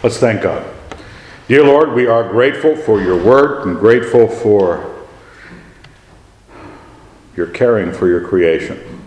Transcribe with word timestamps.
Let's 0.00 0.18
thank 0.18 0.42
God. 0.42 0.64
Dear 1.48 1.64
Lord, 1.64 1.92
we 1.92 2.06
are 2.06 2.22
grateful 2.28 2.76
for 2.76 3.00
your 3.02 3.20
word 3.20 3.66
and 3.66 3.76
grateful 3.76 4.28
for 4.28 5.04
your 7.34 7.48
caring 7.48 7.92
for 7.92 8.06
your 8.06 8.20
creation. 8.20 9.02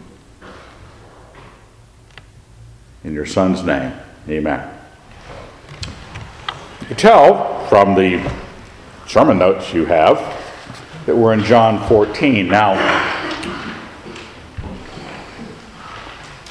In 3.05 3.13
your 3.13 3.25
Son's 3.25 3.63
name, 3.63 3.93
amen. 4.27 4.69
You 6.89 6.96
tell 6.96 7.66
from 7.68 7.96
the 7.96 8.30
sermon 9.08 9.38
notes 9.38 9.73
you 9.73 9.86
have 9.86 10.18
that 11.05 11.16
we're 11.16 11.32
in 11.32 11.46
John 11.46 11.88
14. 11.88 12.50
Now, 12.50 12.73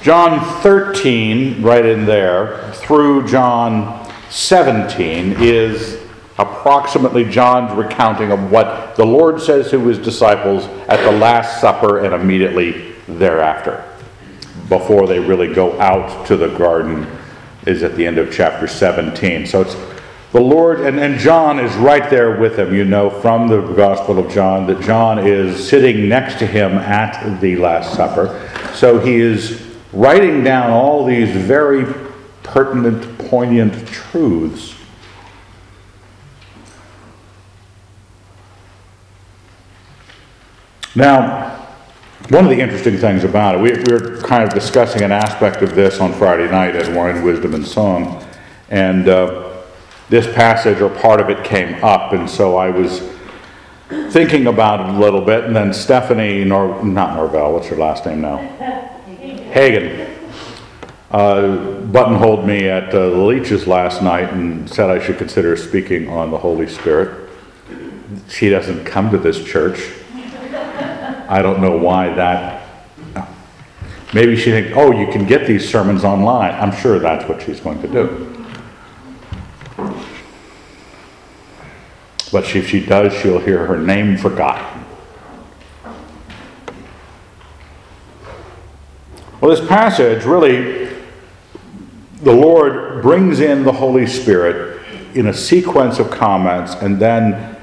John 0.00 0.62
13, 0.62 1.60
right 1.60 1.84
in 1.84 2.06
there, 2.06 2.72
through 2.72 3.28
John 3.28 3.99
17 4.30 5.36
is 5.40 6.00
approximately 6.38 7.24
John's 7.24 7.72
recounting 7.76 8.32
of 8.32 8.50
what 8.50 8.96
the 8.96 9.04
Lord 9.04 9.40
says 9.40 9.70
to 9.70 9.86
his 9.86 9.98
disciples 9.98 10.64
at 10.88 11.02
the 11.04 11.12
Last 11.12 11.60
Supper 11.60 12.04
and 12.04 12.14
immediately 12.14 12.92
thereafter, 13.06 13.84
before 14.68 15.06
they 15.06 15.18
really 15.18 15.52
go 15.52 15.78
out 15.80 16.26
to 16.28 16.36
the 16.36 16.48
garden, 16.56 17.06
is 17.66 17.82
at 17.82 17.96
the 17.96 18.06
end 18.06 18.18
of 18.18 18.32
chapter 18.32 18.66
17. 18.66 19.46
So 19.46 19.62
it's 19.62 19.76
the 20.32 20.40
Lord, 20.40 20.80
and, 20.80 21.00
and 21.00 21.18
John 21.18 21.58
is 21.58 21.74
right 21.74 22.08
there 22.08 22.38
with 22.38 22.56
him. 22.56 22.72
You 22.72 22.84
know 22.84 23.10
from 23.10 23.48
the 23.48 23.60
Gospel 23.60 24.18
of 24.20 24.32
John 24.32 24.66
that 24.68 24.80
John 24.80 25.18
is 25.18 25.68
sitting 25.68 26.08
next 26.08 26.38
to 26.38 26.46
him 26.46 26.78
at 26.78 27.40
the 27.40 27.56
Last 27.56 27.94
Supper. 27.96 28.48
So 28.74 29.00
he 29.00 29.16
is 29.16 29.60
writing 29.92 30.44
down 30.44 30.70
all 30.70 31.04
these 31.04 31.30
very 31.30 31.92
pertinent, 32.44 33.09
poignant 33.30 33.86
truths. 33.86 34.74
Now, 40.96 41.68
one 42.30 42.42
of 42.44 42.50
the 42.50 42.60
interesting 42.60 42.98
things 42.98 43.22
about 43.22 43.54
it, 43.54 43.60
we, 43.60 43.70
we 43.70 43.92
were 43.92 44.20
kind 44.22 44.42
of 44.42 44.50
discussing 44.52 45.02
an 45.02 45.12
aspect 45.12 45.62
of 45.62 45.76
this 45.76 46.00
on 46.00 46.12
Friday 46.12 46.50
night 46.50 46.74
at 46.74 46.92
Wine, 46.92 47.22
Wisdom, 47.22 47.54
and 47.54 47.64
Song, 47.64 48.20
and 48.68 49.08
uh, 49.08 49.62
this 50.08 50.26
passage 50.34 50.80
or 50.80 50.90
part 50.90 51.20
of 51.20 51.30
it 51.30 51.44
came 51.44 51.82
up, 51.84 52.12
and 52.12 52.28
so 52.28 52.56
I 52.56 52.70
was 52.70 53.00
thinking 54.10 54.48
about 54.48 54.80
it 54.80 54.96
a 54.96 54.98
little 54.98 55.20
bit, 55.20 55.44
and 55.44 55.54
then 55.54 55.72
Stephanie, 55.72 56.44
Nor, 56.44 56.84
not 56.84 57.14
Norvell, 57.14 57.52
what's 57.52 57.68
her 57.68 57.76
last 57.76 58.06
name 58.06 58.22
now? 58.22 58.38
Hagen 59.52 60.09
uh, 61.10 61.56
buttonholed 61.86 62.46
me 62.46 62.68
at 62.68 62.94
uh, 62.94 63.10
the 63.10 63.16
Leach's 63.16 63.66
last 63.66 64.02
night 64.02 64.32
and 64.32 64.68
said 64.70 64.90
I 64.90 65.04
should 65.04 65.18
consider 65.18 65.56
speaking 65.56 66.08
on 66.08 66.30
the 66.30 66.38
Holy 66.38 66.68
Spirit. 66.68 67.28
She 68.28 68.48
doesn't 68.48 68.84
come 68.84 69.10
to 69.10 69.18
this 69.18 69.44
church. 69.44 69.92
I 71.28 71.42
don't 71.42 71.60
know 71.60 71.76
why 71.76 72.12
that. 72.14 72.58
Maybe 74.12 74.36
she 74.36 74.50
thinks, 74.50 74.72
oh, 74.76 74.90
you 74.92 75.06
can 75.12 75.26
get 75.26 75.46
these 75.46 75.68
sermons 75.68 76.04
online. 76.04 76.52
I'm 76.52 76.76
sure 76.76 76.98
that's 76.98 77.28
what 77.28 77.42
she's 77.42 77.60
going 77.60 77.80
to 77.82 77.88
do. 77.88 78.46
But 82.32 82.54
if 82.54 82.68
she 82.68 82.84
does, 82.84 83.12
she'll 83.14 83.40
hear 83.40 83.66
her 83.66 83.78
name 83.78 84.16
forgotten. 84.16 84.84
Well, 89.40 89.50
this 89.56 89.66
passage 89.66 90.24
really 90.24 90.79
the 92.22 92.32
Lord 92.32 93.02
brings 93.02 93.40
in 93.40 93.64
the 93.64 93.72
Holy 93.72 94.06
Spirit 94.06 94.82
in 95.14 95.26
a 95.26 95.34
sequence 95.34 95.98
of 95.98 96.10
comments 96.10 96.74
and 96.74 97.00
then 97.00 97.56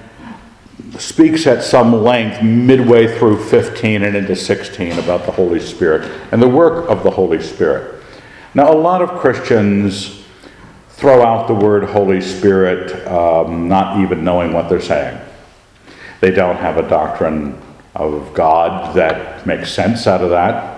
speaks 0.98 1.46
at 1.46 1.64
some 1.64 2.04
length 2.04 2.42
midway 2.42 3.18
through 3.18 3.44
15 3.44 4.04
and 4.04 4.16
into 4.16 4.36
16 4.36 4.98
about 5.00 5.26
the 5.26 5.32
Holy 5.32 5.60
Spirit 5.60 6.10
and 6.32 6.42
the 6.42 6.48
work 6.48 6.90
of 6.90 7.04
the 7.04 7.12
Holy 7.12 7.42
Spirit. 7.42 8.04
Now, 8.56 8.72
a 8.72 8.76
lot 8.76 9.02
of 9.02 9.20
Christians 9.20 10.24
throw 10.90 11.22
out 11.22 11.48
the 11.48 11.54
word 11.54 11.84
Holy 11.84 12.22
Spirit 12.22 13.08
um, 13.08 13.68
not 13.68 14.02
even 14.02 14.24
knowing 14.24 14.54
what 14.54 14.70
they're 14.70 14.82
saying. 14.82 15.20
They 16.22 16.32
don't 16.32 16.58
have 16.58 16.78
a 16.78 16.90
doctrine 16.90 17.62
of 17.96 18.34
God 18.34 18.96
that 18.96 19.46
makes 19.46 19.72
sense 19.72 20.08
out 20.08 20.22
of 20.22 20.32
that. 20.32 20.77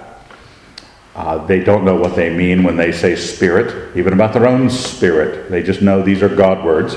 Uh, 1.15 1.45
they 1.45 1.59
don't 1.59 1.83
know 1.83 1.95
what 1.95 2.15
they 2.15 2.29
mean 2.29 2.63
when 2.63 2.77
they 2.77 2.91
say 2.91 3.15
spirit, 3.15 3.95
even 3.97 4.13
about 4.13 4.33
their 4.33 4.47
own 4.47 4.69
spirit. 4.69 5.49
They 5.49 5.63
just 5.63 5.81
know 5.81 6.01
these 6.01 6.21
are 6.21 6.29
God 6.29 6.63
words, 6.63 6.95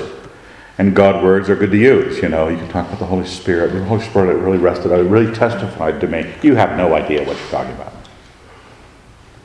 and 0.77 0.95
God 0.95 1.23
words 1.23 1.49
are 1.49 1.55
good 1.55 1.71
to 1.71 1.77
use. 1.77 2.21
You 2.21 2.29
know, 2.29 2.47
you 2.47 2.57
can 2.57 2.69
talk 2.69 2.87
about 2.87 2.99
the 2.99 3.05
Holy 3.05 3.27
Spirit. 3.27 3.73
The 3.73 3.83
Holy 3.83 4.03
Spirit 4.03 4.35
really 4.35 4.59
rested, 4.59 4.91
it 4.91 4.95
really 5.03 5.33
testified 5.33 5.99
to 6.01 6.07
me. 6.07 6.31
You 6.41 6.55
have 6.55 6.77
no 6.77 6.93
idea 6.93 7.25
what 7.25 7.37
you're 7.37 7.49
talking 7.49 7.73
about. 7.73 7.93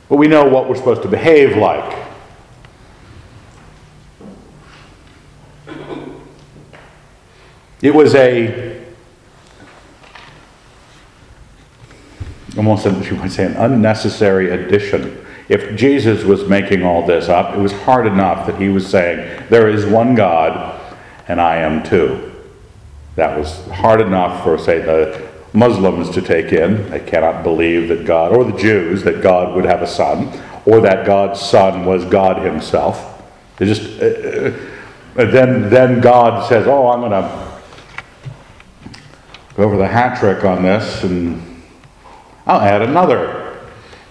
But 0.07 0.17
we 0.17 0.27
know 0.27 0.45
what 0.45 0.69
we're 0.69 0.75
supposed 0.75 1.01
to 1.03 1.07
behave 1.07 1.57
like. 1.57 2.07
It 7.81 7.95
was 7.95 8.13
a 8.15 8.68
almost, 12.59 12.85
you 13.09 13.15
might 13.15 13.31
say, 13.31 13.45
an 13.45 13.55
unnecessary 13.55 14.51
addition. 14.51 15.25
If 15.47 15.77
Jesus 15.77 16.25
was 16.25 16.47
making 16.49 16.83
all 16.83 17.05
this 17.05 17.29
up, 17.29 17.55
it 17.55 17.59
was 17.59 17.71
hard 17.71 18.05
enough 18.05 18.45
that 18.47 18.59
he 18.59 18.67
was 18.67 18.85
saying, 18.85 19.45
There 19.49 19.69
is 19.69 19.85
one 19.85 20.13
God, 20.13 20.79
and 21.29 21.39
I 21.39 21.55
am 21.57 21.83
too. 21.83 22.33
That 23.15 23.37
was 23.37 23.65
hard 23.69 24.01
enough 24.01 24.43
for, 24.43 24.57
say, 24.57 24.79
the 24.79 25.29
Muslims 25.53 26.09
to 26.11 26.21
take 26.21 26.51
in. 26.51 26.89
They 26.89 26.99
cannot 26.99 27.43
believe 27.43 27.87
that 27.87 28.05
God, 28.05 28.35
or 28.35 28.43
the 28.43 28.57
Jews, 28.57 29.03
that 29.03 29.23
God 29.23 29.55
would 29.55 29.65
have 29.65 29.81
a 29.81 29.87
son, 29.87 30.27
or 30.65 30.81
that 30.81 31.05
God's 31.05 31.39
son 31.39 31.85
was 31.85 32.03
God 32.03 32.45
himself. 32.45 33.23
They 33.55 33.67
just, 33.67 34.01
uh, 34.01 34.05
uh, 34.05 35.31
then, 35.31 35.69
then 35.69 36.01
God 36.01 36.47
says, 36.49 36.67
Oh, 36.67 36.89
I'm 36.89 36.99
going 36.99 37.11
to 37.11 37.61
go 39.55 39.63
over 39.63 39.77
the 39.77 39.87
hat 39.87 40.19
trick 40.19 40.43
on 40.43 40.63
this 40.63 41.05
and 41.05 41.48
I'll 42.45 42.61
add 42.61 42.81
another 42.81 43.59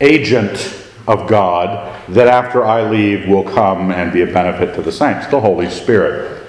agent 0.00 0.74
of 1.06 1.26
God 1.26 1.96
that 2.10 2.28
after 2.28 2.64
I 2.64 2.88
leave 2.88 3.28
will 3.28 3.44
come 3.44 3.90
and 3.90 4.12
be 4.12 4.22
a 4.22 4.26
benefit 4.26 4.74
to 4.74 4.82
the 4.82 4.92
saints, 4.92 5.26
the 5.26 5.40
Holy 5.40 5.68
Spirit. 5.70 6.46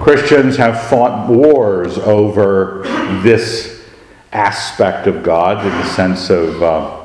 Christians 0.00 0.56
have 0.56 0.82
fought 0.88 1.28
wars 1.28 1.98
over 1.98 2.82
this 3.22 3.86
aspect 4.32 5.06
of 5.06 5.22
God 5.22 5.64
in 5.64 5.70
the 5.70 5.84
sense 5.90 6.30
of 6.30 6.62
uh, 6.62 7.02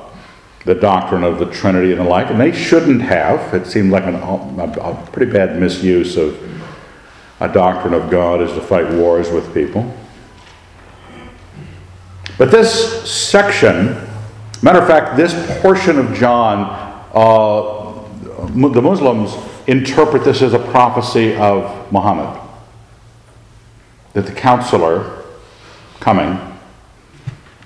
the 0.65 0.75
doctrine 0.75 1.23
of 1.23 1.39
the 1.39 1.45
Trinity 1.45 1.91
and 1.91 2.01
the 2.01 2.05
like, 2.05 2.29
and 2.29 2.39
they 2.39 2.51
shouldn't 2.51 3.01
have. 3.01 3.53
It 3.53 3.67
seemed 3.67 3.91
like 3.91 4.05
an, 4.05 4.15
a, 4.15 4.63
a 4.79 5.09
pretty 5.11 5.31
bad 5.31 5.59
misuse 5.59 6.17
of 6.17 6.37
a 7.39 7.47
doctrine 7.51 7.93
of 7.93 8.09
God 8.09 8.41
is 8.41 8.51
to 8.53 8.61
fight 8.61 8.89
wars 8.93 9.29
with 9.29 9.53
people. 9.53 9.93
But 12.37 12.51
this 12.51 13.09
section 13.09 14.07
Matter 14.63 14.79
of 14.79 14.87
fact, 14.87 15.17
this 15.17 15.61
portion 15.61 15.99
of 15.99 16.15
John, 16.15 16.63
uh, 17.13 17.93
the 18.47 18.81
Muslims 18.81 19.35
interpret 19.67 20.23
this 20.23 20.41
as 20.41 20.53
a 20.53 20.59
prophecy 20.59 21.35
of 21.35 21.91
Muhammad. 21.91 22.41
That 24.13 24.25
the 24.25 24.31
counselor 24.31 25.23
coming 25.99 26.39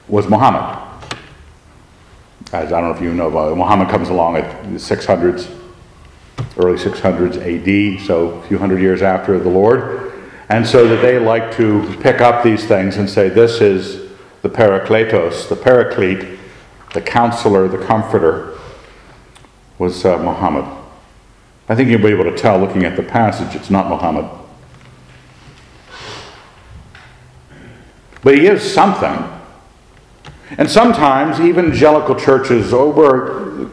was 0.10 0.28
Muhammad. 0.28 0.80
As 2.52 2.74
I 2.74 2.82
don't 2.82 2.92
know 2.92 2.96
if 2.98 3.02
you 3.02 3.14
know 3.14 3.54
it, 3.54 3.56
Muhammad 3.56 3.88
comes 3.88 4.10
along 4.10 4.36
at 4.36 4.64
the 4.64 4.78
600s, 4.78 5.50
early 6.58 6.78
600s 6.78 7.38
AD, 7.38 8.06
so 8.06 8.32
a 8.32 8.48
few 8.50 8.58
hundred 8.58 8.82
years 8.82 9.02
after 9.02 9.40
the 9.40 9.50
Lord. 9.50 10.12
And 10.50 10.68
so 10.68 10.90
that 10.90 11.02
they 11.02 11.18
like 11.20 11.56
to 11.56 11.98
pick 12.02 12.20
up 12.20 12.44
these 12.44 12.66
things 12.66 12.98
and 12.98 13.10
say, 13.10 13.30
this 13.30 13.62
is 13.62 14.11
the 14.42 14.50
Parakletos, 14.50 15.48
the 15.48 15.56
Paraclete 15.56 16.40
the 16.94 17.02
counselor, 17.02 17.68
the 17.68 17.78
comforter, 17.78 18.58
was 19.78 20.06
uh, 20.06 20.18
Muhammad. 20.18 20.66
I 21.70 21.76
think 21.76 21.90
you'll 21.90 22.02
be 22.02 22.10
able 22.10 22.26
to 22.26 22.38
tell 22.38 22.60
looking 22.60 22.84
at 22.84 22.98
the 22.98 23.04
passage 23.04 23.56
it's 23.56 23.70
not 23.70 23.88
Muhammad. 23.88 24.30
But 28.24 28.38
he 28.38 28.48
is 28.48 28.62
something. 28.62 29.28
And 30.58 30.70
sometimes 30.70 31.40
evangelical 31.40 32.16
churches, 32.16 32.74
oh, 32.74 32.90
we're, 32.90 33.72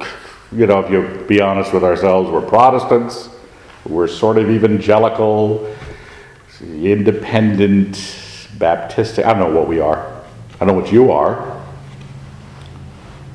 you 0.56 0.66
know, 0.66 0.78
if 0.78 0.90
you 0.90 1.24
be 1.26 1.40
honest 1.40 1.72
with 1.72 1.82
ourselves, 1.82 2.30
we're 2.30 2.40
Protestants, 2.40 3.30
we're 3.84 4.06
sort 4.06 4.38
of 4.38 4.48
evangelical, 4.48 5.74
independent, 6.62 8.16
Baptist. 8.58 9.18
I 9.18 9.34
don't 9.34 9.40
know 9.40 9.58
what 9.58 9.68
we 9.68 9.80
are. 9.80 10.17
I 10.60 10.64
know 10.64 10.72
what 10.72 10.92
you 10.92 11.12
are 11.12 11.58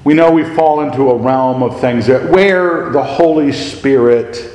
we 0.04 0.14
know 0.14 0.31
we 0.31 0.44
fall 0.44 0.81
into 0.81 1.10
a 1.12 1.16
realm 1.16 1.64
of 1.64 1.80
things 1.80 2.08
that 2.08 2.30
where 2.30 2.90
the 2.90 3.04
Holy 3.04 3.52
Spirit 3.52 4.50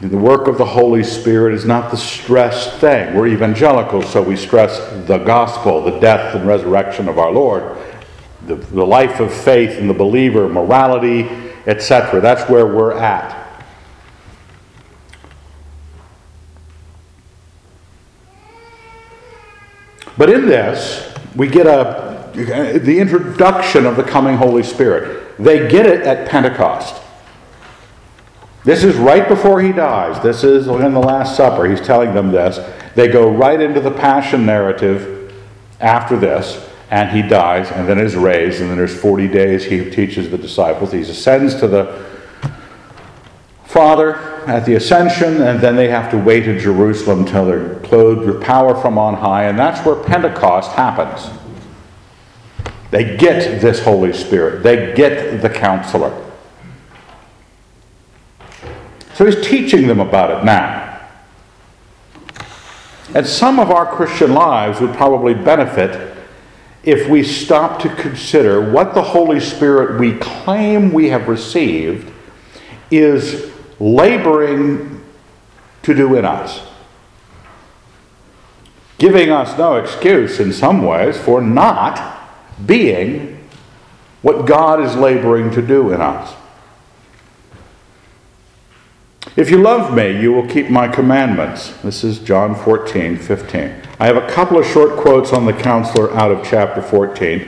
The 0.00 0.18
work 0.18 0.48
of 0.48 0.58
the 0.58 0.64
Holy 0.64 1.04
Spirit 1.04 1.54
is 1.54 1.64
not 1.64 1.92
the 1.92 1.96
stressed 1.96 2.80
thing. 2.80 3.14
We're 3.14 3.28
evangelicals, 3.28 4.10
so 4.10 4.20
we 4.20 4.34
stress 4.34 4.80
the 5.06 5.18
gospel, 5.18 5.80
the 5.84 6.00
death 6.00 6.34
and 6.34 6.44
resurrection 6.44 7.06
of 7.08 7.20
our 7.20 7.30
Lord, 7.30 7.78
the, 8.48 8.56
the 8.56 8.84
life 8.84 9.20
of 9.20 9.32
faith 9.32 9.78
in 9.78 9.86
the 9.86 9.94
believer, 9.94 10.48
morality, 10.48 11.28
etc. 11.68 12.20
That's 12.20 12.50
where 12.50 12.66
we're 12.66 12.98
at. 12.98 13.38
But 20.18 20.28
in 20.28 20.46
this, 20.46 21.11
we 21.34 21.48
get 21.48 21.66
a, 21.66 22.30
the 22.34 22.98
introduction 22.98 23.86
of 23.86 23.96
the 23.96 24.02
coming 24.02 24.36
Holy 24.36 24.62
Spirit. 24.62 25.36
They 25.38 25.68
get 25.68 25.86
it 25.86 26.02
at 26.02 26.28
Pentecost. 26.28 27.02
This 28.64 28.84
is 28.84 28.96
right 28.96 29.26
before 29.26 29.60
he 29.60 29.72
dies. 29.72 30.22
This 30.22 30.44
is 30.44 30.68
in 30.68 30.92
the 30.92 31.00
Last 31.00 31.36
Supper. 31.36 31.66
He's 31.66 31.80
telling 31.80 32.14
them 32.14 32.30
this. 32.30 32.58
They 32.94 33.08
go 33.08 33.30
right 33.30 33.60
into 33.60 33.80
the 33.80 33.90
Passion 33.90 34.46
narrative 34.46 35.34
after 35.80 36.16
this, 36.16 36.68
and 36.90 37.10
he 37.10 37.26
dies, 37.26 37.70
and 37.72 37.88
then 37.88 37.98
is 37.98 38.14
raised, 38.14 38.60
and 38.60 38.70
then 38.70 38.76
there's 38.76 38.98
40 38.98 39.26
days 39.28 39.64
he 39.64 39.90
teaches 39.90 40.30
the 40.30 40.38
disciples. 40.38 40.92
He 40.92 41.00
ascends 41.00 41.56
to 41.56 41.66
the 41.66 42.11
Father 43.72 44.16
at 44.46 44.66
the 44.66 44.74
ascension, 44.74 45.40
and 45.40 45.58
then 45.58 45.76
they 45.76 45.88
have 45.88 46.10
to 46.10 46.18
wait 46.18 46.46
in 46.46 46.58
Jerusalem 46.58 47.20
until 47.20 47.46
they're 47.46 47.76
clothed 47.80 48.26
with 48.26 48.42
power 48.42 48.78
from 48.78 48.98
on 48.98 49.14
high, 49.14 49.44
and 49.44 49.58
that's 49.58 49.84
where 49.86 49.96
Pentecost 49.96 50.72
happens. 50.72 51.30
They 52.90 53.16
get 53.16 53.62
this 53.62 53.82
Holy 53.82 54.12
Spirit, 54.12 54.62
they 54.62 54.94
get 54.94 55.40
the 55.40 55.48
counselor. 55.48 56.12
So 59.14 59.24
he's 59.24 59.46
teaching 59.46 59.86
them 59.86 60.00
about 60.00 60.38
it 60.38 60.44
now. 60.44 61.00
And 63.14 63.26
some 63.26 63.58
of 63.58 63.70
our 63.70 63.86
Christian 63.86 64.34
lives 64.34 64.80
would 64.82 64.94
probably 64.94 65.32
benefit 65.32 66.14
if 66.82 67.08
we 67.08 67.22
stop 67.22 67.80
to 67.80 67.94
consider 67.94 68.70
what 68.70 68.92
the 68.92 69.02
Holy 69.02 69.40
Spirit 69.40 69.98
we 69.98 70.18
claim 70.18 70.92
we 70.92 71.08
have 71.08 71.28
received 71.28 72.12
is 72.90 73.51
laboring 73.82 75.04
to 75.82 75.92
do 75.92 76.14
in 76.14 76.24
us. 76.24 76.62
Giving 78.98 79.30
us 79.30 79.58
no 79.58 79.76
excuse 79.76 80.38
in 80.38 80.52
some 80.52 80.82
ways 80.82 81.18
for 81.18 81.40
not 81.40 82.30
being 82.64 83.48
what 84.22 84.46
God 84.46 84.80
is 84.80 84.94
laboring 84.94 85.50
to 85.50 85.62
do 85.62 85.92
in 85.92 86.00
us. 86.00 86.32
If 89.34 89.50
you 89.50 89.58
love 89.58 89.92
me, 89.92 90.20
you 90.20 90.32
will 90.32 90.46
keep 90.46 90.70
my 90.70 90.86
commandments. 90.86 91.70
This 91.78 92.04
is 92.04 92.20
John 92.20 92.54
14, 92.54 93.16
15. 93.16 93.74
I 93.98 94.06
have 94.06 94.16
a 94.16 94.28
couple 94.28 94.58
of 94.58 94.66
short 94.66 94.96
quotes 94.96 95.32
on 95.32 95.46
the 95.46 95.52
counselor 95.52 96.12
out 96.14 96.30
of 96.30 96.46
chapter 96.46 96.82
14, 96.82 97.40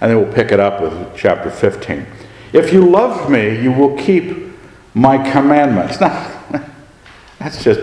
and 0.00 0.10
then 0.10 0.16
we'll 0.16 0.32
pick 0.32 0.52
it 0.52 0.60
up 0.60 0.80
with 0.80 1.16
chapter 1.16 1.50
15. 1.50 2.06
If 2.52 2.72
you 2.72 2.88
love 2.88 3.28
me, 3.30 3.60
you 3.60 3.72
will 3.72 3.96
keep 3.96 4.41
my 4.94 5.18
commandments. 5.30 5.96
That's 7.38 7.62
just, 7.62 7.80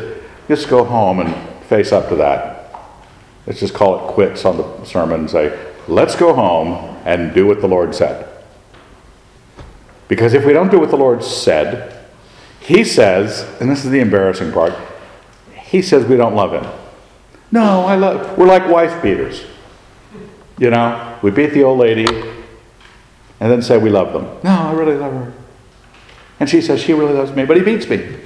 just 0.47 0.69
go 0.69 0.83
home 0.83 1.19
and 1.19 1.35
face 1.65 1.91
up 1.91 2.09
to 2.09 2.15
that. 2.15 2.73
Let's 3.45 3.59
just 3.59 3.73
call 3.73 4.07
it 4.07 4.13
quits 4.13 4.45
on 4.45 4.57
the 4.57 4.85
sermon 4.85 5.21
and 5.21 5.29
say, 5.29 5.73
let's 5.88 6.15
go 6.15 6.33
home 6.33 6.97
and 7.06 7.33
do 7.33 7.47
what 7.47 7.61
the 7.61 7.67
Lord 7.67 7.95
said. 7.95 8.27
Because 10.07 10.33
if 10.33 10.45
we 10.45 10.53
don't 10.53 10.71
do 10.71 10.79
what 10.79 10.89
the 10.89 10.97
Lord 10.97 11.23
said, 11.23 11.95
he 12.59 12.83
says, 12.83 13.47
and 13.59 13.69
this 13.69 13.85
is 13.85 13.91
the 13.91 14.00
embarrassing 14.00 14.51
part, 14.51 14.73
he 15.53 15.81
says 15.81 16.06
we 16.06 16.17
don't 16.17 16.35
love 16.35 16.51
him. 16.51 16.69
No, 17.51 17.85
I 17.85 17.95
love 17.95 18.38
we're 18.38 18.45
like 18.45 18.67
wife 18.67 19.01
beaters. 19.01 19.44
You 20.57 20.69
know, 20.69 21.17
we 21.21 21.31
beat 21.31 21.53
the 21.53 21.63
old 21.63 21.79
lady 21.79 22.06
and 23.39 23.51
then 23.51 23.61
say 23.61 23.77
we 23.77 23.89
love 23.89 24.13
them. 24.13 24.25
No, 24.44 24.51
I 24.51 24.73
really 24.73 24.95
love 24.97 25.13
her. 25.13 25.33
And 26.39 26.50
she 26.50 26.62
says 26.62 26.80
she 26.80 26.94
really 26.94 27.13
loves 27.13 27.31
me, 27.33 27.45
but 27.45 27.57
he 27.57 27.63
beats 27.63 27.88
me. 27.89 28.18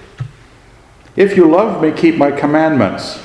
If 1.16 1.36
you 1.36 1.50
love 1.50 1.82
me, 1.82 1.92
keep 1.92 2.16
my 2.16 2.32
commandments. 2.32 3.20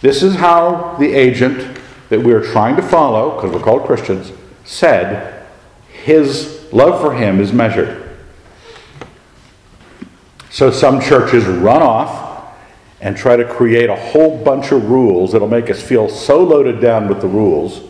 This 0.00 0.22
is 0.22 0.36
how 0.36 0.96
the 0.98 1.12
agent 1.12 1.78
that 2.08 2.20
we 2.20 2.32
are 2.32 2.42
trying 2.42 2.76
to 2.76 2.82
follow, 2.82 3.34
because 3.34 3.52
we're 3.52 3.62
called 3.62 3.84
Christians, 3.84 4.32
said 4.64 5.46
his 5.92 6.68
love 6.72 7.00
for 7.00 7.14
him 7.14 7.40
is 7.40 7.52
measured. 7.52 8.18
So 10.50 10.70
some 10.70 11.00
churches 11.00 11.44
run 11.44 11.82
off 11.82 12.56
and 13.00 13.16
try 13.16 13.36
to 13.36 13.44
create 13.44 13.88
a 13.88 13.96
whole 13.96 14.42
bunch 14.42 14.72
of 14.72 14.90
rules 14.90 15.32
that'll 15.32 15.48
make 15.48 15.70
us 15.70 15.80
feel 15.80 16.08
so 16.08 16.42
loaded 16.42 16.80
down 16.80 17.08
with 17.08 17.20
the 17.20 17.28
rules 17.28 17.82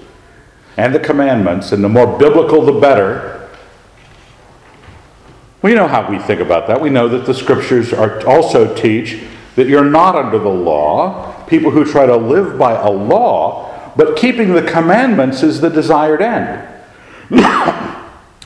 and 0.76 0.94
the 0.94 1.00
commandments, 1.00 1.72
and 1.72 1.82
the 1.82 1.88
more 1.88 2.18
biblical 2.18 2.62
the 2.62 2.72
better. 2.72 3.39
We 5.62 5.74
know 5.74 5.86
how 5.86 6.08
we 6.10 6.18
think 6.18 6.40
about 6.40 6.66
that. 6.68 6.80
We 6.80 6.90
know 6.90 7.08
that 7.08 7.26
the 7.26 7.34
scriptures 7.34 7.92
are 7.92 8.26
also 8.26 8.74
teach 8.74 9.22
that 9.56 9.68
you're 9.68 9.84
not 9.84 10.16
under 10.16 10.38
the 10.38 10.48
law. 10.48 11.44
People 11.44 11.70
who 11.70 11.84
try 11.84 12.06
to 12.06 12.16
live 12.16 12.58
by 12.58 12.72
a 12.80 12.90
law, 12.90 13.92
but 13.96 14.16
keeping 14.16 14.54
the 14.54 14.62
commandments 14.62 15.42
is 15.42 15.60
the 15.60 15.70
desired 15.70 16.22
end. 16.22 16.66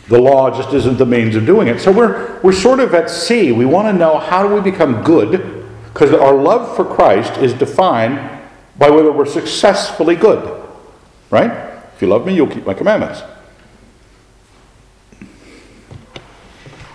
The 0.07 0.21
law 0.21 0.55
just 0.55 0.75
isn't 0.75 0.99
the 0.99 1.07
means 1.07 1.35
of 1.35 1.47
doing 1.47 1.69
it. 1.69 1.81
So 1.81 1.91
we're, 1.91 2.39
we're 2.43 2.53
sort 2.53 2.81
of 2.81 2.93
at 2.93 3.09
sea. 3.09 3.53
We 3.53 3.65
want 3.65 3.89
to 3.89 3.93
know 3.95 4.19
how 4.19 4.47
do 4.47 4.55
we 4.55 4.61
become 4.61 5.03
good? 5.03 5.67
Because 5.93 6.13
our 6.13 6.35
love 6.35 6.77
for 6.77 6.85
Christ 6.85 7.39
is 7.39 7.55
defined 7.55 8.19
by 8.77 8.91
whether 8.91 9.11
we're 9.11 9.25
successfully 9.25 10.15
good. 10.15 10.63
Right? 11.31 11.51
If 11.95 12.03
you 12.03 12.09
love 12.09 12.27
me, 12.27 12.35
you'll 12.35 12.49
keep 12.49 12.67
my 12.67 12.75
commandments. 12.75 13.23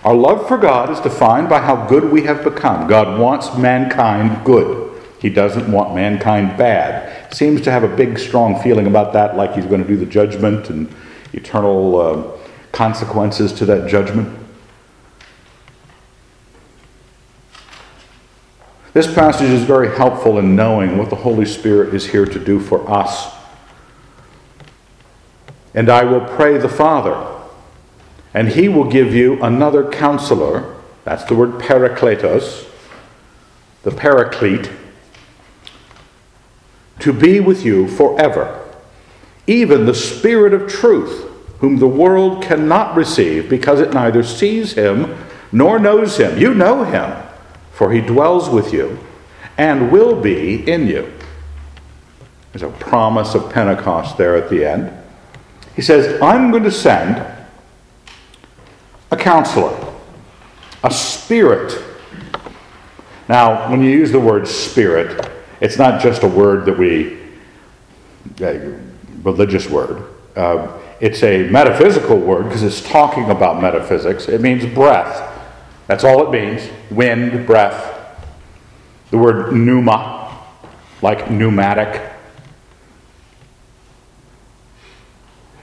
Our 0.04 0.14
love 0.14 0.48
for 0.48 0.56
God 0.56 0.90
is 0.90 1.00
defined 1.00 1.48
by 1.48 1.60
how 1.60 1.86
good 1.86 2.10
we 2.10 2.22
have 2.22 2.42
become. 2.42 2.88
God 2.88 3.18
wants 3.18 3.56
mankind 3.56 4.44
good. 4.44 4.90
He 5.20 5.28
doesn't 5.28 5.70
want 5.70 5.94
mankind 5.94 6.56
bad. 6.56 7.34
Seems 7.34 7.60
to 7.62 7.70
have 7.70 7.84
a 7.84 7.96
big, 7.96 8.18
strong 8.18 8.58
feeling 8.62 8.86
about 8.86 9.12
that, 9.12 9.36
like 9.36 9.52
he's 9.52 9.66
going 9.66 9.82
to 9.82 9.88
do 9.88 9.96
the 9.96 10.06
judgment 10.06 10.70
and 10.70 10.92
eternal 11.34 12.00
uh, 12.00 12.38
consequences 12.72 13.52
to 13.52 13.66
that 13.66 13.88
judgment? 13.88 14.38
This 18.92 19.12
passage 19.12 19.50
is 19.50 19.62
very 19.62 19.94
helpful 19.96 20.38
in 20.38 20.56
knowing 20.56 20.98
what 20.98 21.10
the 21.10 21.16
Holy 21.16 21.44
Spirit 21.44 21.94
is 21.94 22.06
here 22.06 22.26
to 22.26 22.38
do 22.38 22.58
for 22.58 22.90
us. 22.90 23.32
And 25.74 25.88
I 25.88 26.02
will 26.04 26.22
pray 26.22 26.58
the 26.58 26.68
Father, 26.68 27.39
and 28.32 28.48
he 28.48 28.68
will 28.68 28.84
give 28.84 29.14
you 29.14 29.42
another 29.42 29.88
counselor. 29.90 30.76
That's 31.04 31.24
the 31.24 31.34
word 31.34 31.60
parakletos, 31.60 32.68
the 33.82 33.90
paraclete, 33.90 34.70
to 37.00 37.12
be 37.12 37.40
with 37.40 37.64
you 37.64 37.88
forever, 37.88 38.68
even 39.46 39.86
the 39.86 39.94
Spirit 39.94 40.52
of 40.52 40.70
truth 40.70 41.26
whom 41.60 41.76
the 41.76 41.88
world 41.88 42.42
cannot 42.42 42.96
receive 42.96 43.48
because 43.48 43.80
it 43.80 43.92
neither 43.92 44.22
sees 44.22 44.72
him 44.72 45.16
nor 45.52 45.78
knows 45.78 46.16
him. 46.16 46.38
You 46.38 46.54
know 46.54 46.84
him, 46.84 47.22
for 47.72 47.92
he 47.92 48.00
dwells 48.00 48.48
with 48.48 48.72
you 48.72 48.98
and 49.58 49.92
will 49.92 50.20
be 50.20 50.68
in 50.70 50.86
you. 50.86 51.12
There's 52.52 52.62
a 52.62 52.70
promise 52.78 53.34
of 53.34 53.52
Pentecost 53.52 54.16
there 54.16 54.36
at 54.36 54.48
the 54.48 54.64
end. 54.64 54.90
He 55.76 55.82
says, 55.82 56.20
I'm 56.22 56.50
going 56.50 56.64
to 56.64 56.70
send 56.70 57.16
a 59.10 59.16
counselor, 59.16 59.76
a 60.84 60.90
spirit. 60.90 61.82
Now, 63.28 63.70
when 63.70 63.82
you 63.82 63.90
use 63.90 64.12
the 64.12 64.20
word 64.20 64.46
spirit, 64.46 65.30
it's 65.60 65.78
not 65.78 66.00
just 66.00 66.22
a 66.22 66.28
word 66.28 66.64
that 66.66 66.78
we, 66.78 67.18
a 68.40 68.78
religious 69.22 69.68
word. 69.68 70.04
Uh, 70.36 70.78
it's 71.00 71.22
a 71.22 71.48
metaphysical 71.48 72.18
word 72.18 72.44
because 72.44 72.62
it's 72.62 72.82
talking 72.82 73.30
about 73.30 73.60
metaphysics. 73.60 74.28
It 74.28 74.40
means 74.40 74.66
breath. 74.66 75.26
That's 75.86 76.04
all 76.04 76.26
it 76.26 76.30
means 76.30 76.68
wind, 76.90 77.46
breath. 77.46 77.96
The 79.10 79.18
word 79.18 79.52
pneuma, 79.52 80.38
like 81.02 81.30
pneumatic. 81.30 82.10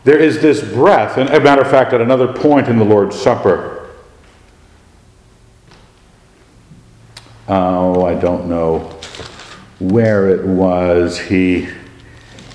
There 0.07 0.19
is 0.19 0.39
this 0.41 0.63
breath, 0.63 1.17
and 1.17 1.29
a 1.31 1.41
matter 1.41 1.61
of 1.61 1.69
fact, 1.69 1.91
at 1.91 1.99
another 1.99 2.31
point 2.31 2.69
in 2.69 2.79
the 2.79 2.85
Lord's 2.85 3.19
Supper, 3.19 3.89
oh, 7.49 8.05
I 8.05 8.15
don't 8.15 8.47
know 8.47 8.97
where 9.79 10.29
it 10.29 10.45
was, 10.45 11.19
he 11.19 11.67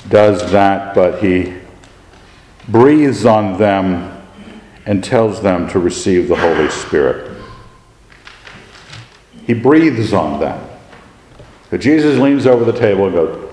does 0.08 0.50
that, 0.50 0.94
but 0.94 1.22
he 1.22 1.52
breathes 2.68 3.26
on 3.26 3.58
them 3.58 4.26
and 4.86 5.04
tells 5.04 5.42
them 5.42 5.68
to 5.72 5.78
receive 5.78 6.28
the 6.28 6.36
Holy 6.36 6.70
Spirit. 6.70 7.36
He 9.46 9.52
breathes 9.52 10.14
on 10.14 10.40
them. 10.40 10.70
So 11.68 11.76
Jesus 11.76 12.18
leans 12.18 12.46
over 12.46 12.64
the 12.64 12.78
table 12.78 13.04
and 13.08 13.14
goes, 13.14 13.52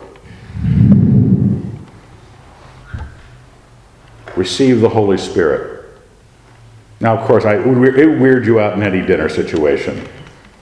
Receive 4.40 4.80
the 4.80 4.88
Holy 4.88 5.18
Spirit. 5.18 5.84
Now, 7.02 7.18
of 7.18 7.28
course, 7.28 7.44
I, 7.44 7.56
it 7.56 7.68
would 7.68 7.78
weird 7.78 8.46
you 8.46 8.62
out 8.62 8.72
in 8.72 8.84
any 8.84 9.06
dinner 9.06 9.28
situation 9.28 10.08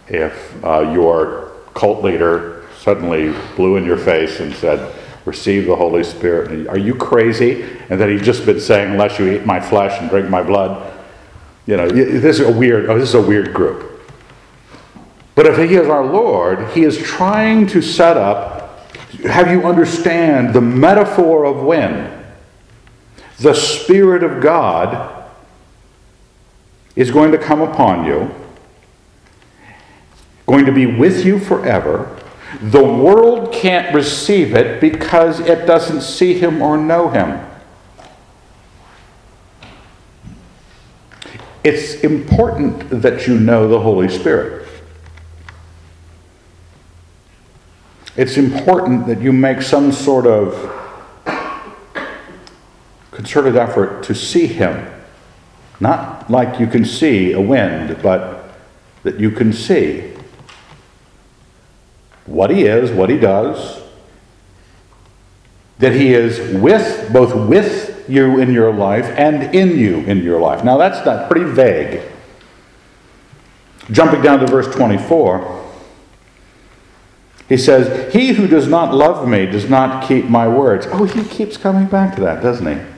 if 0.08 0.66
uh, 0.66 0.80
your 0.94 1.52
cult 1.76 2.04
leader 2.04 2.66
suddenly 2.80 3.36
blew 3.56 3.78
in 3.78 3.86
your 3.86 3.98
face 3.98 4.40
and 4.40 4.52
said, 4.56 4.96
Receive 5.26 5.68
the 5.68 5.76
Holy 5.76 6.04
Spirit. 6.04 6.68
Are 6.68 6.78
you 6.80 6.96
crazy? 6.96 7.66
And 7.92 8.02
that 8.02 8.10
he'd 8.10 8.24
just 8.24 8.48
been 8.48 8.60
saying, 8.60 8.94
Unless 8.94 9.20
you 9.20 9.32
eat 9.32 9.46
my 9.46 9.60
flesh 9.60 10.02
and 10.02 10.10
drink 10.10 10.28
my 10.28 10.42
blood. 10.42 10.92
You 11.68 11.78
know, 11.78 11.88
this 11.88 12.40
is 12.40 12.48
a 12.48 12.52
weird, 12.52 12.90
oh, 12.90 12.98
this 12.98 13.10
is 13.10 13.16
a 13.16 13.22
weird 13.22 13.54
group. 13.54 14.02
But 15.36 15.46
if 15.46 15.58
he 15.58 15.76
is 15.76 15.88
our 15.88 16.04
Lord, 16.04 16.68
he 16.70 16.84
is 16.84 16.98
trying 16.98 17.68
to 17.68 17.84
set 17.84 18.18
up, 18.18 18.88
have 19.26 19.52
you 19.52 19.68
understand 19.68 20.56
the 20.56 20.62
metaphor 20.62 21.46
of 21.46 21.62
when 21.62 22.17
the 23.40 23.54
Spirit 23.54 24.24
of 24.24 24.42
God 24.42 25.26
is 26.96 27.12
going 27.12 27.32
to 27.32 27.38
come 27.38 27.62
upon 27.62 28.06
you, 28.06 28.34
going 30.48 30.66
to 30.66 30.72
be 30.72 30.86
with 30.86 31.24
you 31.24 31.40
forever. 31.40 32.20
The 32.62 32.84
world 32.84 33.54
can't 33.54 33.94
receive 33.94 34.56
it 34.56 34.82
because 34.82 35.40
it 35.40 35.68
doesn't 35.68 36.02
see 36.02 36.34
him 36.34 36.62
or 36.62 36.78
know 36.78 37.10
him. 37.10 37.46
It's 41.64 41.96
important 41.96 42.90
that 43.02 43.28
you 43.28 43.38
know 43.38 43.68
the 43.68 43.80
Holy 43.80 44.08
Spirit. 44.08 44.68
It's 48.16 48.38
important 48.38 49.06
that 49.08 49.22
you 49.22 49.32
make 49.32 49.62
some 49.62 49.92
sort 49.92 50.26
of 50.26 50.77
concerted 53.18 53.56
effort 53.56 54.04
to 54.04 54.14
see 54.14 54.46
Him. 54.46 54.88
Not 55.80 56.30
like 56.30 56.60
you 56.60 56.68
can 56.68 56.86
see 56.86 57.34
a 57.34 57.42
wind, 57.42 58.00
but 58.04 58.52
that 59.02 59.20
you 59.20 59.32
can 59.32 59.52
see 59.52 60.14
what 62.28 62.52
He 62.52 62.66
is, 62.66 62.92
what 62.92 63.10
He 63.10 63.18
does, 63.18 63.82
that 65.80 65.94
He 65.94 66.14
is 66.14 66.62
with, 66.62 67.12
both 67.12 67.50
with 67.50 68.08
you 68.08 68.40
in 68.40 68.54
your 68.54 68.72
life 68.72 69.06
and 69.18 69.56
in 69.56 69.80
you 69.80 69.98
in 70.02 70.20
your 70.20 70.40
life. 70.40 70.64
Now 70.64 70.78
that's 70.78 71.04
not 71.04 71.28
pretty 71.28 71.50
vague. 71.50 72.04
Jumping 73.90 74.22
down 74.22 74.42
to 74.42 74.46
verse 74.46 74.68
24. 74.76 75.66
He 77.50 77.58
says, 77.58 78.14
He 78.14 78.34
who 78.34 78.46
does 78.46 78.68
not 78.68 78.94
love 78.94 79.28
me 79.28 79.48
does 79.48 79.68
not 79.68 80.08
keep 80.08 80.26
my 80.26 80.48
words. 80.48 80.86
Oh, 80.92 81.06
he 81.06 81.24
keeps 81.24 81.58
coming 81.58 81.88
back 81.88 82.14
to 82.18 82.22
that, 82.22 82.44
doesn't 82.44 82.68
he? 82.68 82.97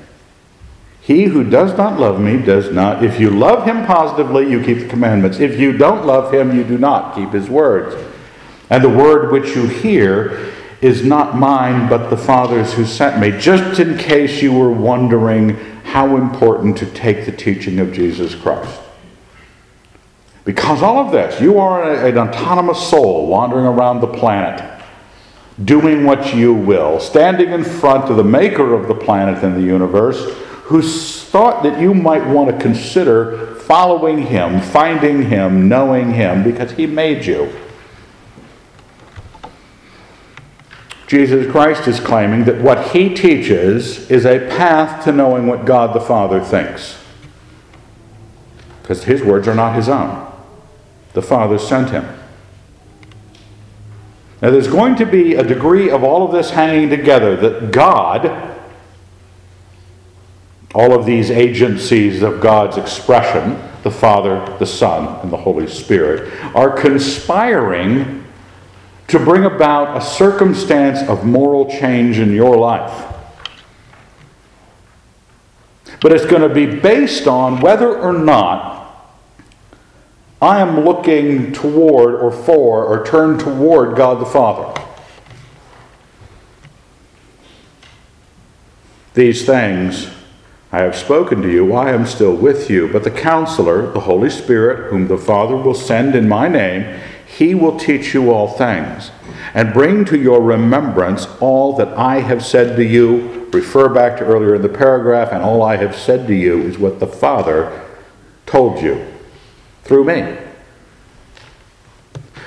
He 1.02 1.24
who 1.24 1.44
does 1.44 1.76
not 1.78 2.00
love 2.00 2.20
me 2.20 2.38
does 2.38 2.72
not. 2.72 3.04
If 3.04 3.20
you 3.20 3.32
love 3.32 3.66
him 3.66 3.86
positively, 3.86 4.50
you 4.50 4.64
keep 4.64 4.80
the 4.80 4.88
commandments. 4.88 5.40
If 5.40 5.60
you 5.60 5.76
don't 5.76 6.06
love 6.06 6.34
him, 6.34 6.56
you 6.56 6.64
do 6.64 6.78
not 6.78 7.16
keep 7.16 7.32
his 7.32 7.50
words. 7.50 7.96
And 8.70 8.84
the 8.84 8.90
word 8.90 9.32
which 9.32 9.56
you 9.56 9.68
hear 9.68 10.52
is 10.82 11.04
not 11.04 11.36
mine, 11.36 11.90
but 11.90 12.10
the 12.10 12.18
Father's 12.18 12.74
who 12.74 12.86
sent 12.86 13.20
me. 13.20 13.38
Just 13.40 13.80
in 13.80 13.98
case 13.98 14.42
you 14.42 14.54
were 14.54 14.72
wondering 14.72 15.56
how 15.84 16.16
important 16.18 16.78
to 16.78 16.86
take 16.86 17.26
the 17.26 17.32
teaching 17.32 17.80
of 17.80 17.92
Jesus 17.92 18.36
Christ. 18.36 18.80
Because 20.46 20.82
all 20.82 21.00
of 21.00 21.12
this, 21.12 21.42
you 21.42 21.60
are 21.60 21.92
an 22.06 22.18
autonomous 22.18 22.90
soul 22.90 23.28
wandering 23.28 23.66
around 23.66 24.00
the 24.00 24.08
planet, 24.08 24.64
doing 25.66 26.06
what 26.06 26.34
you 26.34 26.54
will, 26.54 27.00
standing 27.00 27.50
in 27.50 27.64
front 27.64 28.10
of 28.10 28.18
the 28.18 28.24
maker 28.24 28.74
of 28.74 28.88
the 28.88 28.96
planet 28.96 29.44
and 29.44 29.56
the 29.56 29.62
universe, 29.62 30.32
who's 30.70 31.24
thought 31.24 31.64
that 31.64 31.82
you 31.82 31.96
might 31.96 32.26
want 32.28 32.50
to 32.50 32.58
consider 32.62 33.56
following 33.56 34.28
him, 34.28 34.62
finding 34.62 35.24
him, 35.24 35.68
knowing 35.68 36.14
him, 36.14 36.44
because 36.44 36.72
he 36.74 36.86
made 36.86 37.26
you. 37.26 37.52
Jesus 41.08 41.52
Christ 41.52 41.88
is 41.88 42.00
claiming 42.00 42.46
that 42.46 42.62
what 42.62 42.92
he 42.92 43.16
teaches 43.16 44.12
is 44.12 44.26
a 44.26 44.48
path 44.48 45.04
to 45.06 45.12
knowing 45.12 45.48
what 45.48 45.66
God 45.66 45.96
the 45.96 46.00
Father 46.00 46.40
thinks. 46.40 47.04
Because 48.84 49.06
his 49.06 49.24
words 49.24 49.48
are 49.48 49.56
not 49.56 49.76
his 49.76 49.90
own 49.90 50.28
the 51.14 51.22
Father 51.24 51.58
sent 51.58 51.90
him. 51.90 52.06
Now, 54.42 54.52
there's 54.52 54.68
going 54.68 54.96
to 54.98 55.06
be 55.06 55.34
a 55.34 55.44
degree 55.44 55.90
of 55.90 56.04
all 56.04 56.24
of 56.24 56.32
this 56.32 56.52
hanging 56.52 56.90
together 56.90 57.36
that 57.36 57.72
God, 57.72 58.59
all 60.80 60.98
of 60.98 61.06
these 61.06 61.30
agencies 61.30 62.22
of 62.22 62.40
God's 62.40 62.78
expression, 62.78 63.62
the 63.84 63.92
Father, 63.92 64.46
the 64.60 64.66
Son, 64.66 65.20
and 65.22 65.30
the 65.30 65.36
Holy 65.36 65.68
Spirit, 65.68 66.34
are 66.56 66.70
conspiring 66.70 68.24
to 69.10 69.20
bring 69.20 69.44
about 69.44 69.98
a 69.98 70.02
circumstance 70.02 71.06
of 71.10 71.26
moral 71.26 71.70
change 71.70 72.18
in 72.18 72.32
your 72.32 72.56
life. 72.56 73.14
But 76.00 76.14
it's 76.14 76.26
going 76.26 76.48
to 76.48 76.56
be 76.56 76.80
based 76.80 77.28
on 77.28 77.60
whether 77.60 77.94
or 77.98 78.14
not 78.14 79.20
I 80.42 80.62
am 80.62 80.86
looking 80.86 81.52
toward 81.52 82.16
or 82.16 82.32
for 82.32 82.86
or 82.86 83.06
turned 83.06 83.42
toward 83.42 83.98
God 83.98 84.22
the 84.22 84.26
Father. 84.26 84.82
These 89.14 89.46
things 89.46 90.10
I 90.72 90.80
have 90.80 90.96
spoken 90.96 91.42
to 91.42 91.52
you 91.52 91.66
while 91.66 91.88
I 91.88 91.92
am 91.92 92.06
still 92.06 92.36
with 92.36 92.70
you, 92.70 92.88
but 92.88 93.04
the 93.04 93.12
counselor, 93.12 93.92
the 93.92 94.02
Holy 94.02 94.30
Spirit, 94.30 94.92
whom 94.92 95.08
the 95.08 95.18
Father 95.18 95.56
will 95.56 95.74
send 95.74 96.16
in 96.16 96.30
my 96.30 96.48
name, 96.48 97.00
he 97.26 97.56
will 97.56 97.78
teach 97.80 98.14
you 98.14 98.32
all 98.32 98.48
things 98.48 99.12
and 99.54 99.74
bring 99.74 100.06
to 100.06 100.18
your 100.18 100.42
remembrance 100.42 101.28
all 101.40 101.76
that 101.78 101.88
I 101.98 102.20
have 102.20 102.46
said 102.46 102.76
to 102.76 102.84
you. 102.84 103.48
Refer 103.52 103.90
back 103.90 104.20
to 104.20 104.26
earlier 104.26 104.56
in 104.56 104.62
the 104.62 104.70
paragraph, 104.70 105.32
and 105.32 105.42
all 105.42 105.64
I 105.64 105.78
have 105.78 105.96
said 105.96 106.28
to 106.28 106.36
you 106.36 106.62
is 106.62 106.78
what 106.78 107.00
the 107.00 107.08
Father 107.08 107.88
told 108.46 108.80
you 108.80 109.12
through 109.84 110.04
me. 110.04 110.38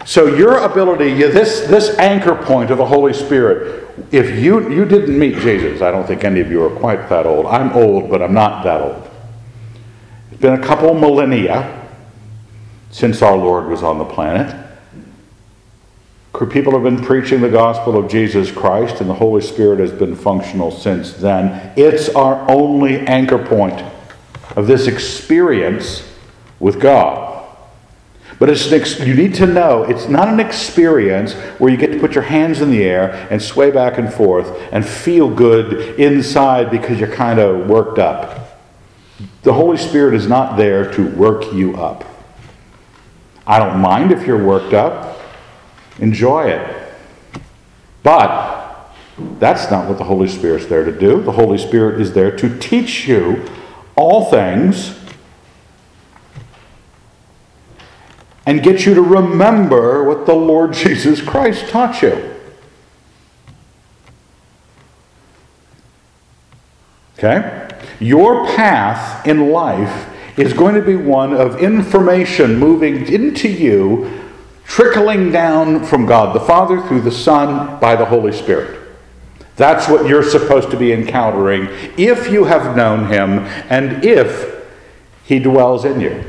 So 0.05 0.27
your 0.27 0.59
ability, 0.59 1.15
this, 1.15 1.63
this 1.63 1.99
anchor 1.99 2.35
point 2.35 2.71
of 2.71 2.79
the 2.79 2.87
Holy 2.87 3.13
Spirit, 3.13 3.82
if 4.11 4.39
you, 4.39 4.71
you 4.71 4.85
didn't 4.85 5.19
meet 5.19 5.37
Jesus, 5.37 5.83
I 5.83 5.91
don't 5.91 6.07
think 6.07 6.25
any 6.25 6.41
of 6.41 6.51
you 6.51 6.63
are 6.65 6.71
quite 6.71 7.09
that 7.09 7.27
old. 7.27 7.47
I'm 7.47 7.73
old, 7.73 8.11
but 8.11 8.23
I'm 8.23 8.35
not 8.35 8.65
that 8.65 8.81
old. 8.81 9.11
It's 10.31 10.41
been 10.41 10.55
a 10.55 10.63
couple 10.63 10.95
millennia 10.95 11.89
since 12.91 13.23
our 13.23 13.37
Lord 13.37 13.69
was 13.69 13.83
on 13.83 13.99
the 13.99 14.05
planet. 14.05 14.59
People 16.51 16.73
have 16.73 16.83
been 16.83 17.01
preaching 17.01 17.41
the 17.41 17.49
gospel 17.49 17.97
of 17.97 18.11
Jesus 18.11 18.51
Christ, 18.51 19.01
and 19.01 19.09
the 19.09 19.15
Holy 19.15 19.41
Spirit 19.41 19.79
has 19.79 19.93
been 19.93 20.17
functional 20.17 20.73
since 20.73 21.13
then. 21.13 21.73
It's 21.77 22.09
our 22.09 22.51
only 22.51 22.99
anchor 23.01 23.39
point 23.39 23.81
of 24.57 24.67
this 24.67 24.89
experience 24.89 26.03
with 26.59 26.81
God. 26.81 27.22
But 28.43 28.51
it's 28.51 28.73
ex- 28.73 28.99
you 28.99 29.15
need 29.15 29.37
to 29.37 29.47
know 29.47 29.85
it's 29.85 30.09
not 30.09 30.27
an 30.27 30.41
experience 30.41 31.35
where 31.61 31.71
you 31.71 31.77
get 31.77 31.93
to 31.93 32.01
put 32.01 32.17
your 32.17 32.25
hands 32.25 32.61
in 32.61 32.73
the 32.73 32.83
air 32.83 33.29
and 33.31 33.41
sway 33.41 33.71
back 33.71 33.99
and 33.99 34.13
forth 34.13 34.61
and 34.73 34.85
feel 34.85 35.33
good 35.33 35.97
inside 36.01 36.69
because 36.69 36.99
you're 36.99 37.15
kind 37.15 37.39
of 37.39 37.69
worked 37.69 38.01
up. 38.01 38.59
The 39.45 39.53
Holy 39.53 39.77
Spirit 39.77 40.15
is 40.15 40.27
not 40.27 40.57
there 40.57 40.91
to 40.91 41.07
work 41.11 41.53
you 41.53 41.77
up. 41.77 42.05
I 43.47 43.61
don't 43.61 43.79
mind 43.79 44.11
if 44.11 44.27
you're 44.27 44.45
worked 44.45 44.75
up, 44.75 45.21
enjoy 46.01 46.49
it. 46.49 46.95
But 48.03 48.93
that's 49.39 49.71
not 49.71 49.89
what 49.89 49.99
the 49.99 50.05
Holy 50.05 50.27
Spirit's 50.27 50.67
there 50.67 50.85
to 50.85 50.91
do. 50.91 51.23
The 51.23 51.31
Holy 51.31 51.59
Spirit 51.59 52.01
is 52.01 52.13
there 52.13 52.37
to 52.39 52.59
teach 52.59 53.07
you 53.07 53.49
all 53.95 54.33
things 54.33 54.99
and 58.47 58.63
get 58.63 58.85
you 58.87 58.95
to 58.95 59.03
remember 59.03 60.05
what 60.05 60.27
the 60.27 60.35
Lord 60.35 60.73
Jesus 60.75 61.21
Christ 61.21 61.69
taught 61.69 62.03
you. 62.03 62.35
Okay? 67.19 67.69
Your 68.01 68.47
path 68.47 69.27
in 69.27 69.51
life 69.51 70.09
is 70.37 70.53
going 70.53 70.75
to 70.75 70.83
be 70.83 70.97
one 70.97 71.33
of 71.33 71.61
information 71.61 72.59
moving 72.59 73.07
into 73.07 73.49
you, 73.49 74.21
trickling 74.65 75.31
down 75.31 75.85
from 75.85 76.07
God 76.07 76.35
the 76.35 76.41
Father 76.41 76.81
through 76.89 77.03
the 77.03 77.13
Son 77.13 77.79
by 77.79 77.95
the 77.95 78.07
Holy 78.07 78.33
Spirit. 78.33 78.81
That's 79.57 79.89
what 79.89 80.09
you're 80.09 80.23
supposed 80.23 80.71
to 80.71 80.77
be 80.77 80.93
encountering 80.93 81.69
if 81.97 82.33
you 82.33 82.45
have 82.45 82.77
known 82.77 83.07
Him 83.07 83.41
and 83.69 84.05
if 84.05 84.65
He 85.25 85.39
dwells 85.39 85.85
in 85.85 86.01
you. 86.01 86.25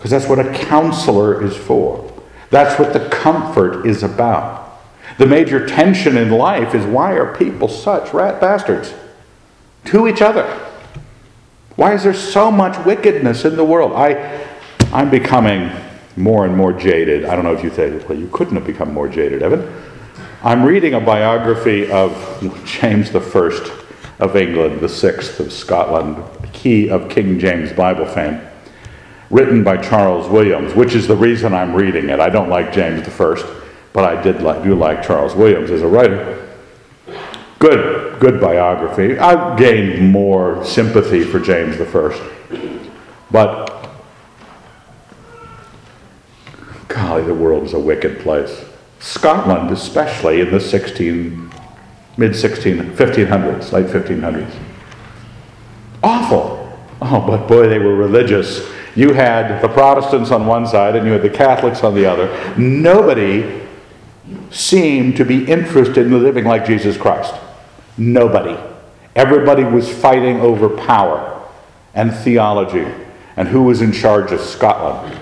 Because 0.00 0.12
that's 0.12 0.26
what 0.26 0.38
a 0.38 0.50
counselor 0.54 1.44
is 1.44 1.54
for. 1.54 2.10
That's 2.48 2.78
what 2.78 2.94
the 2.94 3.06
comfort 3.10 3.86
is 3.86 4.02
about. 4.02 4.80
The 5.18 5.26
major 5.26 5.66
tension 5.66 6.16
in 6.16 6.30
life 6.30 6.74
is 6.74 6.86
why 6.86 7.12
are 7.12 7.36
people 7.36 7.68
such 7.68 8.14
rat 8.14 8.40
bastards 8.40 8.94
to 9.84 10.08
each 10.08 10.22
other? 10.22 10.46
Why 11.76 11.92
is 11.92 12.02
there 12.02 12.14
so 12.14 12.50
much 12.50 12.82
wickedness 12.86 13.44
in 13.44 13.56
the 13.56 13.64
world? 13.64 13.92
I, 13.92 14.42
I'm 14.90 15.10
becoming 15.10 15.70
more 16.16 16.46
and 16.46 16.56
more 16.56 16.72
jaded. 16.72 17.26
I 17.26 17.36
don't 17.36 17.44
know 17.44 17.52
if 17.52 17.62
you 17.62 17.68
say, 17.68 17.98
well, 18.06 18.18
you 18.18 18.28
couldn't 18.32 18.54
have 18.54 18.66
become 18.66 18.94
more 18.94 19.06
jaded, 19.06 19.42
Evan. 19.42 19.70
I'm 20.42 20.64
reading 20.64 20.94
a 20.94 21.00
biography 21.00 21.90
of 21.90 22.14
James 22.64 23.14
I 23.14 23.50
of 24.18 24.34
England, 24.34 24.80
the 24.80 24.88
sixth 24.88 25.40
of 25.40 25.52
Scotland, 25.52 26.24
key 26.54 26.88
of 26.88 27.10
King 27.10 27.38
James 27.38 27.70
Bible 27.74 28.06
fame 28.06 28.49
written 29.30 29.62
by 29.62 29.76
Charles 29.76 30.28
Williams, 30.28 30.74
which 30.74 30.94
is 30.94 31.06
the 31.06 31.16
reason 31.16 31.54
I'm 31.54 31.74
reading 31.74 32.08
it. 32.08 32.20
I 32.20 32.28
don't 32.28 32.48
like 32.48 32.72
James 32.72 33.08
I, 33.08 33.60
but 33.92 34.04
I 34.04 34.20
did 34.20 34.42
like, 34.42 34.62
do 34.62 34.74
like 34.74 35.02
Charles 35.02 35.34
Williams 35.34 35.70
as 35.70 35.82
a 35.82 35.86
writer. 35.86 36.48
Good, 37.60 38.18
good 38.20 38.40
biography. 38.40 39.18
I've 39.18 39.56
gained 39.56 40.10
more 40.10 40.64
sympathy 40.64 41.22
for 41.22 41.38
James 41.38 41.80
I, 41.80 42.30
but 43.30 43.90
golly, 46.88 47.22
the 47.22 47.34
world 47.34 47.64
is 47.64 47.72
a 47.72 47.78
wicked 47.78 48.20
place. 48.20 48.64
Scotland, 48.98 49.70
especially 49.70 50.40
in 50.40 50.50
the 50.50 50.60
16, 50.60 51.50
mid 52.16 52.34
16, 52.34 52.78
1500s, 52.96 53.72
late 53.72 53.86
1500s. 53.86 54.52
Awful. 56.02 56.56
Oh, 57.02 57.24
but 57.26 57.46
boy, 57.46 57.68
they 57.68 57.78
were 57.78 57.94
religious 57.94 58.68
you 58.96 59.12
had 59.12 59.62
the 59.62 59.68
Protestants 59.68 60.30
on 60.30 60.46
one 60.46 60.66
side 60.66 60.96
and 60.96 61.06
you 61.06 61.12
had 61.12 61.22
the 61.22 61.30
Catholics 61.30 61.84
on 61.84 61.94
the 61.94 62.06
other. 62.06 62.28
Nobody 62.58 63.62
seemed 64.50 65.16
to 65.16 65.24
be 65.24 65.44
interested 65.44 66.06
in 66.06 66.22
living 66.22 66.44
like 66.44 66.66
Jesus 66.66 66.96
Christ. 66.96 67.34
Nobody. 67.96 68.58
Everybody 69.14 69.64
was 69.64 69.90
fighting 69.92 70.40
over 70.40 70.68
power 70.68 71.48
and 71.94 72.14
theology 72.14 72.86
and 73.36 73.48
who 73.48 73.62
was 73.62 73.80
in 73.80 73.92
charge 73.92 74.32
of 74.32 74.40
Scotland. 74.40 75.18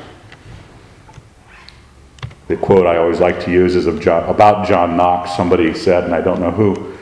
The 2.49 2.57
quote 2.57 2.87
I 2.87 2.97
always 2.97 3.21
like 3.21 3.45
to 3.45 3.51
use 3.51 3.77
is 3.77 3.87
of 3.87 4.01
John, 4.01 4.25
about 4.29 4.67
John 4.67 4.97
Knox. 4.97 5.37
Somebody 5.37 5.75
said, 5.75 6.05
and 6.05 6.15
I 6.15 6.23
don't 6.23 6.41
know 6.41 6.51
who, 6.51 6.97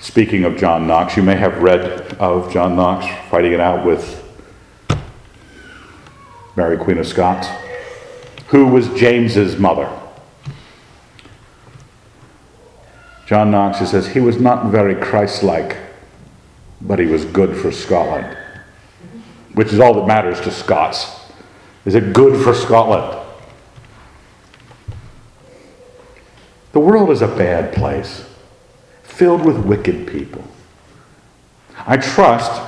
speaking 0.00 0.44
of 0.44 0.56
John 0.56 0.88
Knox, 0.88 1.16
you 1.16 1.22
may 1.22 1.36
have 1.36 1.62
read 1.62 2.14
of 2.14 2.52
John 2.52 2.74
Knox 2.74 3.06
fighting 3.30 3.52
it 3.52 3.60
out 3.60 3.86
with 3.86 4.23
Mary 6.56 6.76
Queen 6.76 6.98
of 6.98 7.06
Scots, 7.06 7.48
who 8.48 8.66
was 8.66 8.88
James's 8.90 9.58
mother. 9.58 9.90
John 13.26 13.50
Knox 13.50 13.78
he 13.78 13.86
says 13.86 14.06
he 14.06 14.20
was 14.20 14.38
not 14.38 14.66
very 14.66 14.94
Christ 14.94 15.42
like, 15.42 15.76
but 16.80 16.98
he 16.98 17.06
was 17.06 17.24
good 17.24 17.56
for 17.56 17.72
Scotland, 17.72 18.36
which 19.54 19.72
is 19.72 19.80
all 19.80 19.94
that 19.94 20.06
matters 20.06 20.40
to 20.42 20.50
Scots. 20.50 21.06
Is 21.84 21.94
it 21.94 22.12
good 22.12 22.42
for 22.42 22.54
Scotland? 22.54 23.20
The 26.72 26.80
world 26.80 27.10
is 27.10 27.22
a 27.22 27.28
bad 27.28 27.72
place, 27.72 28.28
filled 29.02 29.44
with 29.44 29.58
wicked 29.58 30.06
people. 30.06 30.44
I 31.86 31.96
trust, 31.96 32.60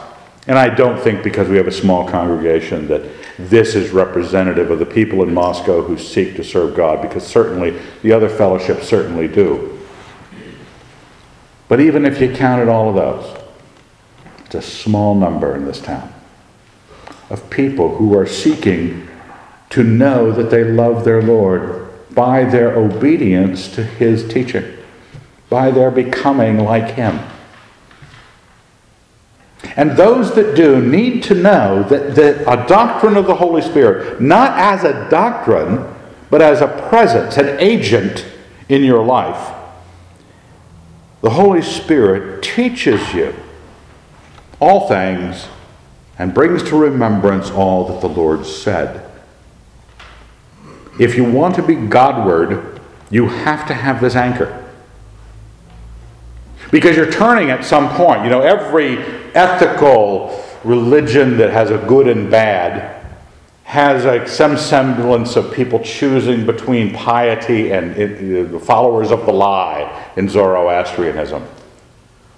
and 0.47 0.59
I 0.59 0.69
don't 0.69 1.01
think 1.01 1.25
because 1.25 1.49
we 1.49 1.57
have 1.57 1.67
a 1.67 1.73
small 1.73 2.09
congregation 2.09 2.87
that 2.89 3.03
this 3.39 3.75
is 3.75 3.91
representative 3.91 4.71
of 4.71 4.79
the 4.79 4.87
people 4.87 5.23
in 5.23 5.35
Moscow 5.35 5.83
who 5.83 5.99
seek 5.99 6.37
to 6.37 6.45
serve 6.45 6.77
God, 6.77 7.03
because 7.03 7.27
certainly 7.27 7.79
the 8.03 8.13
other 8.13 8.29
fellowships 8.29 8.87
certainly 8.87 9.29
do. 9.29 9.79
But 11.69 11.81
even 11.81 12.05
if 12.05 12.21
you 12.21 12.33
counted 12.33 12.69
all 12.69 12.89
of 12.89 12.95
those, 12.95 13.43
it's 14.45 14.55
a 14.55 14.63
small 14.63 15.15
number 15.15 15.57
in 15.57 15.65
this 15.65 15.81
town 15.81 16.13
of 17.29 17.51
people 17.51 17.97
who 17.97 18.17
are 18.17 18.27
seeking 18.27 19.09
to 19.71 19.83
know 19.83 20.31
that 20.31 20.51
they 20.51 20.63
love 20.63 21.05
their 21.05 21.21
Lord 21.21 21.89
by 22.15 22.45
their 22.45 22.77
obedience 22.77 23.69
to 23.75 23.83
his 23.83 24.29
teaching, 24.29 24.65
by 25.51 25.73
their 25.73 25.91
becoming 25.91 26.61
like 26.61 26.93
him. 26.93 27.19
And 29.77 29.91
those 29.93 30.35
that 30.35 30.57
do 30.57 30.81
need 30.81 31.23
to 31.25 31.35
know 31.35 31.83
that, 31.85 32.15
that 32.15 32.41
a 32.43 32.67
doctrine 32.67 33.17
of 33.17 33.27
the 33.27 33.35
Holy 33.35 33.61
Spirit, 33.61 34.21
not 34.21 34.59
as 34.59 34.85
a 34.85 35.09
doctrine, 35.11 35.95
but 36.31 36.41
as 36.41 36.63
a 36.63 36.89
presence, 36.89 37.37
an 37.37 37.61
agent 37.61 38.27
in 38.71 38.83
your 38.83 39.05
life, 39.05 39.55
the 41.21 41.31
Holy 41.31 41.61
Spirit 41.61 42.43
teaches 42.43 43.13
you 43.13 43.35
all 44.61 44.89
things 44.89 45.47
and 46.19 46.33
brings 46.33 46.63
to 46.63 46.77
remembrance 46.77 47.51
all 47.51 47.87
that 47.89 48.01
the 48.01 48.09
Lord 48.09 48.47
said. 48.47 49.05
If 50.99 51.17
you 51.17 51.25
want 51.25 51.55
to 51.57 51.63
be 51.63 51.75
Godward, 51.75 52.81
you 53.11 53.29
have 53.29 53.69
to 53.69 53.75
have 53.75 54.01
this 54.01 54.17
anchor. 54.17 54.65
Because 56.71 56.97
you're 56.97 57.13
turning 57.13 57.51
at 57.51 57.65
some 57.65 57.91
point. 57.91 58.25
You 58.25 58.31
know, 58.31 58.41
every 58.41 58.97
ethical 59.37 60.43
religion 60.65 61.37
that 61.37 61.51
has 61.51 61.71
a 61.71 61.79
good 61.87 62.09
and 62.09 62.31
bad 62.31 62.95
has 63.65 64.31
some 64.31 64.57
semblance 64.57 65.37
of 65.37 65.53
people 65.53 65.79
choosing 65.81 66.47
between 66.47 66.95
piety 66.95 67.73
and 67.73 67.95
the 67.95 68.59
followers 68.61 69.11
of 69.11 69.27
the 69.27 69.33
lie 69.33 70.11
in 70.17 70.29
Zoroastrianism. 70.29 71.45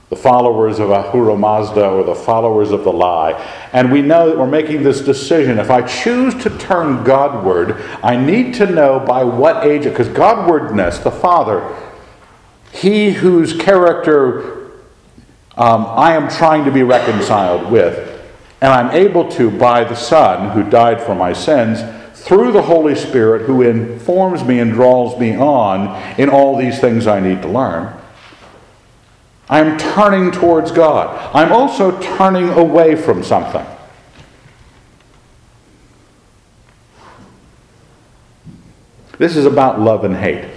The 0.08 0.16
followers 0.16 0.78
of 0.78 0.90
Ahura 0.90 1.36
Mazda 1.36 1.86
or 1.86 2.02
the 2.02 2.14
followers 2.14 2.70
of 2.70 2.82
the 2.82 2.92
lie. 2.92 3.32
And 3.74 3.92
we 3.92 4.00
know 4.00 4.30
that 4.30 4.38
we're 4.38 4.46
making 4.46 4.82
this 4.82 5.02
decision. 5.02 5.58
If 5.58 5.70
I 5.70 5.82
choose 5.82 6.34
to 6.42 6.58
turn 6.58 7.04
Godward, 7.04 7.76
I 8.02 8.16
need 8.16 8.54
to 8.54 8.64
know 8.64 8.98
by 8.98 9.22
what 9.22 9.66
age, 9.66 9.84
because 9.84 10.08
Godwardness, 10.08 11.02
the 11.02 11.10
Father, 11.10 11.76
he 12.72 13.10
whose 13.10 13.52
character 13.52 14.57
um, 15.58 15.86
I 15.86 16.14
am 16.14 16.30
trying 16.30 16.64
to 16.66 16.70
be 16.70 16.84
reconciled 16.84 17.70
with, 17.70 18.22
and 18.60 18.72
I'm 18.72 18.92
able 18.92 19.28
to 19.32 19.50
by 19.50 19.82
the 19.82 19.96
Son 19.96 20.50
who 20.52 20.68
died 20.70 21.02
for 21.02 21.16
my 21.16 21.32
sins, 21.32 21.80
through 22.14 22.52
the 22.52 22.62
Holy 22.62 22.94
Spirit 22.94 23.42
who 23.42 23.62
informs 23.62 24.44
me 24.44 24.60
and 24.60 24.72
draws 24.72 25.18
me 25.18 25.36
on 25.36 26.00
in 26.18 26.28
all 26.28 26.56
these 26.56 26.80
things 26.80 27.06
I 27.06 27.20
need 27.20 27.42
to 27.42 27.48
learn. 27.48 27.92
I'm 29.48 29.78
turning 29.78 30.30
towards 30.30 30.70
God. 30.70 31.34
I'm 31.34 31.50
also 31.50 31.98
turning 32.00 32.50
away 32.50 32.94
from 32.94 33.24
something. 33.24 33.64
This 39.16 39.36
is 39.36 39.46
about 39.46 39.80
love 39.80 40.04
and 40.04 40.14
hate. 40.14 40.48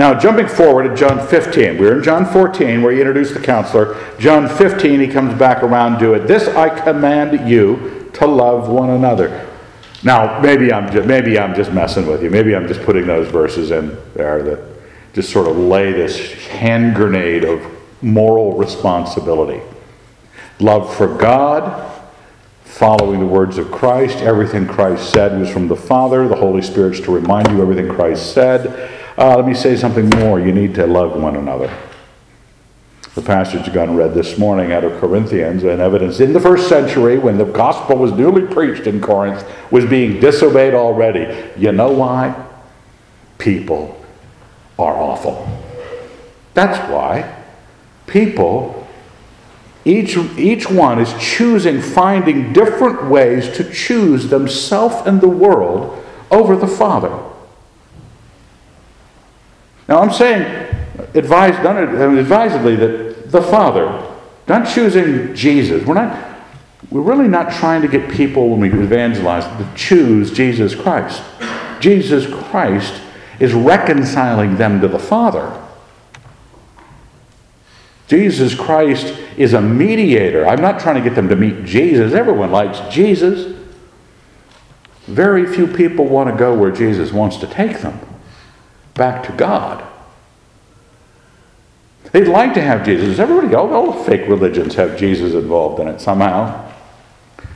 Now, 0.00 0.18
jumping 0.18 0.48
forward 0.48 0.84
to 0.84 0.96
John 0.96 1.28
15, 1.28 1.76
we 1.76 1.86
are 1.86 1.98
in 1.98 2.02
John 2.02 2.24
14 2.24 2.80
where 2.80 2.90
he 2.90 3.00
introduced 3.00 3.34
the 3.34 3.40
counselor. 3.40 4.02
John 4.18 4.48
15, 4.48 4.98
he 4.98 5.06
comes 5.06 5.38
back 5.38 5.62
around 5.62 5.98
to 5.98 6.14
it. 6.14 6.20
This 6.20 6.48
I 6.48 6.70
command 6.70 7.46
you 7.46 8.10
to 8.14 8.26
love 8.26 8.70
one 8.70 8.88
another. 8.88 9.46
Now, 10.02 10.40
maybe 10.40 10.72
I'm 10.72 10.90
just, 10.90 11.06
maybe 11.06 11.38
I'm 11.38 11.54
just 11.54 11.70
messing 11.72 12.06
with 12.06 12.22
you. 12.22 12.30
Maybe 12.30 12.56
I'm 12.56 12.66
just 12.66 12.80
putting 12.80 13.06
those 13.06 13.28
verses 13.28 13.72
in 13.72 13.94
there 14.14 14.42
that 14.42 14.64
just 15.12 15.30
sort 15.30 15.46
of 15.46 15.58
lay 15.58 15.92
this 15.92 16.32
hand 16.46 16.96
grenade 16.96 17.44
of 17.44 17.62
moral 18.00 18.56
responsibility. 18.56 19.60
Love 20.60 20.96
for 20.96 21.14
God, 21.14 21.92
following 22.64 23.20
the 23.20 23.26
words 23.26 23.58
of 23.58 23.70
Christ. 23.70 24.20
Everything 24.20 24.66
Christ 24.66 25.10
said 25.10 25.38
was 25.38 25.50
from 25.50 25.68
the 25.68 25.76
Father. 25.76 26.26
The 26.26 26.36
Holy 26.36 26.62
Spirit's 26.62 27.00
to 27.00 27.14
remind 27.14 27.50
you 27.50 27.60
everything 27.60 27.90
Christ 27.90 28.32
said. 28.32 28.96
Uh, 29.20 29.36
let 29.36 29.46
me 29.46 29.52
say 29.52 29.76
something 29.76 30.08
more. 30.18 30.40
You 30.40 30.50
need 30.50 30.74
to 30.76 30.86
love 30.86 31.14
one 31.14 31.36
another. 31.36 31.70
The 33.14 33.20
passage 33.20 33.70
Gunn 33.70 33.94
read 33.94 34.14
this 34.14 34.38
morning 34.38 34.72
out 34.72 34.82
of 34.82 34.98
Corinthians, 34.98 35.62
and 35.62 35.78
evidence 35.78 36.20
in 36.20 36.32
the 36.32 36.40
first 36.40 36.70
century 36.70 37.18
when 37.18 37.36
the 37.36 37.44
gospel 37.44 37.98
was 37.98 38.12
newly 38.12 38.46
preached 38.46 38.86
in 38.86 38.98
Corinth 38.98 39.44
was 39.70 39.84
being 39.84 40.20
disobeyed 40.20 40.72
already. 40.72 41.50
You 41.58 41.70
know 41.70 41.92
why? 41.92 42.34
People 43.36 44.02
are 44.78 44.94
awful. 44.94 45.46
That's 46.54 46.78
why. 46.90 47.44
People, 48.06 48.88
each, 49.84 50.16
each 50.16 50.70
one 50.70 50.98
is 50.98 51.12
choosing, 51.20 51.82
finding 51.82 52.54
different 52.54 53.04
ways 53.04 53.54
to 53.58 53.70
choose 53.70 54.30
themselves 54.30 55.06
and 55.06 55.20
the 55.20 55.28
world 55.28 56.02
over 56.30 56.56
the 56.56 56.66
Father. 56.66 57.29
Now 59.90 59.98
I'm 59.98 60.12
saying, 60.12 60.42
advise, 61.14 61.60
done 61.64 61.76
advisedly, 62.16 62.76
that 62.76 63.32
the 63.32 63.42
Father, 63.42 64.16
not 64.46 64.72
choosing 64.72 65.34
Jesus, 65.34 65.84
we're 65.84 65.94
not, 65.94 66.38
we're 66.90 67.00
really 67.00 67.26
not 67.26 67.52
trying 67.52 67.82
to 67.82 67.88
get 67.88 68.08
people, 68.08 68.50
when 68.50 68.60
we 68.60 68.68
evangelize, 68.68 69.44
to 69.44 69.68
choose 69.74 70.30
Jesus 70.30 70.76
Christ. 70.76 71.20
Jesus 71.80 72.32
Christ 72.32 73.02
is 73.40 73.52
reconciling 73.52 74.56
them 74.56 74.80
to 74.80 74.86
the 74.86 74.98
Father. 74.98 75.60
Jesus 78.06 78.54
Christ 78.54 79.12
is 79.36 79.54
a 79.54 79.60
mediator. 79.60 80.46
I'm 80.46 80.60
not 80.60 80.78
trying 80.78 80.96
to 80.96 81.00
get 81.00 81.16
them 81.16 81.28
to 81.28 81.36
meet 81.36 81.64
Jesus. 81.64 82.12
Everyone 82.12 82.52
likes 82.52 82.78
Jesus. 82.94 83.56
Very 85.06 85.52
few 85.52 85.66
people 85.66 86.06
want 86.06 86.30
to 86.30 86.36
go 86.36 86.56
where 86.56 86.70
Jesus 86.70 87.12
wants 87.12 87.38
to 87.38 87.48
take 87.48 87.80
them 87.80 87.98
back 88.94 89.24
to 89.24 89.32
God. 89.32 89.84
They'd 92.12 92.26
like 92.26 92.54
to 92.54 92.60
have 92.60 92.84
Jesus. 92.84 93.18
Everybody, 93.18 93.54
all, 93.54 93.72
all 93.72 94.04
fake 94.04 94.28
religions 94.28 94.74
have 94.74 94.98
Jesus 94.98 95.34
involved 95.34 95.80
in 95.80 95.88
it 95.88 96.00
somehow. 96.00 96.68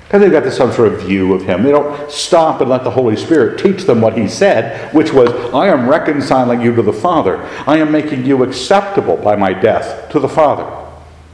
Because 0.04 0.20
they've 0.20 0.30
got 0.30 0.44
this 0.44 0.56
some 0.56 0.72
sort 0.72 0.92
of 0.92 1.02
view 1.02 1.34
of 1.34 1.42
him. 1.44 1.64
They 1.64 1.72
don't 1.72 2.10
stop 2.10 2.60
and 2.60 2.70
let 2.70 2.84
the 2.84 2.90
Holy 2.90 3.16
Spirit 3.16 3.58
teach 3.58 3.84
them 3.84 4.00
what 4.00 4.16
he 4.16 4.28
said, 4.28 4.94
which 4.94 5.12
was, 5.12 5.30
I 5.52 5.68
am 5.68 5.88
reconciling 5.88 6.60
you 6.60 6.74
to 6.76 6.82
the 6.82 6.92
Father. 6.92 7.42
I 7.66 7.78
am 7.78 7.90
making 7.90 8.24
you 8.24 8.44
acceptable 8.44 9.16
by 9.16 9.34
my 9.34 9.52
death 9.52 10.10
to 10.10 10.20
the 10.20 10.28
Father. 10.28 10.82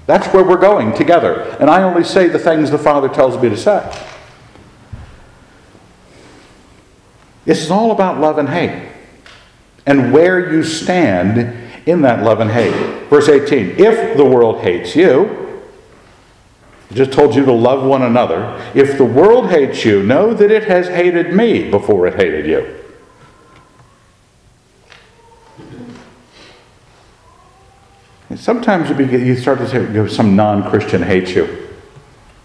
That's 0.07 0.27
where 0.33 0.45
we're 0.45 0.57
going 0.57 0.95
together. 0.95 1.57
And 1.61 1.69
I 1.69 1.83
only 1.83 2.05
say 2.05 2.29
the 2.29 2.39
things 2.39 2.71
the 2.71 2.79
Father 2.79 3.09
tells 3.09 3.41
me 3.41 3.51
to 3.51 3.57
say. 3.57 4.07
This 7.45 7.63
is 7.63 7.71
all 7.71 7.91
about 7.91 8.19
love 8.19 8.39
and 8.39 8.49
hate 8.49 8.90
and 9.87 10.13
where 10.13 10.53
you 10.53 10.63
stand 10.63 11.39
in 11.87 12.03
that 12.03 12.23
love 12.23 12.41
and 12.41 12.51
hate. 12.51 13.09
Verse 13.09 13.29
18 13.29 13.77
If 13.79 14.17
the 14.17 14.25
world 14.25 14.61
hates 14.61 14.95
you, 14.95 15.63
I 16.91 16.95
just 16.95 17.13
told 17.13 17.35
you 17.35 17.45
to 17.45 17.53
love 17.53 17.85
one 17.85 18.03
another. 18.03 18.61
If 18.75 18.99
the 18.99 19.05
world 19.05 19.51
hates 19.51 19.85
you, 19.85 20.03
know 20.03 20.35
that 20.35 20.51
it 20.51 20.65
has 20.65 20.89
hated 20.89 21.33
me 21.33 21.71
before 21.71 22.07
it 22.07 22.15
hated 22.15 22.47
you. 22.47 22.77
And 28.29 28.39
sometimes 28.39 28.89
you, 28.89 28.95
begin, 28.95 29.27
you 29.27 29.37
start 29.37 29.59
to 29.59 29.69
say, 29.69 29.83
you 29.83 29.89
know, 29.89 30.07
some 30.07 30.37
non 30.37 30.69
Christian 30.69 31.03
hates 31.03 31.33
you. 31.33 31.69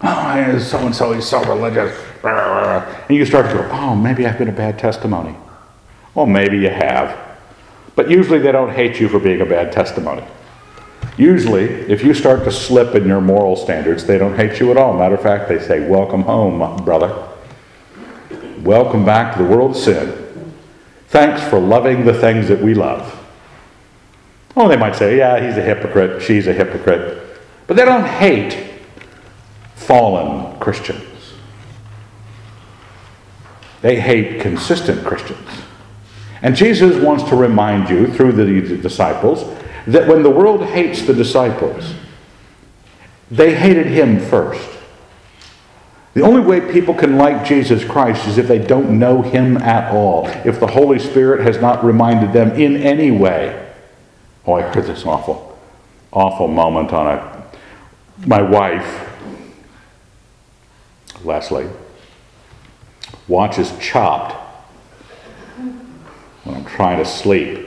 Oh, 0.02 0.58
so 0.58 0.78
and 0.78 0.94
so, 0.94 1.12
he's 1.12 1.26
so 1.26 1.42
religious. 1.44 1.96
And 2.24 3.16
you 3.16 3.24
start 3.24 3.46
to 3.46 3.54
go, 3.54 3.68
oh, 3.72 3.94
maybe 3.94 4.26
I've 4.26 4.36
been 4.38 4.48
a 4.48 4.52
bad 4.52 4.78
testimony. 4.78 5.36
Well, 6.14 6.26
maybe 6.26 6.58
you 6.58 6.70
have. 6.70 7.25
But 7.96 8.10
usually 8.10 8.38
they 8.38 8.52
don't 8.52 8.72
hate 8.72 9.00
you 9.00 9.08
for 9.08 9.18
being 9.18 9.40
a 9.40 9.46
bad 9.46 9.72
testimony. 9.72 10.22
Usually, 11.16 11.64
if 11.64 12.04
you 12.04 12.12
start 12.12 12.44
to 12.44 12.52
slip 12.52 12.94
in 12.94 13.08
your 13.08 13.22
moral 13.22 13.56
standards, 13.56 14.04
they 14.04 14.18
don't 14.18 14.36
hate 14.36 14.60
you 14.60 14.70
at 14.70 14.76
all. 14.76 14.96
Matter 14.96 15.14
of 15.14 15.22
fact, 15.22 15.48
they 15.48 15.58
say, 15.58 15.88
Welcome 15.88 16.22
home, 16.22 16.84
brother. 16.84 17.28
Welcome 18.60 19.04
back 19.04 19.34
to 19.34 19.42
the 19.42 19.48
world 19.48 19.70
of 19.70 19.76
sin. 19.78 20.52
Thanks 21.08 21.42
for 21.48 21.58
loving 21.58 22.04
the 22.04 22.12
things 22.12 22.48
that 22.48 22.60
we 22.60 22.74
love. 22.74 23.14
Oh, 24.54 24.68
they 24.68 24.76
might 24.76 24.94
say, 24.94 25.16
Yeah, 25.16 25.44
he's 25.44 25.56
a 25.56 25.62
hypocrite, 25.62 26.20
she's 26.20 26.46
a 26.46 26.52
hypocrite. 26.52 27.22
But 27.66 27.78
they 27.78 27.86
don't 27.86 28.04
hate 28.04 28.74
fallen 29.74 30.58
Christians, 30.60 31.32
they 33.80 33.98
hate 33.98 34.42
consistent 34.42 35.06
Christians. 35.06 35.48
And 36.42 36.54
Jesus 36.54 37.02
wants 37.02 37.24
to 37.24 37.36
remind 37.36 37.88
you 37.88 38.12
through 38.12 38.32
the 38.32 38.76
disciples 38.76 39.44
that 39.86 40.08
when 40.08 40.22
the 40.22 40.30
world 40.30 40.64
hates 40.64 41.02
the 41.02 41.14
disciples, 41.14 41.94
they 43.30 43.54
hated 43.54 43.86
him 43.86 44.20
first. 44.20 44.68
The 46.14 46.22
only 46.22 46.40
way 46.40 46.72
people 46.72 46.94
can 46.94 47.18
like 47.18 47.44
Jesus 47.44 47.84
Christ 47.84 48.26
is 48.26 48.38
if 48.38 48.48
they 48.48 48.58
don't 48.58 48.98
know 48.98 49.22
him 49.22 49.58
at 49.58 49.92
all, 49.92 50.26
if 50.44 50.58
the 50.58 50.66
Holy 50.66 50.98
Spirit 50.98 51.42
has 51.42 51.60
not 51.60 51.84
reminded 51.84 52.32
them 52.32 52.52
in 52.52 52.76
any 52.76 53.10
way. 53.10 53.70
Oh, 54.46 54.54
I 54.54 54.62
heard 54.62 54.84
this 54.84 55.04
awful, 55.04 55.58
awful 56.12 56.48
moment 56.48 56.92
on 56.92 57.06
a. 57.06 57.46
My 58.26 58.40
wife, 58.40 59.10
Leslie, 61.22 61.68
watches 63.28 63.72
Chopped 63.78 64.45
when 66.46 66.56
I'm 66.56 66.64
trying 66.64 66.98
to 66.98 67.04
sleep. 67.04 67.66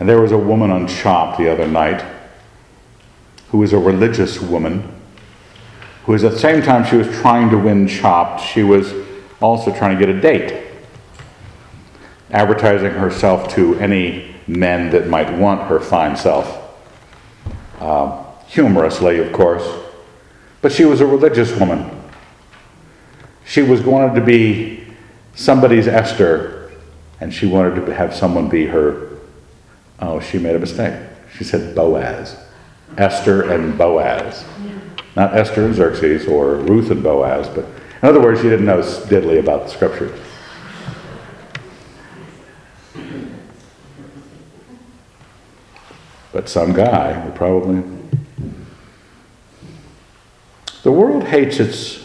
And 0.00 0.08
there 0.08 0.20
was 0.20 0.32
a 0.32 0.38
woman 0.38 0.72
on 0.72 0.88
Chopped 0.88 1.38
the 1.38 1.50
other 1.50 1.68
night 1.68 2.04
who 3.50 3.58
was 3.58 3.72
a 3.72 3.78
religious 3.78 4.40
woman 4.40 4.92
who 6.04 6.12
was 6.12 6.24
at 6.24 6.32
the 6.32 6.38
same 6.38 6.60
time 6.60 6.84
she 6.84 6.96
was 6.96 7.06
trying 7.20 7.50
to 7.50 7.58
win 7.58 7.86
Chopped, 7.86 8.42
she 8.42 8.64
was 8.64 8.92
also 9.40 9.72
trying 9.72 9.96
to 9.96 10.04
get 10.04 10.14
a 10.14 10.20
date, 10.20 10.66
advertising 12.32 12.90
herself 12.90 13.48
to 13.54 13.76
any 13.76 14.34
men 14.48 14.90
that 14.90 15.06
might 15.06 15.32
want 15.38 15.68
her 15.68 15.78
fine 15.78 16.16
self. 16.16 16.58
Uh, 17.78 18.24
humorously, 18.48 19.20
of 19.20 19.32
course. 19.32 19.66
But 20.60 20.72
she 20.72 20.84
was 20.84 21.00
a 21.00 21.06
religious 21.06 21.56
woman. 21.56 21.88
She 23.44 23.62
was 23.62 23.82
wanted 23.82 24.14
to 24.16 24.24
be 24.24 24.81
somebody's 25.34 25.88
Esther, 25.88 26.72
and 27.20 27.32
she 27.32 27.46
wanted 27.46 27.84
to 27.86 27.94
have 27.94 28.14
someone 28.14 28.48
be 28.48 28.66
her 28.66 29.12
Oh, 30.02 30.18
she 30.18 30.36
made 30.36 30.56
a 30.56 30.58
mistake. 30.58 31.00
She 31.32 31.44
said 31.44 31.76
Boaz. 31.76 32.36
Esther 32.98 33.52
and 33.52 33.78
Boaz. 33.78 34.44
Not 35.14 35.36
Esther 35.36 35.64
and 35.64 35.74
Xerxes 35.74 36.26
or 36.26 36.56
Ruth 36.56 36.90
and 36.90 37.04
Boaz, 37.04 37.48
but 37.48 37.64
in 37.64 38.08
other 38.08 38.20
words, 38.20 38.40
she 38.40 38.48
didn't 38.48 38.66
know 38.66 38.80
diddly 38.80 39.38
about 39.38 39.64
the 39.64 39.68
scriptures. 39.68 40.18
But 46.32 46.48
some 46.48 46.72
guy 46.72 47.30
probably. 47.36 47.84
The 50.82 50.90
world 50.90 51.24
hates 51.24 51.60
its 51.60 52.01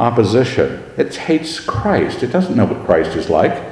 opposition. 0.00 0.82
It 0.96 1.14
hates 1.14 1.60
Christ. 1.60 2.22
It 2.22 2.32
doesn't 2.32 2.56
know 2.56 2.64
what 2.64 2.84
Christ 2.84 3.16
is 3.16 3.30
like 3.30 3.70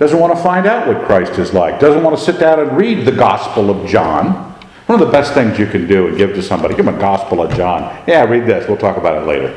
doesn't 0.00 0.18
want 0.18 0.34
to 0.34 0.42
find 0.42 0.66
out 0.66 0.88
what 0.88 1.04
Christ 1.04 1.38
is 1.38 1.52
like, 1.52 1.78
doesn't 1.78 2.02
want 2.02 2.18
to 2.18 2.24
sit 2.24 2.40
down 2.40 2.58
and 2.58 2.74
read 2.74 3.04
the 3.04 3.12
Gospel 3.12 3.68
of 3.68 3.86
John. 3.86 4.50
One 4.86 4.98
of 4.98 5.06
the 5.06 5.12
best 5.12 5.34
things 5.34 5.58
you 5.58 5.66
can 5.66 5.86
do 5.86 6.06
and 6.06 6.16
give 6.16 6.32
to 6.36 6.42
somebody, 6.42 6.74
give 6.74 6.86
them 6.86 6.96
a 6.96 6.98
Gospel 6.98 7.42
of 7.42 7.54
John. 7.54 8.02
Yeah, 8.08 8.24
read 8.24 8.46
this, 8.46 8.66
we'll 8.66 8.78
talk 8.78 8.96
about 8.96 9.22
it 9.22 9.26
later. 9.26 9.54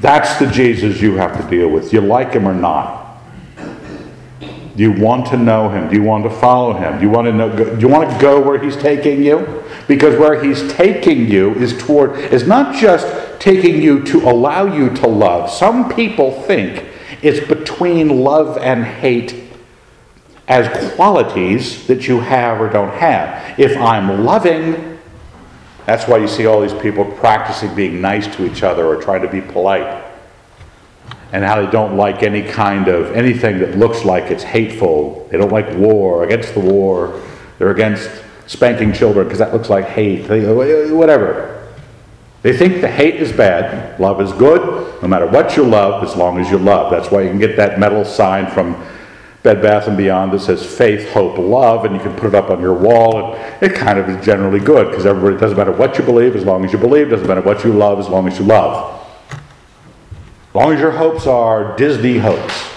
That's 0.00 0.40
the 0.40 0.48
Jesus 0.48 1.00
you 1.00 1.14
have 1.14 1.40
to 1.40 1.48
deal 1.48 1.68
with. 1.68 1.92
You 1.92 2.00
like 2.00 2.32
him 2.32 2.44
or 2.44 2.54
not? 2.54 3.05
Do 4.76 4.82
you 4.82 4.92
want 4.92 5.26
to 5.28 5.38
know 5.38 5.70
him? 5.70 5.88
Do 5.88 5.96
you 5.96 6.02
want 6.02 6.24
to 6.24 6.30
follow 6.30 6.74
him? 6.74 6.96
Do 6.98 7.02
you 7.02 7.10
want 7.10 7.26
to 7.26 7.32
know 7.32 7.48
do 7.56 7.80
you 7.80 7.88
want 7.88 8.10
to 8.10 8.18
go 8.20 8.40
where 8.40 8.62
he's 8.62 8.76
taking 8.76 9.22
you? 9.22 9.64
Because 9.88 10.18
where 10.18 10.42
he's 10.42 10.70
taking 10.74 11.28
you 11.28 11.54
is 11.54 11.76
toward 11.78 12.18
is 12.18 12.46
not 12.46 12.76
just 12.76 13.06
taking 13.40 13.80
you 13.80 14.04
to 14.04 14.28
allow 14.28 14.66
you 14.66 14.90
to 14.96 15.06
love. 15.06 15.50
Some 15.50 15.94
people 15.94 16.42
think 16.42 16.84
it's 17.22 17.46
between 17.46 18.20
love 18.22 18.58
and 18.58 18.84
hate 18.84 19.44
as 20.46 20.94
qualities 20.94 21.86
that 21.86 22.06
you 22.06 22.20
have 22.20 22.60
or 22.60 22.68
don't 22.68 22.92
have. 22.92 23.58
If 23.58 23.76
I'm 23.78 24.24
loving, 24.24 24.98
that's 25.86 26.06
why 26.06 26.18
you 26.18 26.28
see 26.28 26.46
all 26.46 26.60
these 26.60 26.74
people 26.82 27.04
practicing 27.04 27.74
being 27.74 28.00
nice 28.02 28.26
to 28.36 28.44
each 28.44 28.62
other 28.62 28.84
or 28.84 29.00
trying 29.00 29.22
to 29.22 29.28
be 29.28 29.40
polite. 29.40 30.05
And 31.32 31.44
how 31.44 31.60
they 31.60 31.70
don't 31.70 31.96
like 31.96 32.22
any 32.22 32.42
kind 32.42 32.88
of 32.88 33.14
anything 33.14 33.58
that 33.58 33.76
looks 33.76 34.04
like 34.04 34.30
it's 34.30 34.44
hateful. 34.44 35.26
They 35.30 35.38
don't 35.38 35.52
like 35.52 35.76
war, 35.76 36.24
against 36.24 36.54
the 36.54 36.60
war. 36.60 37.20
They're 37.58 37.72
against 37.72 38.08
spanking 38.46 38.92
children 38.92 39.26
because 39.26 39.40
that 39.40 39.52
looks 39.52 39.68
like 39.68 39.86
hate. 39.86 40.30
Uh, 40.30 40.54
whatever. 40.94 41.56
They 42.42 42.56
think 42.56 42.80
the 42.80 42.88
hate 42.88 43.16
is 43.16 43.32
bad, 43.32 43.98
love 43.98 44.20
is 44.20 44.32
good, 44.32 45.02
no 45.02 45.08
matter 45.08 45.26
what 45.26 45.56
you 45.56 45.64
love, 45.64 46.04
as 46.04 46.14
long 46.14 46.38
as 46.38 46.48
you 46.48 46.58
love. 46.58 46.92
That's 46.92 47.10
why 47.10 47.22
you 47.22 47.30
can 47.30 47.40
get 47.40 47.56
that 47.56 47.80
metal 47.80 48.04
sign 48.04 48.48
from 48.48 48.80
Bed 49.42 49.62
Bath 49.62 49.88
and 49.88 49.96
Beyond 49.96 50.32
that 50.32 50.40
says 50.40 50.64
faith, 50.64 51.10
hope, 51.10 51.38
love, 51.38 51.84
and 51.84 51.94
you 51.94 52.00
can 52.00 52.14
put 52.14 52.28
it 52.28 52.34
up 52.36 52.50
on 52.50 52.60
your 52.60 52.74
wall, 52.74 53.34
and 53.34 53.62
it 53.62 53.74
kind 53.76 53.98
of 53.98 54.08
is 54.08 54.24
generally 54.24 54.60
good 54.60 54.90
because 54.90 55.06
everybody 55.06 55.36
doesn't 55.40 55.56
matter 55.56 55.72
what 55.72 55.98
you 55.98 56.04
believe, 56.04 56.36
as 56.36 56.44
long 56.44 56.64
as 56.64 56.72
you 56.72 56.78
believe, 56.78 57.10
doesn't 57.10 57.26
matter 57.26 57.40
what 57.40 57.64
you 57.64 57.72
love, 57.72 57.98
as 57.98 58.08
long 58.08 58.28
as 58.28 58.38
you 58.38 58.44
love. 58.44 58.95
Long 60.56 60.72
as 60.72 60.80
your 60.80 60.92
hopes 60.92 61.26
are 61.26 61.76
Disney 61.76 62.16
hopes. 62.16 62.70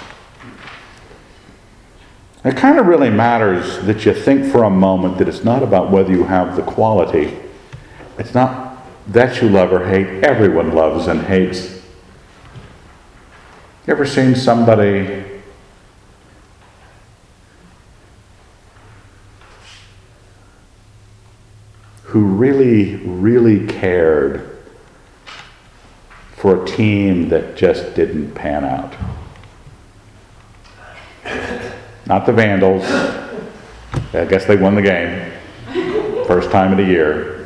It 2.44 2.58
kind 2.58 2.78
of 2.78 2.88
really 2.88 3.10
matters 3.10 3.82
that 3.86 4.06
you 4.06 4.14
think 4.14 4.52
for 4.52 4.66
a 4.66 4.70
moment 4.70 5.18
that 5.18 5.30
it's 5.30 5.46
not 5.46 5.64
about 5.64 5.90
whether 5.90 6.12
you 6.12 6.26
have 6.26 6.58
the 6.58 6.62
quality. 6.62 7.38
It's 8.18 8.34
not 8.34 8.86
that 9.08 9.42
you 9.42 9.48
love 9.48 9.72
or 9.72 9.88
hate, 9.88 10.26
everyone 10.26 10.74
loves 10.74 11.08
and 11.08 11.22
hates. 11.22 11.82
You 13.88 13.94
ever 13.94 14.06
seen 14.06 14.36
somebody 14.36 15.24
who 22.04 22.26
really, 22.26 22.98
really 22.98 23.66
cared 23.68 24.59
for 26.40 26.64
a 26.64 26.66
team 26.66 27.28
that 27.28 27.58
just 27.58 27.96
didn't 27.96 28.32
pan 28.32 28.64
out. 28.64 28.96
Not 32.06 32.26
the 32.26 32.32
Vandals. 32.32 32.86
I 34.14 34.24
guess 34.24 34.46
they 34.46 34.56
won 34.56 34.76
the 34.76 34.82
game. 34.82 35.34
First 36.26 36.50
time 36.50 36.72
of 36.72 36.78
the 36.78 36.86
year. 36.86 37.46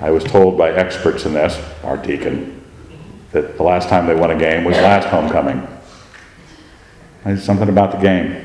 I 0.00 0.10
was 0.10 0.24
told 0.24 0.58
by 0.58 0.72
experts 0.72 1.24
in 1.24 1.34
this, 1.34 1.56
our 1.84 1.96
deacon, 1.96 2.64
that 3.30 3.56
the 3.56 3.62
last 3.62 3.88
time 3.88 4.06
they 4.08 4.14
won 4.16 4.32
a 4.32 4.38
game 4.38 4.64
was 4.64 4.74
last 4.78 5.06
homecoming. 5.06 5.64
There's 7.22 7.44
something 7.44 7.68
about 7.68 7.92
the 7.92 7.98
game. 7.98 8.44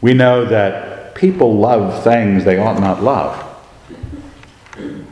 We 0.00 0.14
know 0.14 0.44
that 0.46 1.14
people 1.14 1.56
love 1.56 2.02
things 2.02 2.44
they 2.44 2.58
ought 2.58 2.80
not 2.80 3.04
love. 3.04 3.43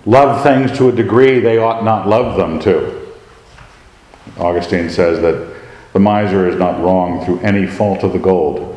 Love 0.04 0.42
things 0.42 0.76
to 0.78 0.88
a 0.88 0.92
degree 0.92 1.38
they 1.38 1.58
ought 1.58 1.84
not 1.84 2.08
love 2.08 2.36
them 2.36 2.58
to. 2.60 3.00
Augustine 4.38 4.90
says 4.90 5.20
that 5.20 5.54
the 5.92 6.00
miser 6.00 6.48
is 6.48 6.56
not 6.56 6.82
wrong 6.82 7.24
through 7.24 7.40
any 7.40 7.66
fault 7.66 8.02
of 8.02 8.12
the 8.12 8.18
gold. 8.18 8.68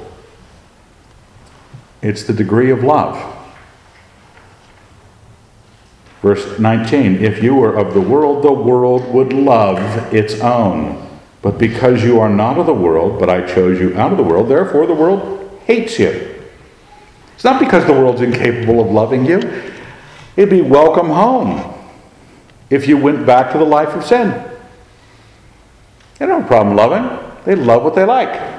It's 2.01 2.23
the 2.23 2.33
degree 2.33 2.69
of 2.71 2.83
love. 2.83 3.33
Verse 6.21 6.59
19 6.59 7.23
If 7.23 7.41
you 7.41 7.55
were 7.55 7.75
of 7.75 7.93
the 7.93 8.01
world, 8.01 8.43
the 8.43 8.51
world 8.51 9.11
would 9.13 9.33
love 9.33 9.79
its 10.13 10.39
own. 10.41 11.01
But 11.41 11.57
because 11.57 12.03
you 12.03 12.19
are 12.19 12.29
not 12.29 12.57
of 12.57 12.65
the 12.65 12.73
world, 12.73 13.19
but 13.19 13.29
I 13.29 13.45
chose 13.45 13.79
you 13.79 13.95
out 13.95 14.11
of 14.11 14.17
the 14.17 14.23
world, 14.23 14.49
therefore 14.49 14.87
the 14.87 14.95
world 14.95 15.61
hates 15.65 15.99
you. 15.99 16.43
It's 17.35 17.43
not 17.43 17.59
because 17.59 17.85
the 17.85 17.93
world's 17.93 18.21
incapable 18.21 18.81
of 18.81 18.91
loving 18.91 19.25
you. 19.25 19.39
It'd 20.35 20.49
be 20.49 20.61
welcome 20.61 21.07
home 21.07 21.73
if 22.69 22.87
you 22.87 22.97
went 22.97 23.25
back 23.25 23.51
to 23.53 23.57
the 23.57 23.65
life 23.65 23.89
of 23.89 24.05
sin. 24.05 24.29
They 26.19 26.25
don't 26.25 26.41
have 26.41 26.45
a 26.45 26.47
problem 26.47 26.75
loving. 26.75 27.33
They 27.45 27.55
love 27.55 27.83
what 27.83 27.95
they 27.95 28.05
like. 28.05 28.53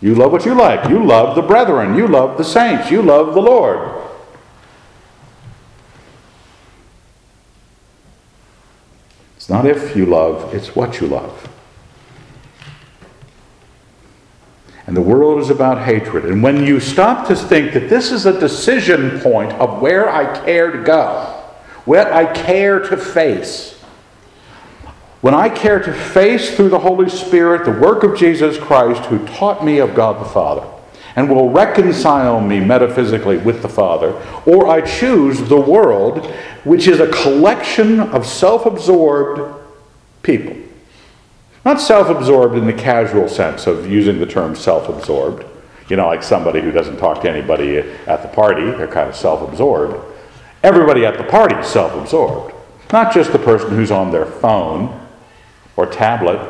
You 0.00 0.14
love 0.14 0.32
what 0.32 0.44
you 0.44 0.54
like. 0.54 0.88
You 0.88 1.04
love 1.04 1.34
the 1.34 1.42
brethren. 1.42 1.96
You 1.96 2.06
love 2.06 2.38
the 2.38 2.44
saints. 2.44 2.90
You 2.90 3.02
love 3.02 3.34
the 3.34 3.42
Lord. 3.42 3.98
It's 9.48 9.48
not 9.48 9.66
if 9.66 9.96
you 9.96 10.04
love, 10.04 10.54
it's 10.54 10.76
what 10.76 11.00
you 11.00 11.06
love. 11.06 11.48
And 14.88 14.96
the 14.96 15.02
world 15.02 15.38
is 15.38 15.50
about 15.50 15.84
hatred. 15.84 16.24
And 16.24 16.42
when 16.42 16.64
you 16.64 16.80
stop 16.80 17.28
to 17.28 17.36
think 17.36 17.74
that 17.74 17.90
this 17.90 18.10
is 18.10 18.24
a 18.24 18.40
decision 18.40 19.20
point 19.20 19.52
of 19.52 19.82
where 19.82 20.08
I 20.08 20.42
care 20.46 20.72
to 20.72 20.82
go, 20.82 21.24
what 21.84 22.10
I 22.10 22.24
care 22.32 22.80
to 22.80 22.96
face, 22.96 23.74
when 25.20 25.34
I 25.34 25.50
care 25.50 25.78
to 25.78 25.92
face 25.92 26.56
through 26.56 26.70
the 26.70 26.78
Holy 26.78 27.10
Spirit 27.10 27.66
the 27.66 27.78
work 27.78 28.02
of 28.02 28.16
Jesus 28.16 28.56
Christ 28.56 29.04
who 29.10 29.26
taught 29.26 29.62
me 29.62 29.76
of 29.76 29.94
God 29.94 30.24
the 30.24 30.30
Father 30.30 30.66
and 31.16 31.28
will 31.28 31.50
reconcile 31.50 32.40
me 32.40 32.58
metaphysically 32.58 33.36
with 33.36 33.60
the 33.60 33.68
Father, 33.68 34.12
or 34.46 34.68
I 34.68 34.80
choose 34.80 35.50
the 35.50 35.60
world, 35.60 36.24
which 36.64 36.88
is 36.88 36.98
a 36.98 37.08
collection 37.08 38.00
of 38.00 38.26
self 38.26 38.64
absorbed 38.64 39.54
people 40.22 40.56
not 41.68 41.82
self 41.82 42.08
absorbed 42.08 42.56
in 42.56 42.66
the 42.66 42.72
casual 42.72 43.28
sense 43.28 43.66
of 43.66 43.86
using 43.86 44.18
the 44.18 44.24
term 44.24 44.56
self 44.56 44.88
absorbed. 44.88 45.44
You 45.90 45.96
know, 45.96 46.06
like 46.06 46.22
somebody 46.22 46.62
who 46.62 46.70
doesn't 46.70 46.96
talk 46.96 47.20
to 47.22 47.30
anybody 47.30 47.76
at 47.78 48.22
the 48.22 48.28
party, 48.28 48.64
they're 48.70 48.88
kind 48.88 49.10
of 49.10 49.14
self 49.14 49.46
absorbed. 49.46 50.02
Everybody 50.62 51.04
at 51.04 51.18
the 51.18 51.24
party 51.24 51.56
is 51.56 51.66
self 51.66 51.92
absorbed. 51.92 52.54
Not 52.90 53.12
just 53.12 53.32
the 53.32 53.38
person 53.38 53.68
who's 53.68 53.90
on 53.90 54.10
their 54.10 54.24
phone 54.24 54.98
or 55.76 55.84
tablet 55.84 56.40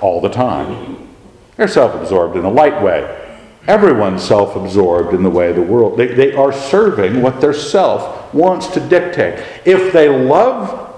all 0.00 0.22
the 0.22 0.30
time. 0.30 1.14
They're 1.58 1.68
self 1.68 1.94
absorbed 1.94 2.38
in 2.38 2.46
a 2.46 2.50
light 2.50 2.80
way. 2.82 3.36
Everyone's 3.68 4.24
self 4.24 4.56
absorbed 4.56 5.12
in 5.12 5.22
the 5.22 5.28
way 5.28 5.52
the 5.52 5.60
world, 5.60 5.98
they, 5.98 6.06
they 6.06 6.32
are 6.32 6.54
serving 6.54 7.20
what 7.20 7.38
their 7.38 7.52
self 7.52 8.32
wants 8.32 8.66
to 8.68 8.80
dictate. 8.80 9.44
If 9.66 9.92
they 9.92 10.08
love 10.08 10.93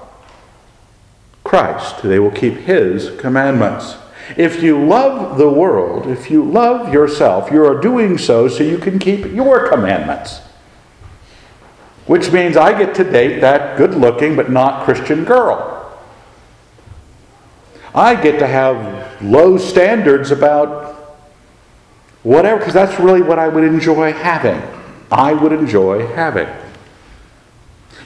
Christ, 1.47 2.03
they 2.03 2.19
will 2.19 2.33
keep 2.33 2.55
his 2.55 3.19
commandments. 3.21 3.97
If 4.37 4.65
you 4.65 4.85
love 4.85 5.39
the 5.39 5.49
world, 5.49 6.09
if 6.09 6.29
you 6.29 6.43
love 6.43 6.93
yourself, 6.93 7.53
you 7.53 7.65
are 7.65 7.81
doing 7.81 8.19
so 8.19 8.49
so 8.49 8.65
you 8.65 8.79
can 8.79 8.99
keep 8.99 9.25
your 9.27 9.69
commandments. 9.69 10.41
Which 12.07 12.33
means 12.33 12.57
I 12.57 12.77
get 12.77 12.97
to 12.97 13.05
date 13.05 13.41
that 13.41 13.79
good 13.79 13.95
looking 13.95 14.35
but 14.35 14.51
not 14.51 14.85
Christian 14.85 15.25
girl. 15.25 15.97
I 17.95 18.21
get 18.21 18.41
to 18.41 18.47
have 18.49 19.23
low 19.23 19.57
standards 19.57 20.33
about 20.33 20.95
whatever, 22.25 22.59
because 22.59 22.75
that's 22.75 22.99
really 22.99 23.23
what 23.23 23.39
I 23.39 23.47
would 23.47 23.63
enjoy 23.63 24.13
having. 24.13 24.61
I 25.13 25.33
would 25.33 25.53
enjoy 25.53 26.09
having. 26.09 26.49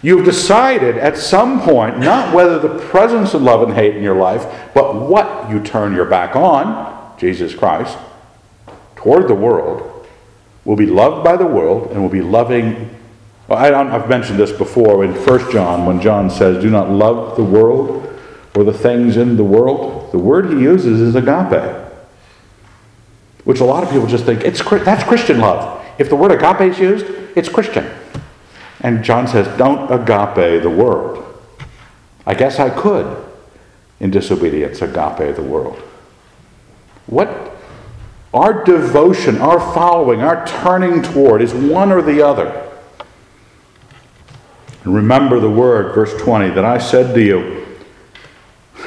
You've 0.03 0.25
decided 0.25 0.97
at 0.97 1.19
some 1.19 1.61
point 1.61 1.99
not 1.99 2.35
whether 2.35 2.59
the 2.59 2.79
presence 2.87 3.35
of 3.35 3.43
love 3.43 3.63
and 3.63 3.75
hate 3.75 3.97
in 3.97 4.03
your 4.03 4.17
life, 4.17 4.71
but 4.73 4.95
what 4.95 5.51
you 5.51 5.61
turn 5.63 5.95
your 5.95 6.07
back 6.07 6.35
on, 6.35 7.19
Jesus 7.19 7.55
Christ, 7.55 7.99
toward 8.97 9.29
the 9.29 9.35
world, 9.35 10.07
will 10.65 10.77
be 10.77 10.87
loved 10.87 11.23
by 11.23 11.37
the 11.37 11.47
world 11.47 11.91
and 11.91 12.01
will 12.01 12.09
be 12.09 12.23
loving. 12.23 12.97
I 13.49 13.67
have 13.67 14.09
mentioned 14.09 14.39
this 14.39 14.53
before 14.53 15.05
in 15.05 15.13
1 15.13 15.53
John 15.53 15.85
when 15.85 16.01
John 16.01 16.31
says, 16.31 16.63
Do 16.63 16.71
not 16.71 16.89
love 16.89 17.37
the 17.37 17.45
world 17.45 18.07
or 18.55 18.65
the 18.65 18.73
things 18.73 19.17
in 19.17 19.37
the 19.37 19.45
world. 19.45 20.13
The 20.13 20.19
word 20.19 20.51
he 20.51 20.61
uses 20.61 21.01
is 21.01 21.15
agape, 21.15 21.75
which 23.45 23.61
a 23.61 23.65
lot 23.65 23.83
of 23.83 23.91
people 23.91 24.07
just 24.07 24.25
think 24.25 24.45
it's, 24.45 24.63
that's 24.63 25.05
Christian 25.05 25.41
love. 25.41 25.85
If 25.99 26.09
the 26.09 26.17
word 26.17 26.33
agape 26.33 26.73
is 26.73 26.79
used, 26.79 27.05
it's 27.37 27.49
Christian. 27.49 27.91
And 28.83 29.05
John 29.05 29.29
says, 29.29 29.47
Don't 29.59 29.91
agape 29.91 30.63
the 30.63 30.71
world. 30.71 31.25
I 32.27 32.35
guess 32.35 32.59
I 32.59 32.71
could, 32.71 33.25
in 33.99 34.11
disobedience, 34.11 34.83
agape 34.83 35.37
the 35.37 35.43
world. 35.43 35.79
What 37.07 37.51
our 38.33 38.65
devotion, 38.65 39.39
our 39.39 39.59
following, 39.75 40.23
our 40.23 40.47
turning 40.47 41.03
toward 41.03 41.43
is 41.43 41.53
one 41.53 41.91
or 41.91 42.01
the 42.01 42.25
other. 42.25 42.69
And 44.85 44.95
remember 44.95 45.41
the 45.41 45.51
word, 45.51 45.95
verse 45.95 46.15
20, 46.23 46.51
that 46.51 46.65
I 46.65 46.79
said 46.79 47.15
to 47.15 47.23
you. 47.23 47.67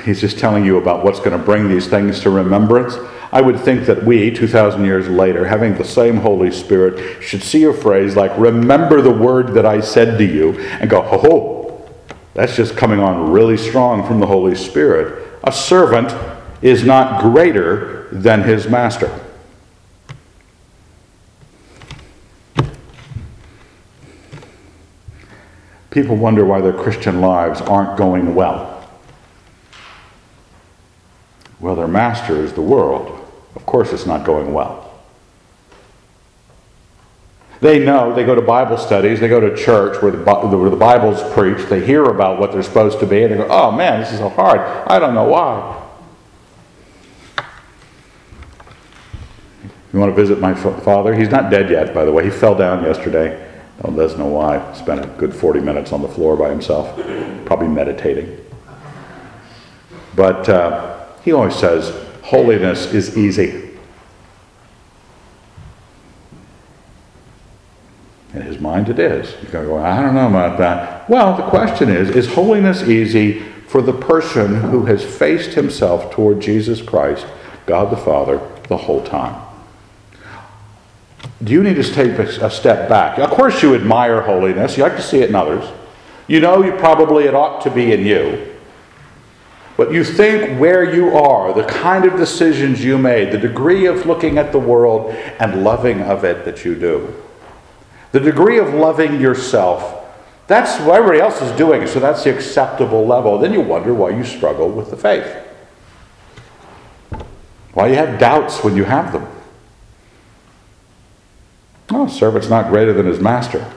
He's 0.06 0.22
just 0.22 0.40
telling 0.40 0.66
you 0.66 0.78
about 0.78 1.04
what's 1.04 1.20
going 1.20 1.38
to 1.38 1.38
bring 1.38 1.70
these 1.70 1.88
things 1.88 2.20
to 2.22 2.30
remembrance. 2.30 2.96
I 3.34 3.42
would 3.42 3.60
think 3.60 3.88
that 3.88 4.04
we, 4.04 4.30
2,000 4.30 4.86
years 4.86 5.10
later, 5.10 5.44
having 5.44 5.74
the 5.74 5.84
same 5.84 6.18
Holy 6.18 6.52
Spirit, 6.52 7.24
should 7.24 7.42
see 7.42 7.64
a 7.64 7.74
phrase 7.74 8.16
like, 8.16 8.32
Remember 8.38 9.02
the 9.02 9.10
word 9.10 9.56
that 9.56 9.66
I 9.66 9.82
said 9.82 10.20
to 10.20 10.24
you, 10.24 10.60
and 10.60 10.88
go, 10.88 11.02
Ho 11.02 11.18
ho, 11.18 11.92
that's 12.36 12.56
just 12.56 12.78
coming 12.78 13.00
on 13.00 13.32
really 13.32 13.58
strong 13.58 14.06
from 14.06 14.20
the 14.20 14.28
Holy 14.28 14.54
Spirit. 14.54 15.40
A 15.46 15.52
servant 15.52 16.14
is 16.62 16.84
not 16.84 17.24
greater 17.24 18.08
than 18.12 18.44
his 18.44 18.70
master. 18.70 19.20
People 25.90 26.18
wonder 26.18 26.46
why 26.46 26.62
their 26.62 26.72
Christian 26.72 27.20
lives 27.20 27.62
aren't 27.62 27.98
going 27.98 28.36
well. 28.36 28.88
Well, 31.60 31.76
their 31.76 31.88
master 31.88 32.36
is 32.36 32.54
the 32.54 32.62
world. 32.62 33.22
Of 33.56 33.66
course, 33.66 33.94
it's 33.94 34.06
not 34.06 34.26
going 34.26 34.54
well. 34.54 34.92
They 37.62 37.80
know, 37.80 38.14
they 38.14 38.26
go 38.26 38.36
to 38.36 38.42
Bible 38.42 38.78
studies, 38.78 39.22
they 39.22 39.30
go 39.30 39.40
to 39.40 39.56
church 39.56 40.02
where 40.02 40.12
the, 40.12 40.18
where 40.18 40.70
the 40.70 40.76
Bible's 40.76 41.24
preached, 41.34 41.70
they 41.70 41.86
hear 41.86 42.04
about 42.04 42.38
what 42.38 42.52
they're 42.52 42.62
supposed 42.62 43.00
to 43.00 43.06
be, 43.06 43.24
and 43.24 43.32
they 43.32 43.38
go, 43.38 43.48
oh 43.50 43.72
man, 43.72 44.02
this 44.02 44.12
is 44.12 44.20
so 44.20 44.28
hard. 44.28 44.60
I 44.60 45.00
don't 45.00 45.14
know 45.14 45.24
why. 45.24 45.80
You 49.94 50.00
want 50.00 50.14
to 50.14 50.16
visit 50.16 50.40
my 50.40 50.54
father? 50.56 51.16
He's 51.16 51.30
not 51.30 51.52
dead 51.52 51.70
yet, 51.70 51.94
by 51.94 52.04
the 52.04 52.12
way. 52.12 52.26
He 52.26 52.32
fell 52.32 52.56
down 52.56 52.84
yesterday. 52.84 53.52
Doesn't 53.82 54.18
know 54.18 54.28
why. 54.28 54.74
Spent 54.74 55.04
a 55.04 55.08
good 55.08 55.34
40 55.34 55.60
minutes 55.60 55.92
on 55.92 56.02
the 56.02 56.08
floor 56.08 56.36
by 56.36 56.50
himself, 56.50 56.96
probably 57.46 57.68
meditating. 57.68 58.40
But 60.16 60.50
uh, 60.50 61.06
he 61.24 61.32
always 61.32 61.56
says, 61.56 61.94
holiness 62.34 62.92
is 62.94 63.16
easy. 63.16 63.70
In 68.34 68.42
his 68.42 68.60
mind, 68.60 68.90
it 68.90 68.98
is. 68.98 69.32
You're 69.44 69.52
going 69.52 69.66
to 69.66 69.72
go, 69.72 69.78
I 69.78 70.02
don't 70.02 70.16
know 70.16 70.28
about 70.28 70.58
that. 70.58 71.08
Well, 71.08 71.38
the 71.38 71.44
question 71.44 71.90
is 71.90 72.10
is 72.10 72.34
holiness 72.34 72.82
easy 72.82 73.44
for 73.68 73.84
the 73.84 73.94
person 73.94 74.62
who 74.62 74.86
has 74.86 75.06
faced 75.06 75.54
himself 75.54 76.12
toward 76.12 76.40
Jesus 76.40 76.82
Christ, 76.82 77.28
God 77.68 77.92
the 77.92 77.98
Father, 77.98 78.42
the 78.68 78.78
whole 78.78 79.04
time? 79.04 79.40
do 81.44 81.52
you 81.52 81.62
need 81.62 81.76
to 81.76 81.84
take 81.84 82.18
a 82.18 82.50
step 82.50 82.88
back? 82.88 83.20
Of 83.20 83.30
course, 83.30 83.62
you 83.62 83.76
admire 83.76 84.22
holiness, 84.22 84.78
you 84.78 84.84
like 84.84 84.96
to 84.96 85.02
see 85.02 85.20
it 85.20 85.30
in 85.30 85.36
others. 85.36 85.70
You 86.28 86.40
know 86.40 86.64
you 86.64 86.72
probably 86.74 87.26
it 87.26 87.36
ought 87.36 87.62
to 87.64 87.70
be 87.70 87.92
in 87.92 88.06
you. 88.06 88.53
But 89.84 89.92
you 89.92 90.06
think 90.06 90.62
where 90.62 90.96
you 90.96 91.14
are, 91.18 91.54
the 91.54 91.66
kind 91.66 92.06
of 92.06 92.16
decisions 92.16 92.82
you 92.82 92.98
made, 92.98 93.34
the 93.34 93.38
degree 93.38 93.86
of 93.86 94.06
looking 94.06 94.38
at 94.38 94.54
the 94.54 94.58
world 94.58 95.12
and 95.42 95.62
loving 95.62 96.00
of 96.04 96.24
it 96.24 96.46
that 96.46 96.64
you 96.64 96.74
do, 96.74 97.14
the 98.14 98.22
degree 98.22 98.60
of 98.60 98.74
loving 98.74 99.20
yourself. 99.20 100.06
That's 100.48 100.80
what 100.86 100.96
everybody 100.96 101.20
else 101.20 101.42
is 101.42 101.52
doing, 101.58 101.86
so 101.86 102.00
that's 102.00 102.24
the 102.24 102.34
acceptable 102.34 103.06
level. 103.06 103.38
Then 103.38 103.52
you 103.52 103.60
wonder 103.60 103.94
why 103.94 104.12
you 104.12 104.24
struggle 104.24 104.70
with 104.70 104.90
the 104.90 104.96
faith. 104.96 105.28
Why 107.74 107.88
you 107.88 107.96
have 107.96 108.18
doubts 108.18 108.64
when 108.64 108.78
you 108.78 108.86
have 108.86 109.12
them. 109.12 109.28
Oh, 111.90 112.08
servant's 112.08 112.48
not 112.48 112.70
greater 112.70 112.94
than 112.94 113.06
his 113.06 113.20
master. 113.20 113.70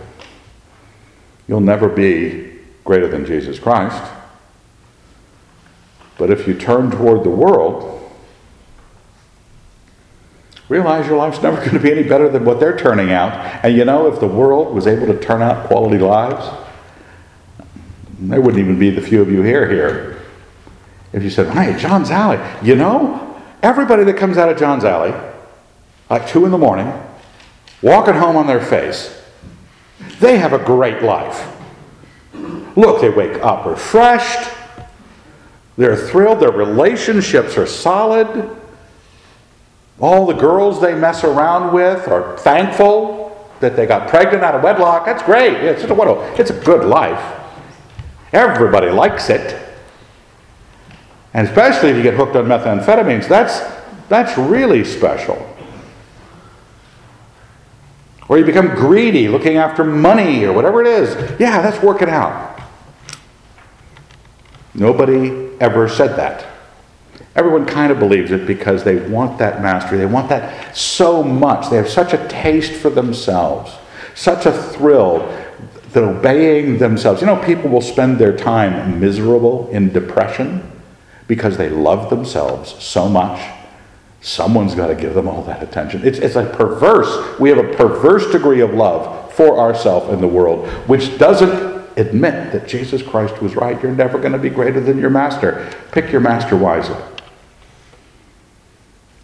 You'll 1.49 1.59
never 1.59 1.89
be 1.89 2.61
greater 2.85 3.09
than 3.09 3.27
Jesus 3.27 3.59
Christ. 3.59 4.13
But 6.19 6.31
if 6.31 6.47
you 6.47 6.55
turn 6.55 6.91
toward 6.91 7.25
the 7.25 7.31
world, 7.31 7.93
realize 10.69 11.07
your 11.07 11.17
life's 11.17 11.43
never 11.43 11.57
going 11.65 11.73
to 11.73 11.81
be 11.81 11.93
any 11.93 12.03
better 12.03 12.29
than 12.29 12.45
what 12.45 12.61
they're 12.61 12.77
turning 12.77 13.13
out. 13.13 13.33
And 13.65 13.77
you 13.77 13.85
know, 13.85 14.13
if 14.13 14.21
the 14.21 14.27
world 14.27 14.75
was 14.75 14.87
able 14.87 15.07
to 15.07 15.19
turn 15.19 15.43
out 15.43 15.67
quality 15.67 15.99
lives, 15.99 16.49
there 18.19 18.41
wouldn't 18.41 18.61
even 18.61 18.79
be 18.79 18.91
the 18.91 19.03
few 19.03 19.21
of 19.21 19.31
you 19.31 19.43
here 19.43 19.69
here. 19.69 20.23
If 21.13 21.23
you 21.23 21.31
said, 21.31 21.53
hey, 21.53 21.79
John's 21.79 22.11
Alley, 22.11 22.39
you 22.63 22.77
know, 22.77 23.43
everybody 23.63 24.05
that 24.05 24.17
comes 24.17 24.39
out 24.39 24.49
of 24.49 24.59
John's 24.59 24.85
Alley, 24.85 25.15
like 26.11 26.27
two 26.29 26.45
in 26.45 26.51
the 26.51 26.59
morning, 26.59 26.93
walking 27.83 28.15
home 28.15 28.37
on 28.37 28.47
their 28.47 28.61
face, 28.61 29.23
they 30.21 30.39
have 30.39 30.53
a 30.53 30.59
great 30.59 31.03
life. 31.03 31.53
Look, 32.77 33.01
they 33.01 33.11
wake 33.11 33.43
up 33.43 33.67
refreshed. 33.67 34.51
They're 35.77 35.97
thrilled. 35.97 36.41
Their 36.41 36.53
relationships 36.53 37.57
are 37.59 37.67
solid. 37.67 38.57
All 40.01 40.27
the 40.27 40.35
girls 40.35 40.81
they 40.81 40.95
mess 40.95 41.25
around 41.25 41.73
with 41.73 42.09
are 42.09 42.37
thankful 42.39 43.27
that 43.61 43.77
they 43.77 43.87
got 43.87 44.09
pregnant 44.09 44.43
out 44.43 44.55
of 44.55 44.63
wedlock. 44.63 45.07
That's 45.07 45.23
great. 45.23 45.55
It's 45.55 45.83
a, 45.85 46.41
it's 46.41 46.51
a 46.51 46.61
good 46.65 46.85
life. 46.87 47.41
Everybody 48.33 48.91
likes 48.91 49.31
it. 49.31 49.63
And 51.33 51.47
especially 51.47 51.91
if 51.91 51.97
you 51.97 52.03
get 52.03 52.15
hooked 52.15 52.37
on 52.37 52.47
methamphetamines, 52.47 53.29
that's, 53.29 53.61
that's 54.09 54.37
really 54.39 54.85
special. 54.85 55.55
Or 58.29 58.39
you 58.39 58.45
become 58.45 58.69
greedy, 58.69 59.29
looking 59.29 59.57
after 59.57 59.85
money 59.85 60.45
or 60.45 60.53
whatever 60.53 60.81
it 60.81 60.87
is. 60.87 61.15
Yeah, 61.39 61.63
that's 61.63 61.83
working 61.83 62.09
out. 62.09 62.61
Nobody 64.75 65.46
ever 65.61 65.89
said 65.89 66.17
that. 66.17 66.47
Everyone 67.35 67.67
kind 67.67 67.93
of 67.93 67.99
believes 67.99 68.31
it 68.31 68.47
because 68.47 68.83
they 68.85 68.97
want 69.09 69.39
that 69.39 69.63
mastery. 69.63 69.99
They 69.99 70.07
want 70.07 70.29
that 70.31 70.77
so 70.77 71.23
much. 71.23 71.71
They 71.71 71.77
have 71.77 71.89
such 71.89 72.13
a 72.13 72.29
taste 72.29 72.73
for 72.73 72.89
themselves, 72.89 73.73
such 74.15 74.47
a 74.47 74.53
thrill 74.53 75.19
that 75.93 76.03
obeying 76.03 76.79
themselves. 76.79 77.21
You 77.21 77.27
know, 77.27 77.43
people 77.45 77.71
will 77.71 77.83
spend 77.83 78.19
their 78.19 78.37
time 78.37 79.01
miserable 79.01 79.69
in 79.69 79.93
depression 79.93 80.71
because 81.27 81.57
they 81.57 81.69
love 81.69 82.09
themselves 82.11 82.83
so 82.83 83.09
much 83.09 83.41
Someone's 84.27 84.75
got 84.75 84.89
to 84.89 84.97
give 84.97 85.15
them 85.15 85.29
all 85.29 85.43
that 85.43 85.63
attention. 85.63 86.05
It's, 86.05 86.19
it's 86.19 86.35
a 86.35 86.45
perverse, 86.45 87.39
we 87.39 87.49
have 87.51 87.59
a 87.59 87.73
perverse 87.75 88.29
degree 88.33 88.61
of 88.61 88.75
love 88.75 89.33
for 89.35 89.61
ourselves 89.61 90.13
in 90.13 90.21
the 90.21 90.27
world, 90.27 90.67
which 90.89 91.17
doesn't 91.17 91.76
admit 91.97 92.53
that 92.53 92.69
Jesus 92.69 93.03
Christ 93.03 93.41
was 93.41 93.57
right. 93.57 93.81
You're 93.83 93.93
never 93.93 94.19
going 94.19 94.33
to 94.33 94.39
be 94.39 94.51
greater 94.51 94.81
than 94.81 94.99
your 94.99 95.11
master. 95.11 95.73
Pick 95.93 96.13
your 96.13 96.21
master 96.21 96.57
wisely. 96.57 97.01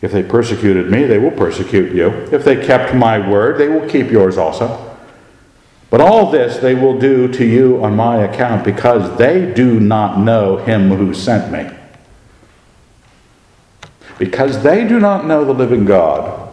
If 0.01 0.13
they 0.13 0.23
persecuted 0.23 0.91
me, 0.91 1.05
they 1.05 1.19
will 1.19 1.31
persecute 1.31 1.95
you. 1.95 2.09
If 2.33 2.45
they 2.45 2.65
kept 2.65 2.95
my 2.95 3.29
word, 3.29 3.59
they 3.59 3.69
will 3.69 3.89
keep 3.89 4.11
yours 4.11 4.37
also. 4.37 4.97
But 5.91 6.01
all 6.01 6.31
this 6.31 6.57
they 6.57 6.75
will 6.75 6.99
do 6.99 7.31
to 7.33 7.45
you 7.45 7.85
on 7.85 7.95
my 7.95 8.25
account 8.25 8.65
because 8.65 9.19
they 9.19 9.53
do 9.53 9.79
not 9.79 10.19
know 10.19 10.57
him 10.57 10.89
who 10.89 11.15
sent 11.15 11.53
me 11.53 11.79
because 14.23 14.63
they 14.63 14.87
do 14.87 15.01
not 15.01 15.27
know 15.27 15.45
the 15.45 15.53
living 15.53 15.85
God, 15.85 16.49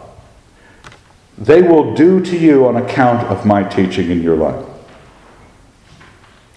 they 1.38 1.62
will 1.62 1.94
do 1.94 2.20
to 2.20 2.36
you 2.36 2.66
on 2.66 2.76
account 2.76 3.28
of 3.28 3.46
my 3.46 3.62
teaching 3.62 4.10
in 4.10 4.22
your 4.22 4.34
life. 4.34 4.66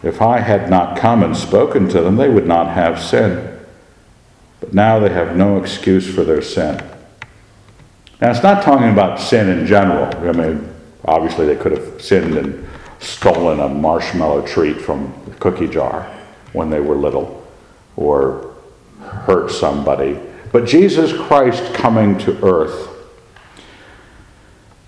If 0.03 0.21
I 0.21 0.39
had 0.39 0.69
not 0.69 0.97
come 0.97 1.23
and 1.23 1.35
spoken 1.35 1.87
to 1.89 2.01
them, 2.01 2.17
they 2.17 2.29
would 2.29 2.45
not 2.45 2.73
have 2.73 3.01
sin. 3.01 3.59
But 4.59 4.73
now 4.73 4.99
they 4.99 5.09
have 5.09 5.35
no 5.35 5.57
excuse 5.57 6.13
for 6.13 6.23
their 6.23 6.41
sin. 6.41 6.77
Now, 8.21 8.31
it's 8.31 8.43
not 8.43 8.63
talking 8.63 8.89
about 8.89 9.19
sin 9.19 9.49
in 9.49 9.65
general. 9.65 10.05
I 10.27 10.31
mean, 10.31 10.73
obviously, 11.05 11.45
they 11.45 11.55
could 11.55 11.71
have 11.71 12.01
sinned 12.01 12.37
and 12.37 12.67
stolen 12.99 13.59
a 13.59 13.67
marshmallow 13.67 14.45
treat 14.45 14.79
from 14.79 15.13
the 15.25 15.35
cookie 15.35 15.67
jar 15.67 16.03
when 16.53 16.69
they 16.69 16.79
were 16.79 16.95
little, 16.95 17.45
or 17.95 18.55
hurt 19.01 19.51
somebody 19.51 20.19
but 20.53 20.67
Jesus 20.67 21.11
Christ 21.11 21.73
coming 21.73 22.15
to 22.19 22.45
earth 22.45 22.87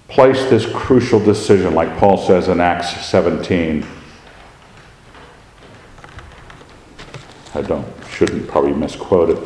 placed 0.08 0.52
this 0.52 0.72
crucial 0.72 1.20
decision, 1.20 1.74
like 1.74 1.98
Paul 1.98 2.18
says 2.18 2.48
in 2.50 2.62
Acts 2.62 3.04
17. 3.08 3.84
I 7.56 7.62
don't, 7.62 7.88
shouldn't 8.10 8.48
probably 8.48 8.74
misquote 8.74 9.30
it. 9.30 9.44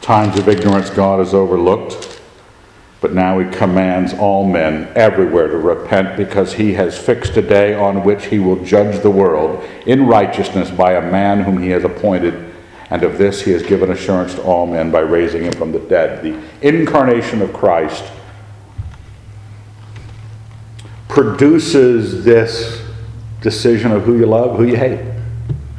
Times 0.00 0.38
of 0.38 0.48
ignorance 0.48 0.90
God 0.90 1.18
has 1.18 1.34
overlooked 1.34 2.16
but 3.00 3.12
now 3.12 3.38
he 3.38 3.48
commands 3.56 4.14
all 4.14 4.44
men 4.44 4.90
everywhere 4.96 5.48
to 5.48 5.58
repent 5.58 6.16
because 6.16 6.54
he 6.54 6.72
has 6.74 6.98
fixed 6.98 7.36
a 7.36 7.42
day 7.42 7.74
on 7.74 8.02
which 8.02 8.26
he 8.26 8.38
will 8.38 8.64
judge 8.64 9.02
the 9.02 9.10
world 9.10 9.62
in 9.86 10.06
righteousness 10.06 10.70
by 10.70 10.94
a 10.94 11.12
man 11.12 11.42
whom 11.42 11.62
he 11.62 11.68
has 11.70 11.84
appointed. 11.84 12.52
And 12.90 13.02
of 13.02 13.18
this 13.18 13.42
he 13.42 13.50
has 13.52 13.62
given 13.62 13.90
assurance 13.90 14.34
to 14.34 14.42
all 14.42 14.66
men 14.66 14.90
by 14.90 15.00
raising 15.00 15.44
him 15.44 15.52
from 15.52 15.72
the 15.72 15.78
dead. 15.78 16.22
The 16.22 16.40
incarnation 16.66 17.42
of 17.42 17.52
Christ 17.52 18.04
produces 21.08 22.24
this 22.24 22.82
decision 23.40 23.92
of 23.92 24.04
who 24.04 24.18
you 24.18 24.26
love, 24.26 24.56
who 24.56 24.64
you 24.64 24.76
hate, 24.76 25.00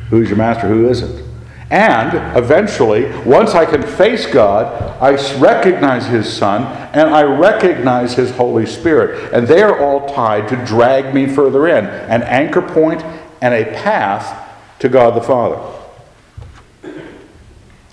who's 0.10 0.30
your 0.30 0.38
master, 0.38 0.68
who 0.68 0.90
isn't. 0.90 1.28
And 1.70 2.38
eventually, 2.38 3.12
once 3.24 3.54
I 3.54 3.66
can 3.66 3.82
face 3.82 4.26
God, 4.26 4.66
I 5.02 5.12
recognize 5.38 6.06
His 6.06 6.32
Son 6.32 6.64
and 6.94 7.10
I 7.10 7.24
recognize 7.24 8.14
His 8.14 8.32
Holy 8.32 8.66
Spirit. 8.66 9.34
And 9.34 9.48
they 9.48 9.62
are 9.62 9.78
all 9.78 10.08
tied 10.14 10.48
to 10.50 10.66
drag 10.66 11.14
me 11.14 11.28
further 11.28 11.68
in 11.68 11.86
an 11.86 12.24
anchor 12.24 12.62
point 12.62 13.04
and 13.42 13.54
a 13.54 13.66
path 13.66 14.50
to 14.80 14.88
God 14.88 15.16
the 15.16 15.22
Father. 15.22 15.74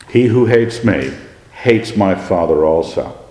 He 0.09 0.27
who 0.27 0.47
hates 0.47 0.85
me 0.85 1.13
hates 1.51 1.97
my 1.97 2.15
Father 2.15 2.65
also. 2.65 3.24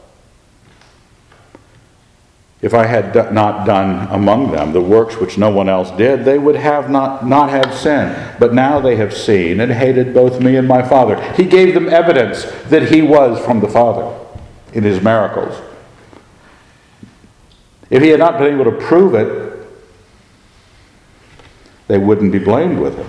If 2.64 2.74
I 2.74 2.86
had 2.86 3.14
not 3.34 3.66
done 3.66 4.08
among 4.10 4.54
them 4.54 4.72
the 4.72 4.80
works 4.80 5.18
which 5.18 5.38
no 5.38 5.50
one 5.50 5.68
else 5.68 5.92
did, 5.92 6.24
they 6.24 6.40
would 6.40 6.56
have 6.56 6.90
not, 6.90 7.28
not 7.28 7.50
have 7.50 7.76
sin. 7.76 8.18
But 8.40 8.54
now 8.54 8.80
they 8.80 8.96
have 8.96 9.14
seen 9.14 9.60
and 9.60 9.70
hated 9.70 10.14
both 10.14 10.40
me 10.40 10.56
and 10.56 10.66
my 10.66 10.82
Father. 10.82 11.22
He 11.34 11.44
gave 11.44 11.74
them 11.74 11.90
evidence 11.90 12.46
that 12.70 12.90
he 12.90 13.02
was 13.02 13.44
from 13.44 13.60
the 13.60 13.68
Father 13.68 14.18
in 14.72 14.86
his 14.86 15.04
miracles. 15.04 15.62
If 17.90 18.02
he 18.02 18.08
had 18.08 18.20
not 18.20 18.40
been 18.40 18.54
able 18.54 18.72
to 18.72 18.78
prove 18.78 19.14
it, 19.14 19.68
they 21.90 21.98
wouldn't 21.98 22.32
be 22.32 22.40
blamed 22.40 22.80
with 22.80 22.98
it. 22.98 23.06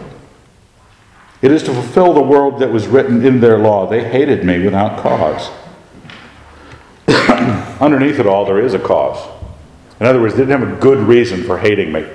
It 1.43 1.53
is 1.53 1.63
to 1.63 1.73
fulfill 1.73 2.13
the 2.13 2.23
word 2.23 2.59
that 2.59 2.73
was 2.73 2.89
written 2.89 3.25
in 3.25 3.39
their 3.39 3.59
law. 3.59 3.87
They 3.89 4.03
hated 4.03 4.45
me 4.45 4.65
without 4.65 5.01
cause. 5.01 5.49
Underneath 7.81 8.19
it 8.19 8.27
all, 8.27 8.45
there 8.45 8.59
is 8.59 8.75
a 8.75 8.81
cause. 8.81 9.34
In 10.01 10.07
other 10.07 10.21
words, 10.21 10.35
they 10.35 10.45
didn't 10.45 10.61
have 10.61 10.77
a 10.77 10.81
good 10.81 10.99
reason 10.99 11.43
for 11.45 11.59
hating 11.59 11.93
me. 11.93 12.07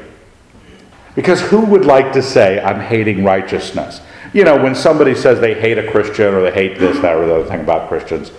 Because 1.16 1.42
who 1.42 1.62
would 1.66 1.86
like 1.86 2.14
to 2.14 2.22
say, 2.22 2.62
I'm 2.62 2.80
hating 2.80 3.24
righteousness? 3.24 4.02
You 4.34 4.44
know, 4.44 4.62
when 4.62 4.76
somebody 4.76 5.16
says 5.16 5.40
they 5.40 5.60
hate 5.60 5.78
a 5.78 5.90
Christian 5.90 6.34
or 6.34 6.42
they 6.42 6.52
hate 6.52 6.78
this, 6.78 7.00
that, 7.00 7.16
or 7.16 7.26
the 7.26 7.36
other 7.36 7.50
thing 7.50 7.62
about 7.62 7.90
Christians, 7.90 8.32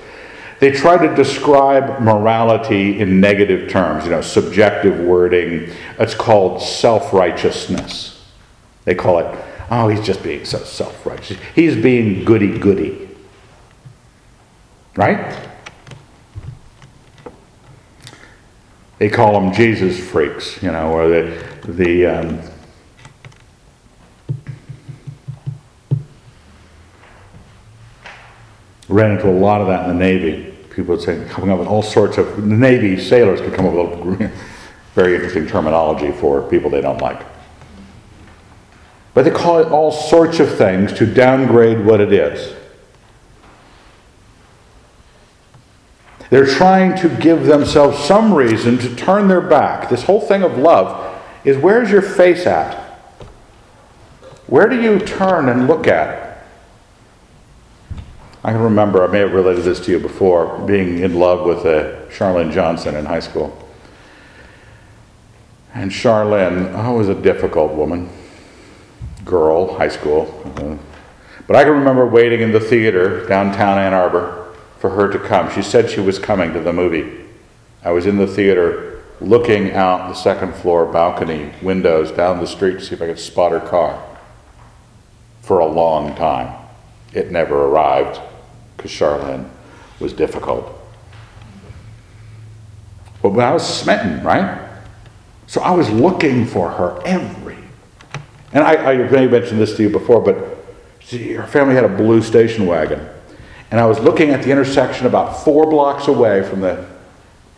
they 0.60 0.70
try 0.70 1.04
to 1.04 1.14
describe 1.14 2.00
morality 2.00 3.00
in 3.00 3.18
negative 3.18 3.70
terms, 3.70 4.04
you 4.04 4.10
know, 4.10 4.20
subjective 4.20 5.00
wording. 5.00 5.70
It's 5.98 6.14
called 6.14 6.62
self 6.62 7.12
righteousness. 7.12 8.22
They 8.84 8.94
call 8.94 9.18
it, 9.20 9.44
oh, 9.70 9.88
he's 9.88 10.04
just 10.04 10.22
being 10.22 10.44
so 10.44 10.58
self 10.58 11.04
righteous. 11.06 11.38
He's 11.54 11.76
being 11.76 12.24
goody 12.24 12.58
goody. 12.58 13.08
Right? 14.96 15.49
They 19.00 19.08
call 19.08 19.32
them 19.32 19.50
Jesus 19.54 19.98
freaks, 19.98 20.62
you 20.62 20.70
know, 20.70 20.92
or 20.92 21.08
the, 21.08 21.42
the 21.64 22.04
um, 22.04 22.38
ran 28.90 29.12
into 29.12 29.30
a 29.30 29.32
lot 29.32 29.62
of 29.62 29.68
that 29.68 29.88
in 29.88 29.96
the 29.96 30.04
Navy. 30.04 30.54
People 30.68 30.96
would 30.96 31.02
say, 31.02 31.26
coming 31.30 31.50
up 31.50 31.58
with 31.58 31.66
all 31.66 31.82
sorts 31.82 32.18
of, 32.18 32.36
the 32.36 32.54
Navy 32.54 33.00
sailors 33.00 33.40
could 33.40 33.54
come 33.54 33.64
up 33.64 33.72
with 34.04 34.30
very 34.94 35.14
interesting 35.14 35.46
terminology 35.46 36.12
for 36.12 36.42
people 36.50 36.68
they 36.68 36.82
don't 36.82 37.00
like. 37.00 37.24
But 39.14 39.24
they 39.24 39.30
call 39.30 39.60
it 39.60 39.68
all 39.68 39.90
sorts 39.92 40.40
of 40.40 40.58
things 40.58 40.92
to 40.98 41.06
downgrade 41.06 41.86
what 41.86 42.02
it 42.02 42.12
is. 42.12 42.54
They're 46.30 46.46
trying 46.46 46.96
to 46.98 47.08
give 47.08 47.46
themselves 47.46 47.98
some 47.98 48.32
reason 48.32 48.78
to 48.78 48.94
turn 48.94 49.26
their 49.26 49.40
back. 49.40 49.90
This 49.90 50.04
whole 50.04 50.20
thing 50.20 50.44
of 50.44 50.56
love 50.56 51.20
is 51.44 51.56
where's 51.56 51.90
your 51.90 52.02
face 52.02 52.46
at? 52.46 52.76
Where 54.46 54.68
do 54.68 54.80
you 54.80 55.00
turn 55.00 55.48
and 55.48 55.66
look 55.66 55.88
at? 55.88 56.46
I 58.42 58.52
can 58.52 58.62
remember, 58.62 59.04
I 59.04 59.08
may 59.08 59.18
have 59.18 59.32
related 59.32 59.64
this 59.64 59.80
to 59.80 59.90
you 59.90 59.98
before, 59.98 60.58
being 60.66 61.00
in 61.00 61.18
love 61.18 61.44
with 61.44 61.58
uh, 61.58 62.08
Charlene 62.08 62.52
Johnson 62.52 62.94
in 62.94 63.04
high 63.04 63.20
school. 63.20 63.56
And 65.74 65.90
Charlene 65.90 66.72
oh, 66.74 66.96
was 66.96 67.08
a 67.08 67.14
difficult 67.14 67.72
woman, 67.74 68.08
girl, 69.24 69.76
high 69.76 69.88
school. 69.88 70.42
Uh, 70.56 70.76
but 71.46 71.56
I 71.56 71.64
can 71.64 71.72
remember 71.72 72.06
waiting 72.06 72.40
in 72.40 72.52
the 72.52 72.60
theater 72.60 73.26
downtown 73.26 73.78
Ann 73.78 73.92
Arbor 73.92 74.39
for 74.80 74.90
her 74.90 75.12
to 75.12 75.18
come. 75.18 75.52
She 75.52 75.62
said 75.62 75.90
she 75.90 76.00
was 76.00 76.18
coming 76.18 76.54
to 76.54 76.60
the 76.60 76.72
movie. 76.72 77.26
I 77.84 77.92
was 77.92 78.06
in 78.06 78.16
the 78.16 78.26
theater 78.26 79.02
looking 79.20 79.72
out 79.72 80.08
the 80.08 80.14
second 80.14 80.54
floor 80.54 80.86
balcony 80.86 81.52
windows 81.62 82.10
down 82.10 82.40
the 82.40 82.46
street 82.46 82.78
to 82.78 82.84
see 82.84 82.94
if 82.94 83.02
I 83.02 83.06
could 83.06 83.18
spot 83.18 83.52
her 83.52 83.60
car 83.60 84.02
for 85.42 85.58
a 85.58 85.66
long 85.66 86.14
time. 86.16 86.56
It 87.12 87.30
never 87.30 87.66
arrived 87.66 88.18
because 88.76 88.90
Charlene 88.90 89.48
was 90.00 90.14
difficult. 90.14 90.72
But 93.22 93.38
I 93.38 93.52
was 93.52 93.66
smitten, 93.66 94.24
right? 94.24 94.66
So 95.46 95.60
I 95.60 95.72
was 95.72 95.90
looking 95.90 96.46
for 96.46 96.70
her 96.70 97.02
every. 97.04 97.58
And 98.54 98.64
I, 98.64 98.92
I 98.92 98.96
may 98.96 99.22
have 99.22 99.30
mentioned 99.30 99.60
this 99.60 99.76
to 99.76 99.82
you 99.82 99.90
before, 99.90 100.22
but 100.22 100.36
her 101.10 101.46
family 101.46 101.74
had 101.74 101.84
a 101.84 101.88
blue 101.88 102.22
station 102.22 102.64
wagon. 102.64 103.06
And 103.70 103.78
I 103.78 103.86
was 103.86 104.00
looking 104.00 104.30
at 104.30 104.42
the 104.42 104.50
intersection 104.50 105.06
about 105.06 105.44
four 105.44 105.68
blocks 105.68 106.08
away 106.08 106.42
from 106.42 106.60
the, 106.60 106.86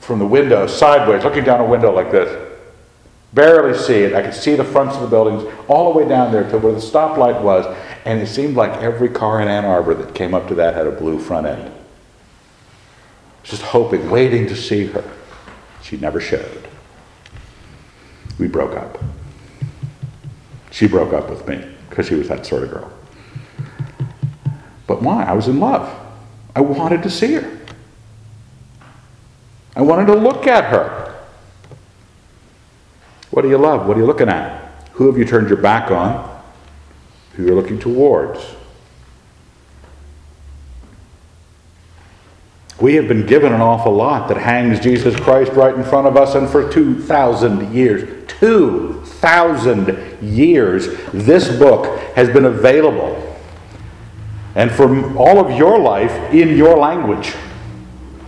from 0.00 0.18
the 0.18 0.26
window, 0.26 0.66
sideways, 0.66 1.24
looking 1.24 1.44
down 1.44 1.60
a 1.60 1.64
window 1.64 1.92
like 1.92 2.10
this. 2.10 2.50
Barely 3.32 3.76
see 3.78 3.94
it. 3.94 4.14
I 4.14 4.20
could 4.20 4.34
see 4.34 4.54
the 4.54 4.64
fronts 4.64 4.94
of 4.96 5.02
the 5.02 5.08
buildings 5.08 5.50
all 5.66 5.90
the 5.90 5.98
way 5.98 6.06
down 6.06 6.32
there 6.32 6.48
to 6.50 6.58
where 6.58 6.72
the 6.72 6.80
stoplight 6.80 7.40
was, 7.40 7.64
and 8.04 8.20
it 8.20 8.26
seemed 8.26 8.56
like 8.56 8.82
every 8.82 9.08
car 9.08 9.40
in 9.40 9.48
Ann 9.48 9.64
Arbor 9.64 9.94
that 9.94 10.14
came 10.14 10.34
up 10.34 10.48
to 10.48 10.54
that 10.56 10.74
had 10.74 10.86
a 10.86 10.90
blue 10.90 11.18
front 11.18 11.46
end. 11.46 11.72
Just 13.42 13.62
hoping, 13.62 14.10
waiting 14.10 14.46
to 14.48 14.56
see 14.56 14.86
her. 14.86 15.04
She 15.82 15.96
never 15.96 16.20
showed. 16.20 16.68
We 18.38 18.48
broke 18.48 18.76
up. 18.76 18.98
She 20.70 20.86
broke 20.86 21.12
up 21.12 21.30
with 21.30 21.46
me 21.48 21.64
because 21.88 22.08
she 22.08 22.14
was 22.14 22.28
that 22.28 22.44
sort 22.44 22.64
of 22.64 22.70
girl. 22.70 22.92
But 24.87 25.03
why? 25.03 25.24
I 25.24 25.33
was 25.33 25.49
in 25.49 25.61
love. 25.61 25.89
I 26.55 26.61
wanted 26.61 27.03
to 27.05 27.11
see 27.11 27.35
her. 27.35 27.59
I 29.74 29.83
wanted 29.83 30.07
to 30.07 30.14
look 30.14 30.47
at 30.47 30.64
her. 30.64 31.14
What 33.30 33.43
do 33.43 33.49
you 33.49 33.59
love? 33.59 33.87
What 33.87 33.97
are 33.97 34.01
you 34.01 34.07
looking 34.07 34.28
at? 34.28 34.61
Who 34.93 35.07
have 35.07 35.16
you 35.16 35.24
turned 35.24 35.49
your 35.49 35.57
back 35.57 35.91
on? 35.91 36.43
Who 37.33 37.47
you're 37.47 37.55
looking 37.55 37.78
towards? 37.78 38.45
We 42.80 42.97
have 42.97 43.09
been 43.09 43.24
given 43.26 43.53
an 43.53 43.61
awful 43.61 43.95
lot 43.95 44.28
that 44.28 44.37
hangs 44.37 44.80
Jesus 44.80 45.14
Christ 45.18 45.53
right 45.53 45.74
in 45.74 45.85
front 45.85 46.07
of 46.07 46.16
us, 46.16 46.35
and 46.35 46.49
for 46.49 46.70
2,000 46.70 47.72
years, 47.72 48.26
2,000 48.26 50.18
years, 50.20 50.89
this 51.12 51.57
book 51.57 52.01
has 52.14 52.28
been 52.28 52.45
available. 52.45 53.32
And 54.55 54.70
for 54.70 55.16
all 55.16 55.38
of 55.38 55.57
your 55.57 55.78
life 55.78 56.12
in 56.32 56.57
your 56.57 56.76
language 56.76 57.34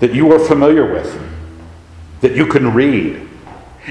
that 0.00 0.14
you 0.14 0.32
are 0.32 0.38
familiar 0.38 0.92
with, 0.92 1.20
that 2.20 2.34
you 2.34 2.46
can 2.46 2.72
read. 2.72 3.28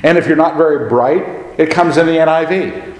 And 0.01 0.17
if 0.17 0.27
you're 0.27 0.35
not 0.35 0.57
very 0.57 0.89
bright, 0.89 1.59
it 1.59 1.69
comes 1.69 1.97
in 1.97 2.07
the 2.07 2.13
NIV, 2.13 2.93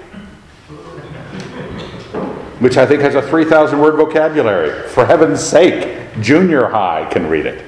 which 2.60 2.76
I 2.76 2.86
think 2.86 3.02
has 3.02 3.16
a 3.16 3.22
3,000 3.22 3.80
word 3.80 3.96
vocabulary. 3.96 4.88
For 4.88 5.04
heaven's 5.04 5.42
sake, 5.42 6.20
junior 6.20 6.68
high 6.68 7.08
can 7.10 7.28
read 7.28 7.46
it. 7.46 7.64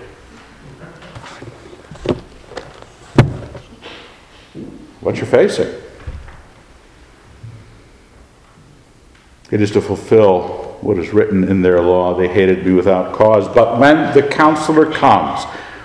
What 5.01 5.17
you're 5.17 5.27
facing. 5.27 5.73
It 9.51 9.61
is 9.61 9.71
to 9.73 9.81
fulfill 9.81 10.66
what 10.81 10.99
is 10.99 11.13
written 11.13 11.45
in 11.49 11.63
their 11.63 11.81
law. 11.81 12.15
They 12.15 12.29
hated 12.29 12.67
me 12.67 12.73
without 12.73 13.15
cause. 13.15 13.49
But 13.49 13.79
when 13.79 14.15
the 14.15 14.23
counselor 14.23 14.91
comes, 14.91 15.45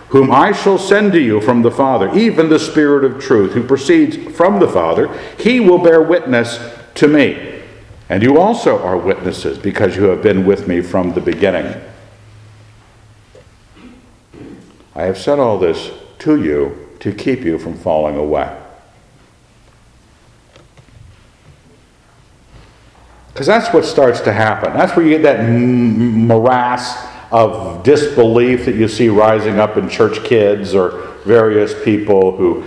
whom 0.10 0.32
I 0.32 0.52
shall 0.52 0.78
send 0.78 1.14
to 1.14 1.22
you 1.22 1.40
from 1.40 1.62
the 1.62 1.72
Father, 1.72 2.14
even 2.18 2.50
the 2.50 2.60
Spirit 2.60 3.06
of 3.06 3.22
truth, 3.22 3.54
who 3.54 3.64
proceeds 3.64 4.18
from 4.36 4.60
the 4.60 4.68
Father, 4.68 5.08
he 5.38 5.60
will 5.60 5.78
bear 5.78 6.02
witness 6.02 6.60
to 6.96 7.08
me. 7.08 7.62
And 8.10 8.22
you 8.22 8.38
also 8.38 8.78
are 8.84 8.98
witnesses, 8.98 9.58
because 9.58 9.96
you 9.96 10.04
have 10.04 10.22
been 10.22 10.46
with 10.46 10.68
me 10.68 10.82
from 10.82 11.14
the 11.14 11.22
beginning. 11.22 11.82
I 14.94 15.04
have 15.04 15.18
said 15.18 15.40
all 15.40 15.58
this 15.58 15.92
to 16.20 16.44
you 16.44 16.90
to 17.00 17.14
keep 17.14 17.42
you 17.42 17.58
from 17.58 17.78
falling 17.78 18.18
away. 18.18 18.61
Because 23.42 23.64
that's 23.64 23.74
what 23.74 23.86
starts 23.86 24.22
to 24.22 24.32
happen. 24.32 24.72
That's 24.74 24.96
where 24.96 25.04
you 25.04 25.18
get 25.18 25.24
that 25.24 25.50
morass 25.50 26.96
of 27.32 27.82
disbelief 27.82 28.66
that 28.66 28.76
you 28.76 28.88
see 28.88 29.10
rising 29.10 29.58
up 29.58 29.78
in 29.78 29.90
church 29.90 30.24
kids 30.24 30.76
or 30.76 31.16
various 31.26 31.74
people 31.84 32.38
who 32.38 32.64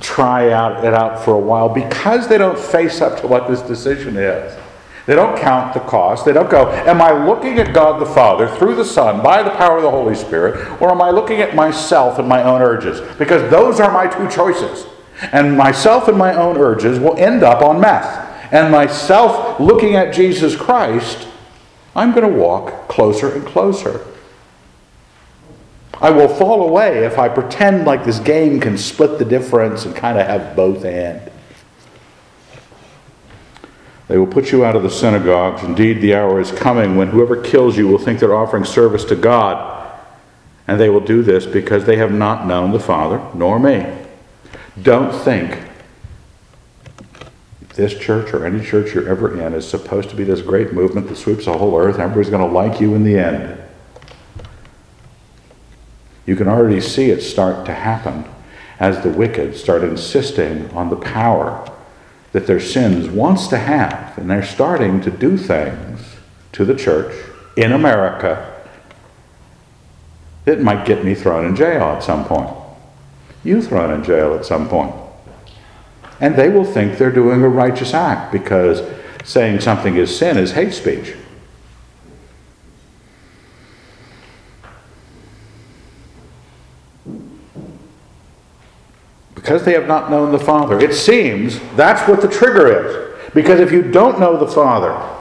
try 0.00 0.50
out 0.50 0.82
it 0.82 0.94
out 0.94 1.22
for 1.22 1.34
a 1.34 1.38
while 1.38 1.68
because 1.68 2.26
they 2.26 2.38
don't 2.38 2.58
face 2.58 3.02
up 3.02 3.20
to 3.20 3.26
what 3.26 3.48
this 3.48 3.60
decision 3.60 4.16
is. 4.16 4.58
They 5.04 5.14
don't 5.14 5.38
count 5.38 5.74
the 5.74 5.80
cost. 5.80 6.24
They 6.24 6.32
don't 6.32 6.50
go, 6.50 6.70
Am 6.70 7.02
I 7.02 7.12
looking 7.26 7.58
at 7.58 7.74
God 7.74 8.00
the 8.00 8.06
Father 8.06 8.48
through 8.56 8.76
the 8.76 8.84
Son 8.86 9.22
by 9.22 9.42
the 9.42 9.50
power 9.50 9.76
of 9.76 9.82
the 9.82 9.90
Holy 9.90 10.14
Spirit, 10.14 10.80
or 10.80 10.90
am 10.90 11.02
I 11.02 11.10
looking 11.10 11.42
at 11.42 11.54
myself 11.54 12.18
and 12.18 12.26
my 12.26 12.42
own 12.44 12.62
urges? 12.62 13.02
Because 13.18 13.50
those 13.50 13.78
are 13.78 13.92
my 13.92 14.06
two 14.06 14.34
choices. 14.34 14.86
And 15.32 15.54
myself 15.54 16.08
and 16.08 16.16
my 16.16 16.32
own 16.32 16.56
urges 16.56 16.98
will 16.98 17.14
end 17.18 17.42
up 17.42 17.60
on 17.60 17.78
meth. 17.78 18.23
And 18.54 18.72
myself 18.72 19.60
looking 19.60 19.96
at 19.96 20.14
Jesus 20.14 20.56
Christ 20.56 21.28
I'm 21.96 22.12
going 22.12 22.30
to 22.30 22.38
walk 22.38 22.88
closer 22.88 23.32
and 23.32 23.46
closer. 23.46 24.04
I 26.00 26.10
will 26.10 26.28
fall 26.28 26.68
away 26.68 27.04
if 27.04 27.18
I 27.18 27.28
pretend 27.28 27.86
like 27.86 28.04
this 28.04 28.18
game 28.18 28.58
can 28.60 28.76
split 28.76 29.18
the 29.18 29.24
difference 29.24 29.84
and 29.84 29.94
kind 29.94 30.18
of 30.18 30.26
have 30.26 30.56
both 30.56 30.84
end. 30.84 31.30
They 34.08 34.18
will 34.18 34.26
put 34.26 34.52
you 34.52 34.64
out 34.64 34.76
of 34.76 34.82
the 34.82 34.90
synagogues. 34.90 35.62
Indeed, 35.62 36.00
the 36.00 36.14
hour 36.14 36.40
is 36.40 36.50
coming 36.50 36.96
when 36.96 37.08
whoever 37.08 37.40
kills 37.40 37.76
you 37.76 37.88
will 37.88 37.98
think 37.98 38.18
they're 38.18 38.34
offering 38.34 38.64
service 38.64 39.04
to 39.06 39.16
God. 39.16 39.70
And 40.66 40.80
they 40.80 40.88
will 40.88 41.00
do 41.00 41.22
this 41.22 41.46
because 41.46 41.84
they 41.84 41.96
have 41.96 42.12
not 42.12 42.46
known 42.46 42.72
the 42.72 42.80
Father 42.80 43.24
nor 43.34 43.58
me. 43.58 43.86
Don't 44.82 45.14
think 45.14 45.58
this 47.74 47.98
church 47.98 48.32
or 48.32 48.46
any 48.46 48.64
church 48.64 48.94
you're 48.94 49.08
ever 49.08 49.40
in 49.40 49.52
is 49.52 49.68
supposed 49.68 50.08
to 50.10 50.16
be 50.16 50.24
this 50.24 50.40
great 50.40 50.72
movement 50.72 51.08
that 51.08 51.16
sweeps 51.16 51.46
the 51.46 51.58
whole 51.58 51.76
earth. 51.78 51.98
Everybody's 51.98 52.30
going 52.30 52.46
to 52.46 52.54
like 52.54 52.80
you 52.80 52.94
in 52.94 53.04
the 53.04 53.18
end. 53.18 53.60
You 56.26 56.36
can 56.36 56.48
already 56.48 56.80
see 56.80 57.10
it 57.10 57.20
start 57.20 57.66
to 57.66 57.74
happen 57.74 58.24
as 58.78 59.02
the 59.02 59.10
wicked 59.10 59.56
start 59.56 59.82
insisting 59.82 60.70
on 60.70 60.88
the 60.88 60.96
power 60.96 61.68
that 62.32 62.46
their 62.46 62.60
sins 62.60 63.08
wants 63.08 63.48
to 63.48 63.58
have. 63.58 64.16
And 64.18 64.30
they're 64.30 64.44
starting 64.44 65.00
to 65.02 65.10
do 65.10 65.36
things 65.36 66.00
to 66.52 66.64
the 66.64 66.74
church 66.74 67.14
in 67.56 67.72
America 67.72 68.52
that 70.44 70.60
might 70.60 70.86
get 70.86 71.04
me 71.04 71.14
thrown 71.14 71.44
in 71.44 71.56
jail 71.56 71.82
at 71.82 72.02
some 72.02 72.24
point. 72.24 72.50
You 73.42 73.60
thrown 73.60 73.90
in 73.90 74.04
jail 74.04 74.34
at 74.34 74.44
some 74.44 74.68
point. 74.68 74.94
And 76.20 76.36
they 76.36 76.48
will 76.48 76.64
think 76.64 76.98
they're 76.98 77.10
doing 77.10 77.42
a 77.42 77.48
righteous 77.48 77.94
act 77.94 78.32
because 78.32 78.82
saying 79.24 79.60
something 79.60 79.96
is 79.96 80.16
sin 80.16 80.36
is 80.36 80.52
hate 80.52 80.72
speech. 80.72 81.14
Because 89.34 89.64
they 89.64 89.72
have 89.72 89.86
not 89.86 90.10
known 90.10 90.32
the 90.32 90.38
Father. 90.38 90.80
It 90.80 90.94
seems 90.94 91.60
that's 91.76 92.08
what 92.08 92.22
the 92.22 92.28
trigger 92.28 92.86
is. 92.86 93.32
Because 93.34 93.60
if 93.60 93.72
you 93.72 93.82
don't 93.82 94.18
know 94.18 94.38
the 94.38 94.46
Father, 94.46 95.13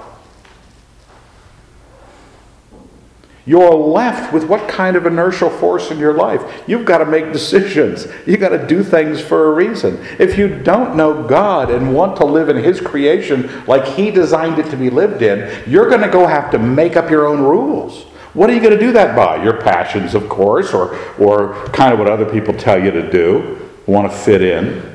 You're 3.46 3.74
left 3.74 4.32
with 4.32 4.46
what 4.46 4.70
kind 4.70 4.96
of 4.96 5.06
inertial 5.06 5.50
force 5.50 5.92
in 5.92 6.00
your 6.00 6.14
life? 6.14 6.64
You've 6.66 6.86
got 6.86 7.00
to 7.00 7.06
make 7.06 7.34
decisions. 7.34 8.08
You've 8.26 8.40
got 8.40 8.50
to 8.50 8.68
do 8.68 8.84
things 8.84 9.20
for 9.20 9.48
a 9.48 9.52
reason. 9.52 9.98
If 10.18 10.38
you 10.38 10.48
don't 10.48 10.96
know 10.96 11.28
God 11.28 11.70
and 11.70 11.94
want 11.94 12.16
to 12.18 12.26
live 12.26 12.48
in 12.48 12.56
His 12.56 12.80
creation 12.80 13.66
like 13.66 13.86
He 13.86 14.12
designed 14.12 14.60
it 14.60 14.70
to 14.70 14.78
be 14.78 14.90
lived 14.90 15.22
in, 15.22 15.70
you're 15.70 15.90
going 15.90 16.02
to 16.02 16.10
go 16.10 16.26
have 16.26 16.52
to 16.52 16.60
make 16.60 16.96
up 16.96 17.10
your 17.10 17.26
own 17.26 17.42
rules. 17.42 18.04
What 18.34 18.50
are 18.50 18.54
you 18.54 18.62
going 18.62 18.74
to 18.74 18.80
do 18.80 18.94
that 18.94 19.14
by? 19.16 19.44
Your 19.44 19.62
passions, 19.62 20.16
of 20.16 20.30
course, 20.30 20.74
or, 20.74 20.96
or 21.20 21.54
kind 21.68 21.92
of 21.92 22.00
what 22.00 22.10
other 22.10 22.26
people 22.26 22.54
tell 22.54 22.82
you 22.82 22.92
to 22.92 23.12
do, 23.12 23.70
want 23.86 24.10
to 24.10 24.18
fit 24.18 24.42
in. 24.42 24.90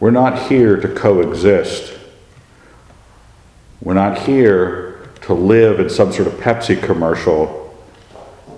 We're 0.00 0.10
not 0.10 0.48
here 0.48 0.76
to 0.76 0.88
coexist. 0.88 1.97
We're 3.80 3.94
not 3.94 4.18
here 4.18 5.10
to 5.22 5.34
live 5.34 5.78
in 5.78 5.88
some 5.88 6.12
sort 6.12 6.28
of 6.28 6.34
Pepsi 6.34 6.82
commercial 6.82 7.76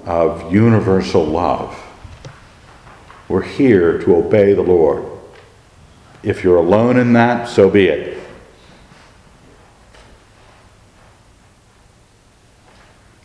of 0.07 0.53
universal 0.53 1.25
love. 1.25 1.79
We're 3.29 3.43
here 3.43 3.99
to 3.99 4.17
obey 4.17 4.55
the 4.55 4.63
Lord. 4.63 5.05
If 6.23 6.43
you're 6.43 6.57
alone 6.57 6.97
in 6.97 7.13
that, 7.13 7.49
so 7.49 7.71
be 7.71 7.87
it. 7.87 8.19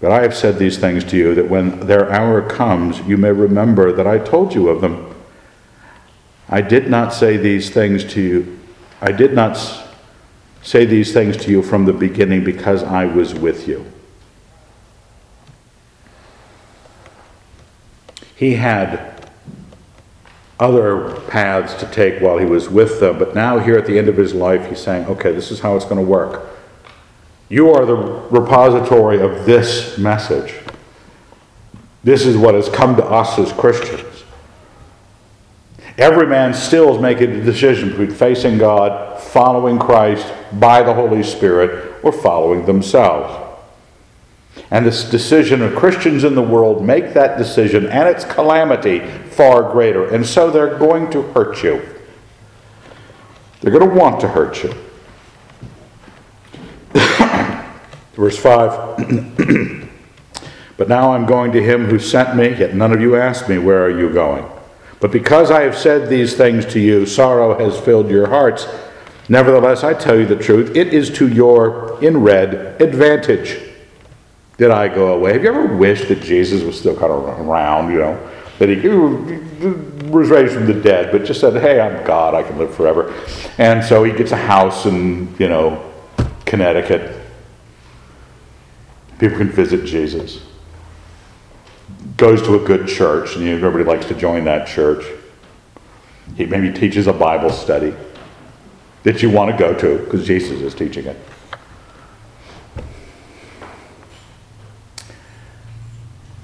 But 0.02 0.12
I 0.12 0.22
have 0.22 0.36
said 0.36 0.60
these 0.60 0.78
things 0.78 1.04
to 1.06 1.18
you 1.18 1.34
that 1.36 1.50
when 1.50 1.88
their 1.88 2.12
hour 2.12 2.48
comes, 2.48 3.00
you 3.02 3.18
may 3.18 3.32
remember 3.32 3.92
that 3.92 4.06
I 4.06 4.20
told 4.20 4.54
you 4.54 4.70
of 4.70 4.82
them. 4.82 5.16
I 6.48 6.62
did 6.62 6.90
not 6.90 7.14
say 7.14 7.38
these 7.38 7.70
things 7.70 8.04
to 8.14 8.22
you. 8.22 8.60
I 9.02 9.12
did 9.12 9.34
not 9.34 9.56
say 10.66 10.84
these 10.84 11.14
things 11.14 11.38
to 11.38 11.52
you 11.52 11.62
from 11.62 11.86
the 11.86 11.94
beginning 11.94 12.44
because 12.44 12.82
I 12.84 13.06
was 13.06 13.36
with 13.36 13.68
you. 13.68 13.86
He 18.36 18.56
had 18.56 19.30
other 20.60 21.22
paths 21.28 21.76
to 21.76 21.86
take 21.92 22.20
while 22.20 22.40
he 22.40 22.46
was 22.46 22.68
with 22.68 23.00
them, 23.00 23.20
but 23.20 23.36
now, 23.36 23.60
here 23.60 23.78
at 23.78 23.86
the 23.86 24.00
end 24.00 24.10
of 24.10 24.18
his 24.18 24.34
life, 24.34 24.68
he's 24.68 24.80
saying, 24.80 25.06
okay, 25.06 25.32
this 25.32 25.52
is 25.52 25.60
how 25.60 25.76
it's 25.76 25.86
going 25.86 26.04
to 26.04 26.10
work. 26.12 26.50
You 27.48 27.70
are 27.72 27.86
the 27.86 27.96
repository 27.96 29.22
of 29.22 29.46
this 29.46 30.00
message. 30.00 30.56
This 32.04 32.26
is 32.26 32.36
what 32.36 32.56
has 32.56 32.70
come 32.70 32.96
to 32.96 33.06
us 33.06 33.38
as 33.38 33.54
Christians. 33.54 34.15
Every 35.98 36.28
man 36.28 36.54
still 36.54 36.94
is 36.94 37.02
making 37.02 37.32
a 37.32 37.44
decision 37.44 37.90
between 37.90 38.12
facing 38.12 38.58
God, 38.58 39.22
following 39.22 39.80
Christ 39.80 40.32
by 40.54 40.84
the 40.84 40.94
Holy 40.94 41.24
Spirit, 41.24 42.04
or 42.04 42.12
following 42.12 42.66
themselves. 42.66 43.44
And 44.72 44.86
this 44.86 45.10
decision 45.10 45.62
of 45.62 45.76
Christians 45.76 46.24
in 46.24 46.36
the 46.36 46.42
world 46.42 46.84
make 46.84 47.14
that 47.14 47.38
decision 47.38 47.88
and 47.88 48.10
its 48.10 48.26
calamity 48.26 49.00
far 49.30 49.72
greater. 49.72 50.14
And 50.14 50.26
so 50.26 50.50
they're 50.50 50.78
going 50.78 51.10
to 51.12 51.22
hurt 51.22 51.64
you. 51.64 51.82
They're 53.62 53.72
going 53.72 53.90
to 53.90 53.96
want 53.96 54.20
to 54.22 54.28
hurt 54.28 54.64
you. 54.64 54.74
Verse 58.16 58.38
5 58.38 59.90
But 60.78 60.90
now 60.90 61.14
I'm 61.14 61.26
going 61.26 61.54
to 61.54 61.64
him 61.64 61.86
who 61.86 62.00
sent 62.00 62.36
me, 62.36 62.50
yet 62.54 62.76
none 62.76 62.92
of 62.92 63.00
you 63.00 63.16
asked 63.16 63.48
me, 63.48 63.58
Where 63.58 63.86
are 63.86 63.98
you 63.98 64.10
going? 64.12 64.46
But 65.06 65.12
because 65.12 65.52
I 65.52 65.62
have 65.62 65.78
said 65.78 66.10
these 66.10 66.36
things 66.36 66.66
to 66.74 66.80
you, 66.80 67.06
sorrow 67.06 67.56
has 67.60 67.80
filled 67.80 68.10
your 68.10 68.28
hearts. 68.28 68.68
Nevertheless, 69.30 69.84
I 69.84 69.94
tell 69.94 70.18
you 70.18 70.26
the 70.26 70.36
truth, 70.36 70.76
it 70.76 70.96
is 70.96 71.12
to 71.20 71.28
your, 71.28 72.04
in 72.04 72.24
red, 72.24 72.82
advantage 72.82 73.62
did 74.58 74.72
I 74.72 74.88
go 74.88 75.14
away. 75.14 75.34
Have 75.34 75.44
you 75.44 75.50
ever 75.50 75.76
wished 75.76 76.08
that 76.08 76.24
Jesus 76.24 76.64
was 76.64 76.80
still 76.80 76.98
kind 76.98 77.12
of 77.12 77.24
around, 77.40 77.92
you 77.92 78.00
know? 78.00 78.32
That 78.58 78.70
he 78.70 78.88
was 80.10 80.32
raised 80.32 80.56
from 80.56 80.66
the 80.66 80.74
dead, 80.74 81.12
but 81.12 81.24
just 81.24 81.40
said, 81.40 81.54
hey, 81.62 81.80
I'm 81.80 82.04
God, 82.04 82.34
I 82.34 82.42
can 82.42 82.58
live 82.58 82.74
forever. 82.74 83.14
And 83.60 83.86
so 83.86 84.04
he 84.06 84.12
gets 84.12 84.32
a 84.32 84.38
house 84.38 84.88
in, 84.88 85.36
you 85.38 85.50
know, 85.50 85.94
Connecticut. 86.48 87.16
People 89.20 89.38
can 89.38 89.50
visit 89.52 89.86
Jesus 89.86 90.42
goes 92.18 92.42
to 92.44 92.56
a 92.56 92.66
good 92.66 92.88
church, 92.88 93.36
and 93.36 93.44
you 93.44 93.58
know, 93.58 93.68
everybody 93.68 93.98
likes 93.98 94.08
to 94.08 94.16
join 94.16 94.46
that 94.46 94.68
church. 94.68 95.06
He 96.36 96.46
maybe 96.46 96.72
teaches 96.72 97.08
a 97.08 97.14
Bible 97.14 97.50
study 97.50 97.94
that 99.04 99.22
you 99.22 99.30
want 99.30 99.52
to 99.52 99.58
go 99.58 99.74
to 99.74 100.04
because 100.04 100.26
Jesus 100.26 100.62
is 100.62 100.74
teaching 100.74 101.06
it. 101.06 101.18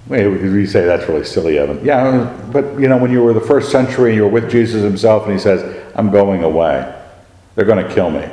Wait, 0.07 0.27
we 0.27 0.65
say 0.65 0.85
that's 0.85 1.07
really 1.07 1.23
silly, 1.23 1.57
Evan. 1.57 1.83
Yeah, 1.85 2.37
but 2.51 2.77
you 2.77 2.89
know, 2.89 2.97
when 2.97 3.11
you 3.11 3.23
were 3.23 3.33
the 3.33 3.39
first 3.39 3.71
century 3.71 4.09
and 4.09 4.17
you 4.17 4.23
were 4.23 4.29
with 4.29 4.51
Jesus 4.51 4.83
himself 4.83 5.23
and 5.23 5.31
he 5.31 5.39
says, 5.39 5.85
I'm 5.95 6.11
going 6.11 6.43
away, 6.43 6.93
they're 7.55 7.65
going 7.65 7.87
to 7.87 7.93
kill 7.93 8.11
me. 8.11 8.29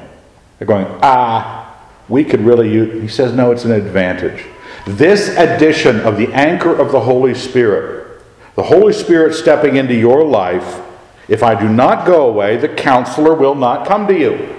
They're 0.59 0.67
going, 0.67 0.87
ah, 1.03 1.81
we 2.09 2.25
could 2.25 2.41
really 2.41 2.73
use. 2.73 3.01
He 3.01 3.07
says, 3.07 3.33
no, 3.33 3.53
it's 3.53 3.65
an 3.65 3.71
advantage. 3.71 4.45
This 4.97 5.29
addition 5.37 6.01
of 6.01 6.17
the 6.17 6.33
anchor 6.33 6.75
of 6.75 6.93
the 6.93 7.01
Holy 7.01 7.35
Spirit, 7.35 8.23
the 8.55 8.63
Holy 8.63 8.95
Spirit 8.95 9.35
stepping 9.35 9.77
into 9.77 9.93
your 9.93 10.25
life, 10.25 10.81
if 11.29 11.43
I 11.43 11.61
do 11.61 11.69
not 11.69 12.07
go 12.07 12.27
away, 12.27 12.57
the 12.57 12.71
counselor 12.71 13.35
will 13.35 13.55
not 13.55 13.87
come 13.87 14.07
to 14.07 14.19
you. 14.19 14.57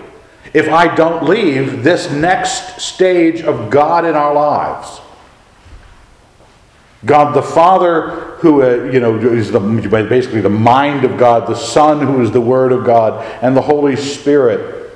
If 0.53 0.69
I 0.69 0.93
don't 0.93 1.23
leave 1.23 1.83
this 1.83 2.11
next 2.11 2.79
stage 2.79 3.41
of 3.41 3.71
God 3.71 4.05
in 4.05 4.13
our 4.13 4.35
lives, 4.35 5.01
God 7.03 7.33
the 7.33 7.41
Father, 7.41 8.11
who 8.37 8.61
uh, 8.61 8.91
you 8.91 8.99
know 8.99 9.17
is 9.17 9.51
the, 9.51 9.59
basically 9.59 10.41
the 10.41 10.49
mind 10.49 11.05
of 11.05 11.17
God, 11.17 11.47
the 11.47 11.55
Son, 11.55 12.05
who 12.05 12.21
is 12.21 12.29
the 12.31 12.41
Word 12.41 12.71
of 12.71 12.85
God, 12.85 13.25
and 13.41 13.57
the 13.57 13.61
Holy 13.61 13.95
Spirit 13.95 14.91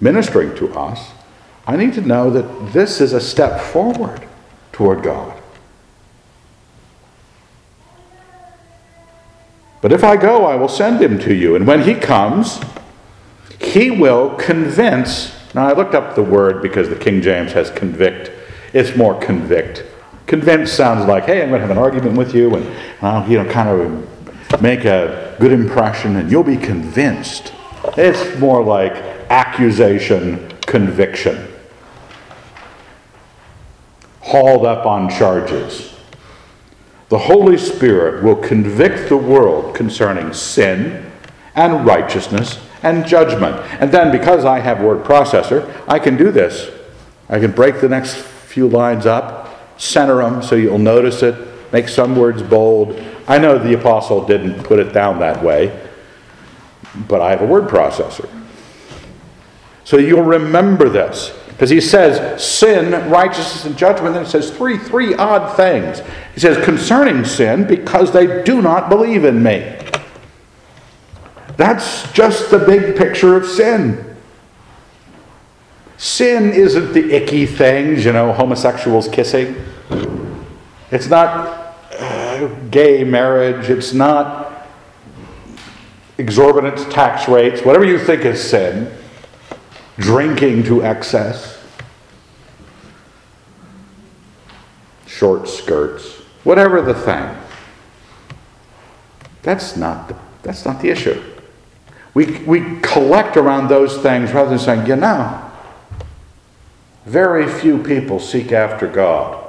ministering 0.00 0.54
to 0.56 0.72
us, 0.72 1.10
I 1.70 1.76
need 1.76 1.94
to 1.94 2.00
know 2.00 2.30
that 2.30 2.72
this 2.72 3.00
is 3.00 3.12
a 3.12 3.20
step 3.20 3.60
forward 3.60 4.26
toward 4.72 5.04
God. 5.04 5.40
But 9.80 9.92
if 9.92 10.02
I 10.02 10.16
go, 10.16 10.46
I 10.46 10.56
will 10.56 10.68
send 10.68 11.00
him 11.00 11.20
to 11.20 11.32
you. 11.32 11.54
And 11.54 11.68
when 11.68 11.84
he 11.84 11.94
comes, 11.94 12.60
he 13.60 13.92
will 13.92 14.34
convince. 14.34 15.32
Now, 15.54 15.68
I 15.68 15.72
looked 15.72 15.94
up 15.94 16.16
the 16.16 16.24
word 16.24 16.60
because 16.60 16.88
the 16.88 16.96
King 16.96 17.22
James 17.22 17.52
has 17.52 17.70
convict. 17.70 18.32
It's 18.72 18.96
more 18.96 19.16
convict. 19.20 19.84
Convince 20.26 20.72
sounds 20.72 21.06
like, 21.06 21.26
hey, 21.26 21.40
I'm 21.40 21.50
going 21.50 21.60
to 21.60 21.68
have 21.68 21.76
an 21.76 21.78
argument 21.78 22.18
with 22.18 22.34
you 22.34 22.56
and 22.56 22.68
I'll, 23.00 23.30
you 23.30 23.40
know, 23.40 23.48
kind 23.48 23.68
of 23.68 24.60
make 24.60 24.86
a 24.86 25.36
good 25.38 25.52
impression 25.52 26.16
and 26.16 26.32
you'll 26.32 26.42
be 26.42 26.56
convinced. 26.56 27.52
It's 27.96 28.36
more 28.40 28.60
like 28.60 28.92
accusation, 29.30 30.50
conviction 30.62 31.49
hauled 34.30 34.64
up 34.64 34.86
on 34.86 35.10
charges. 35.10 35.92
The 37.08 37.18
Holy 37.18 37.58
Spirit 37.58 38.22
will 38.22 38.36
convict 38.36 39.08
the 39.08 39.16
world 39.16 39.74
concerning 39.74 40.32
sin 40.32 41.10
and 41.56 41.84
righteousness 41.84 42.60
and 42.84 43.04
judgment. 43.04 43.56
And 43.80 43.90
then, 43.90 44.12
because 44.12 44.44
I 44.44 44.60
have 44.60 44.80
word 44.80 45.04
processor, 45.04 45.68
I 45.88 45.98
can 45.98 46.16
do 46.16 46.30
this. 46.30 46.70
I 47.28 47.40
can 47.40 47.50
break 47.50 47.80
the 47.80 47.88
next 47.88 48.16
few 48.16 48.68
lines 48.68 49.06
up, 49.06 49.80
center 49.80 50.18
them 50.18 50.42
so 50.42 50.54
you'll 50.54 50.78
notice 50.78 51.22
it, 51.22 51.34
make 51.72 51.88
some 51.88 52.14
words 52.14 52.42
bold. 52.42 53.00
I 53.26 53.38
know 53.38 53.58
the 53.58 53.78
apostle 53.78 54.24
didn't 54.24 54.62
put 54.62 54.78
it 54.78 54.92
down 54.92 55.18
that 55.18 55.42
way, 55.42 55.88
but 57.08 57.20
I 57.20 57.30
have 57.30 57.42
a 57.42 57.46
word 57.46 57.68
processor. 57.68 58.28
So 59.84 59.96
you'll 59.96 60.22
remember 60.22 60.88
this. 60.88 61.36
Because 61.60 61.68
he 61.68 61.82
says 61.82 62.42
sin, 62.42 63.10
righteousness, 63.10 63.66
and 63.66 63.76
judgment. 63.76 64.14
Then 64.14 64.24
he 64.24 64.30
says 64.30 64.50
three, 64.50 64.78
three 64.78 65.14
odd 65.16 65.54
things. 65.58 66.00
He 66.32 66.40
says 66.40 66.64
concerning 66.64 67.22
sin, 67.26 67.66
because 67.66 68.14
they 68.14 68.42
do 68.44 68.62
not 68.62 68.88
believe 68.88 69.26
in 69.26 69.42
me. 69.42 69.76
That's 71.58 72.10
just 72.12 72.50
the 72.50 72.60
big 72.60 72.96
picture 72.96 73.36
of 73.36 73.44
sin. 73.44 74.16
Sin 75.98 76.50
isn't 76.50 76.94
the 76.94 77.12
icky 77.14 77.44
things, 77.44 78.06
you 78.06 78.12
know, 78.14 78.32
homosexuals 78.32 79.06
kissing. 79.08 79.54
It's 80.90 81.08
not 81.08 81.76
uh, 81.92 82.48
gay 82.70 83.04
marriage. 83.04 83.68
It's 83.68 83.92
not 83.92 84.66
exorbitant 86.16 86.90
tax 86.90 87.28
rates. 87.28 87.60
Whatever 87.60 87.84
you 87.84 87.98
think 87.98 88.24
is 88.24 88.42
sin 88.42 88.90
drinking 89.98 90.64
to 90.64 90.82
excess, 90.82 91.58
short 95.06 95.48
skirts. 95.48 96.16
whatever 96.44 96.80
the 96.80 96.94
thing. 96.94 97.36
That's 99.42 99.76
not 99.76 100.08
the, 100.08 100.16
that's 100.42 100.64
not 100.64 100.80
the 100.80 100.88
issue. 100.88 101.22
We, 102.14 102.38
we 102.44 102.80
collect 102.80 103.36
around 103.36 103.68
those 103.68 103.98
things 103.98 104.32
rather 104.32 104.50
than 104.50 104.58
saying, 104.58 104.86
you 104.86 104.96
know, 104.96 105.50
very 107.06 107.48
few 107.48 107.82
people 107.82 108.18
seek 108.18 108.52
after 108.52 108.86
God. 108.86 109.39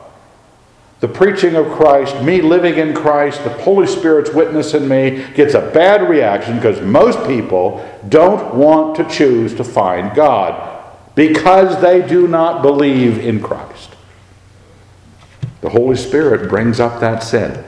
The 1.02 1.08
preaching 1.08 1.56
of 1.56 1.66
Christ, 1.72 2.22
me 2.22 2.42
living 2.42 2.78
in 2.78 2.94
Christ, 2.94 3.44
the 3.44 3.50
Holy 3.50 3.88
Spirit's 3.88 4.32
witness 4.32 4.76
in 4.76 4.88
me 4.88 5.26
gets 5.34 5.56
a 5.56 5.72
bad 5.72 6.08
reaction 6.08 6.56
because 6.56 6.80
most 6.80 7.28
people 7.28 7.86
don't 8.08 8.54
want 8.54 8.96
to 8.98 9.10
choose 9.10 9.56
to 9.56 9.64
find 9.64 10.16
God 10.16 10.80
because 11.16 11.82
they 11.82 12.08
do 12.08 12.28
not 12.28 12.62
believe 12.62 13.18
in 13.18 13.42
Christ. 13.42 13.96
The 15.62 15.70
Holy 15.70 15.96
Spirit 15.96 16.48
brings 16.50 16.80
up 16.80 17.00
that 17.02 17.24
sin 17.24 17.66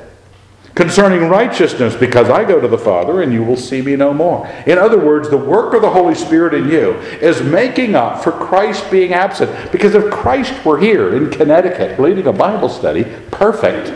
concerning 0.75 1.29
righteousness, 1.29 1.95
because 1.95 2.29
I 2.29 2.43
go 2.45 2.59
to 2.59 2.67
the 2.67 2.77
Father 2.77 3.21
and 3.21 3.31
you 3.31 3.43
will 3.43 3.57
see 3.57 3.81
me 3.81 3.95
no 3.95 4.13
more. 4.13 4.47
In 4.65 4.77
other 4.77 4.97
words, 4.97 5.29
the 5.29 5.37
work 5.37 5.73
of 5.73 5.81
the 5.81 5.89
Holy 5.89 6.15
Spirit 6.15 6.53
in 6.53 6.69
you 6.69 6.93
is 7.21 7.41
making 7.43 7.95
up 7.95 8.23
for 8.23 8.31
Christ 8.31 8.89
being 8.89 9.13
absent. 9.13 9.71
Because 9.71 9.93
if 9.93 10.11
Christ 10.11 10.65
were 10.65 10.79
here 10.79 11.15
in 11.15 11.29
Connecticut 11.29 11.99
leading 11.99 12.25
a 12.27 12.33
Bible 12.33 12.69
study, 12.69 13.05
perfect. 13.29 13.93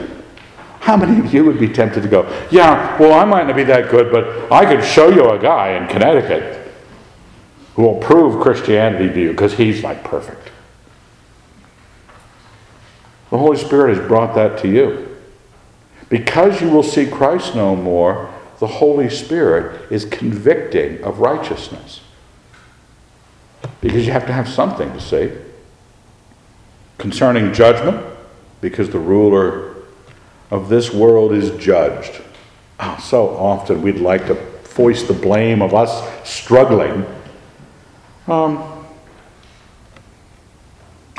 How 0.82 0.96
many 0.96 1.20
of 1.20 1.34
you 1.34 1.44
would 1.46 1.60
be 1.60 1.68
tempted 1.68 2.04
to 2.04 2.08
go, 2.08 2.24
Yeah, 2.52 2.98
well, 3.00 3.20
I 3.20 3.26
might 3.26 3.48
not 3.48 3.56
be 3.56 3.64
that 3.64 3.90
good, 3.90 4.12
but 4.12 4.52
I 4.52 4.66
could 4.66 4.84
show 4.86 5.10
you 5.10 5.32
a 5.32 5.40
guy 5.40 5.72
in 5.72 5.88
Connecticut 5.88 6.72
who 7.76 7.82
will 7.82 8.00
prove 8.00 8.42
Christianity 8.42 9.10
to 9.14 9.20
you 9.20 9.32
because 9.32 9.54
he's 9.54 9.84
like 9.84 10.04
perfect. 10.04 10.52
The 13.30 13.38
Holy 13.38 13.58
Spirit 13.58 13.98
has 13.98 14.08
brought 14.08 14.36
that 14.36 14.60
to 14.60 14.70
you. 14.70 15.07
Because 16.10 16.62
you 16.62 16.70
will 16.70 16.84
see 16.84 17.06
Christ 17.06 17.56
no 17.56 17.76
more, 17.76 18.34
the 18.60 18.68
Holy 18.68 19.10
Spirit 19.10 19.92
is 19.92 20.06
convicting 20.06 21.04
of 21.04 21.20
righteousness. 21.20 22.02
Because 23.82 24.06
you 24.06 24.12
have 24.12 24.26
to 24.28 24.34
have 24.34 24.48
something 24.48 24.92
to 24.94 25.00
see. 25.00 25.32
Concerning 26.98 27.54
judgment, 27.54 28.04
because 28.62 28.90
the 28.90 29.00
ruler 29.00 29.76
of 30.50 30.70
this 30.70 30.94
world 30.94 31.34
is 31.34 31.52
judged. 31.64 32.22
Oh, 32.80 32.98
so 33.02 33.30
often 33.30 33.82
we'd 33.82 33.98
like 33.98 34.28
to 34.28 34.36
foist 34.36 35.08
the 35.08 35.14
blame 35.14 35.62
of 35.62 35.74
us 35.74 36.04
struggling 36.28 37.06
um, 38.28 38.86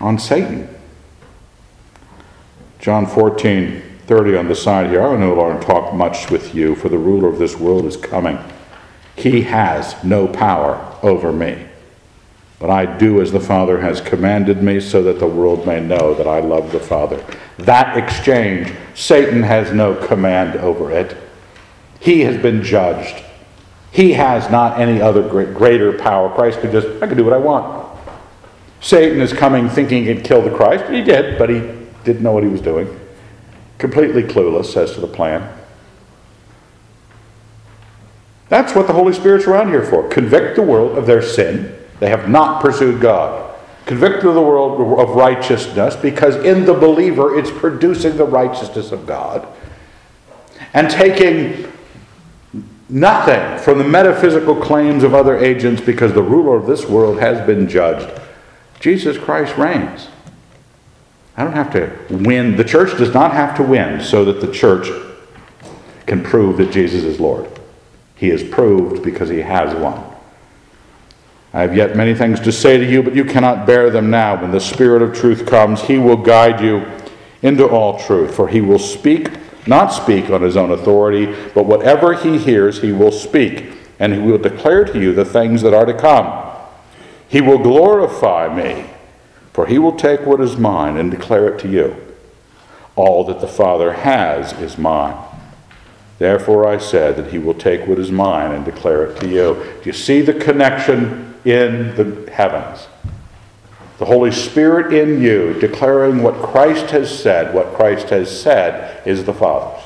on 0.00 0.18
Satan. 0.18 0.68
John 2.78 3.06
14, 3.06 3.82
30 4.08 4.38
on 4.38 4.48
the 4.48 4.54
side 4.54 4.88
here. 4.88 5.02
I 5.02 5.10
will 5.10 5.18
no 5.18 5.34
longer 5.34 5.62
talk 5.62 5.92
much 5.92 6.30
with 6.30 6.54
you, 6.54 6.74
for 6.74 6.88
the 6.88 6.96
ruler 6.96 7.28
of 7.28 7.38
this 7.38 7.56
world 7.56 7.84
is 7.84 7.98
coming. 7.98 8.38
He 9.14 9.42
has 9.42 10.02
no 10.02 10.26
power 10.26 10.96
over 11.02 11.30
me. 11.30 11.66
But 12.58 12.70
I 12.70 12.86
do 12.96 13.20
as 13.20 13.32
the 13.32 13.38
Father 13.38 13.80
has 13.82 14.00
commanded 14.00 14.62
me, 14.62 14.80
so 14.80 15.02
that 15.02 15.18
the 15.18 15.26
world 15.26 15.66
may 15.66 15.80
know 15.80 16.14
that 16.14 16.26
I 16.26 16.40
love 16.40 16.72
the 16.72 16.80
Father. 16.80 17.22
That 17.58 17.98
exchange, 17.98 18.72
Satan 18.94 19.42
has 19.42 19.72
no 19.72 19.94
command 19.94 20.58
over 20.58 20.90
it. 20.90 21.14
He 22.00 22.20
has 22.20 22.40
been 22.40 22.62
judged. 22.62 23.22
He 23.92 24.14
has 24.14 24.50
not 24.50 24.80
any 24.80 25.02
other 25.02 25.22
greater 25.22 25.92
power. 25.92 26.34
Christ 26.34 26.60
could 26.60 26.72
just, 26.72 26.86
I 27.02 27.06
could 27.06 27.18
do 27.18 27.24
what 27.24 27.34
I 27.34 27.38
want. 27.38 27.86
Satan 28.80 29.20
is 29.20 29.34
coming 29.34 29.68
thinking 29.68 30.06
he 30.06 30.14
could 30.14 30.24
kill 30.24 30.40
the 30.40 30.56
Christ. 30.56 30.90
He 30.90 31.02
did, 31.02 31.38
but 31.38 31.50
he 31.50 31.58
didn't 32.04 32.22
know 32.22 32.32
what 32.32 32.42
he 32.42 32.48
was 32.48 32.62
doing 32.62 32.88
completely 33.78 34.22
clueless 34.22 34.76
as 34.76 34.92
to 34.94 35.00
the 35.00 35.06
plan. 35.06 35.56
That's 38.48 38.74
what 38.74 38.86
the 38.86 38.92
Holy 38.92 39.12
Spirit's 39.12 39.46
around 39.46 39.68
here 39.68 39.84
for. 39.84 40.08
Convict 40.08 40.56
the 40.56 40.62
world 40.62 40.96
of 40.96 41.06
their 41.06 41.22
sin. 41.22 41.74
They 42.00 42.08
have 42.10 42.28
not 42.28 42.62
pursued 42.62 43.00
God. 43.00 43.54
Convict 43.84 44.22
the 44.22 44.30
world 44.30 45.00
of 45.00 45.16
righteousness 45.16 45.96
because 45.96 46.36
in 46.36 46.64
the 46.64 46.74
believer 46.74 47.38
it's 47.38 47.50
producing 47.50 48.16
the 48.16 48.24
righteousness 48.24 48.92
of 48.92 49.06
God. 49.06 49.46
And 50.74 50.90
taking 50.90 51.70
nothing 52.88 53.58
from 53.58 53.78
the 53.78 53.84
metaphysical 53.84 54.56
claims 54.56 55.02
of 55.02 55.14
other 55.14 55.36
agents 55.38 55.80
because 55.80 56.12
the 56.12 56.22
ruler 56.22 56.56
of 56.56 56.66
this 56.66 56.86
world 56.86 57.18
has 57.18 57.46
been 57.46 57.68
judged. 57.68 58.20
Jesus 58.80 59.18
Christ 59.18 59.56
reigns. 59.56 60.08
I 61.38 61.44
don't 61.44 61.52
have 61.52 61.72
to 61.74 61.96
win. 62.10 62.56
The 62.56 62.64
church 62.64 62.98
does 62.98 63.14
not 63.14 63.30
have 63.30 63.56
to 63.58 63.62
win 63.62 64.00
so 64.00 64.24
that 64.24 64.40
the 64.40 64.52
church 64.52 64.88
can 66.04 66.20
prove 66.20 66.56
that 66.56 66.72
Jesus 66.72 67.04
is 67.04 67.20
Lord. 67.20 67.48
He 68.16 68.30
is 68.30 68.42
proved 68.42 69.04
because 69.04 69.28
he 69.28 69.38
has 69.38 69.72
won. 69.76 70.04
I 71.52 71.60
have 71.60 71.76
yet 71.76 71.94
many 71.94 72.12
things 72.12 72.40
to 72.40 72.50
say 72.50 72.76
to 72.78 72.84
you, 72.84 73.04
but 73.04 73.14
you 73.14 73.24
cannot 73.24 73.68
bear 73.68 73.88
them 73.88 74.10
now. 74.10 74.42
When 74.42 74.50
the 74.50 74.58
Spirit 74.58 75.00
of 75.00 75.14
truth 75.14 75.46
comes, 75.46 75.80
he 75.82 75.96
will 75.96 76.16
guide 76.16 76.60
you 76.60 76.84
into 77.42 77.68
all 77.68 78.00
truth, 78.00 78.34
for 78.34 78.48
he 78.48 78.60
will 78.60 78.80
speak, 78.80 79.30
not 79.64 79.92
speak 79.92 80.30
on 80.30 80.42
his 80.42 80.56
own 80.56 80.72
authority, 80.72 81.26
but 81.54 81.66
whatever 81.66 82.14
he 82.14 82.36
hears, 82.36 82.82
he 82.82 82.90
will 82.90 83.12
speak, 83.12 83.66
and 84.00 84.12
he 84.12 84.18
will 84.18 84.38
declare 84.38 84.84
to 84.86 85.00
you 85.00 85.14
the 85.14 85.24
things 85.24 85.62
that 85.62 85.72
are 85.72 85.86
to 85.86 85.94
come. 85.94 86.52
He 87.28 87.40
will 87.40 87.58
glorify 87.58 88.52
me 88.52 88.90
for 89.58 89.66
he 89.66 89.76
will 89.76 89.96
take 89.96 90.20
what 90.20 90.40
is 90.40 90.56
mine 90.56 90.96
and 90.96 91.10
declare 91.10 91.48
it 91.48 91.58
to 91.58 91.68
you. 91.68 91.96
All 92.94 93.24
that 93.24 93.40
the 93.40 93.48
Father 93.48 93.92
has 93.92 94.52
is 94.60 94.78
mine. 94.78 95.16
Therefore 96.20 96.64
I 96.64 96.78
said 96.78 97.16
that 97.16 97.32
he 97.32 97.40
will 97.40 97.54
take 97.54 97.84
what 97.88 97.98
is 97.98 98.12
mine 98.12 98.52
and 98.52 98.64
declare 98.64 99.06
it 99.06 99.18
to 99.18 99.26
you. 99.26 99.54
Do 99.82 99.82
you 99.82 99.92
see 99.92 100.20
the 100.20 100.32
connection 100.32 101.34
in 101.44 101.96
the 101.96 102.30
heavens? 102.30 102.86
The 103.98 104.04
Holy 104.04 104.30
Spirit 104.30 104.94
in 104.94 105.20
you 105.20 105.54
declaring 105.54 106.22
what 106.22 106.40
Christ 106.40 106.92
has 106.92 107.10
said. 107.10 107.52
What 107.52 107.74
Christ 107.74 108.10
has 108.10 108.40
said 108.40 109.04
is 109.08 109.24
the 109.24 109.34
Father's. 109.34 109.82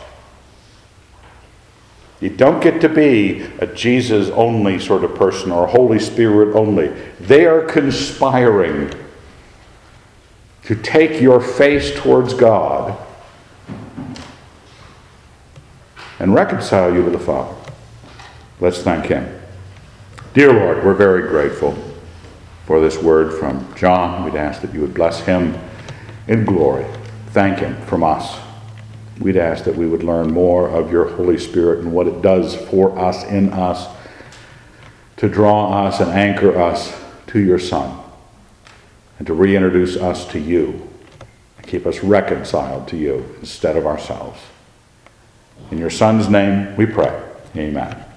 You 2.20 2.28
don't 2.28 2.62
get 2.62 2.82
to 2.82 2.90
be 2.90 3.48
a 3.58 3.66
Jesus 3.66 4.28
only 4.28 4.78
sort 4.78 5.02
of 5.02 5.14
person 5.14 5.50
or 5.50 5.64
a 5.64 5.70
Holy 5.70 5.98
Spirit 5.98 6.54
only. 6.54 6.88
They 7.20 7.46
are 7.46 7.62
conspiring 7.62 8.92
to 10.64 10.76
take 10.76 11.20
your 11.20 11.40
face 11.40 11.92
towards 11.94 12.34
God 12.34 12.96
and 16.18 16.34
reconcile 16.34 16.94
you 16.94 17.04
to 17.04 17.10
the 17.10 17.18
Father. 17.18 17.54
Let's 18.60 18.80
thank 18.80 19.06
Him. 19.06 19.40
Dear 20.34 20.52
Lord, 20.52 20.84
we're 20.84 20.94
very 20.94 21.28
grateful 21.28 21.76
for 22.64 22.80
this 22.80 23.02
word 23.02 23.38
from 23.38 23.74
John. 23.74 24.24
We'd 24.24 24.36
ask 24.36 24.62
that 24.62 24.72
you 24.72 24.80
would 24.80 24.94
bless 24.94 25.20
him 25.20 25.58
in 26.28 26.44
glory. 26.44 26.86
Thank 27.30 27.58
him 27.58 27.76
from 27.82 28.04
us. 28.04 28.38
We'd 29.20 29.36
ask 29.36 29.64
that 29.64 29.76
we 29.76 29.86
would 29.86 30.02
learn 30.02 30.32
more 30.32 30.68
of 30.68 30.90
your 30.90 31.06
Holy 31.06 31.36
Spirit 31.36 31.80
and 31.80 31.92
what 31.92 32.06
it 32.06 32.22
does 32.22 32.54
for 32.54 32.96
us, 32.98 33.24
in 33.24 33.52
us, 33.52 33.88
to 35.18 35.28
draw 35.28 35.86
us 35.86 36.00
and 36.00 36.10
anchor 36.12 36.58
us 36.58 36.98
to 37.26 37.40
your 37.40 37.58
Son 37.58 38.01
and 39.22 39.26
to 39.28 39.34
reintroduce 39.34 39.96
us 39.96 40.26
to 40.26 40.40
you 40.40 40.88
and 41.56 41.64
keep 41.64 41.86
us 41.86 42.00
reconciled 42.00 42.88
to 42.88 42.96
you 42.96 43.36
instead 43.38 43.76
of 43.76 43.86
ourselves. 43.86 44.40
In 45.70 45.78
your 45.78 45.90
Son's 45.90 46.28
name 46.28 46.74
we 46.74 46.86
pray. 46.86 47.22
Amen. 47.54 48.11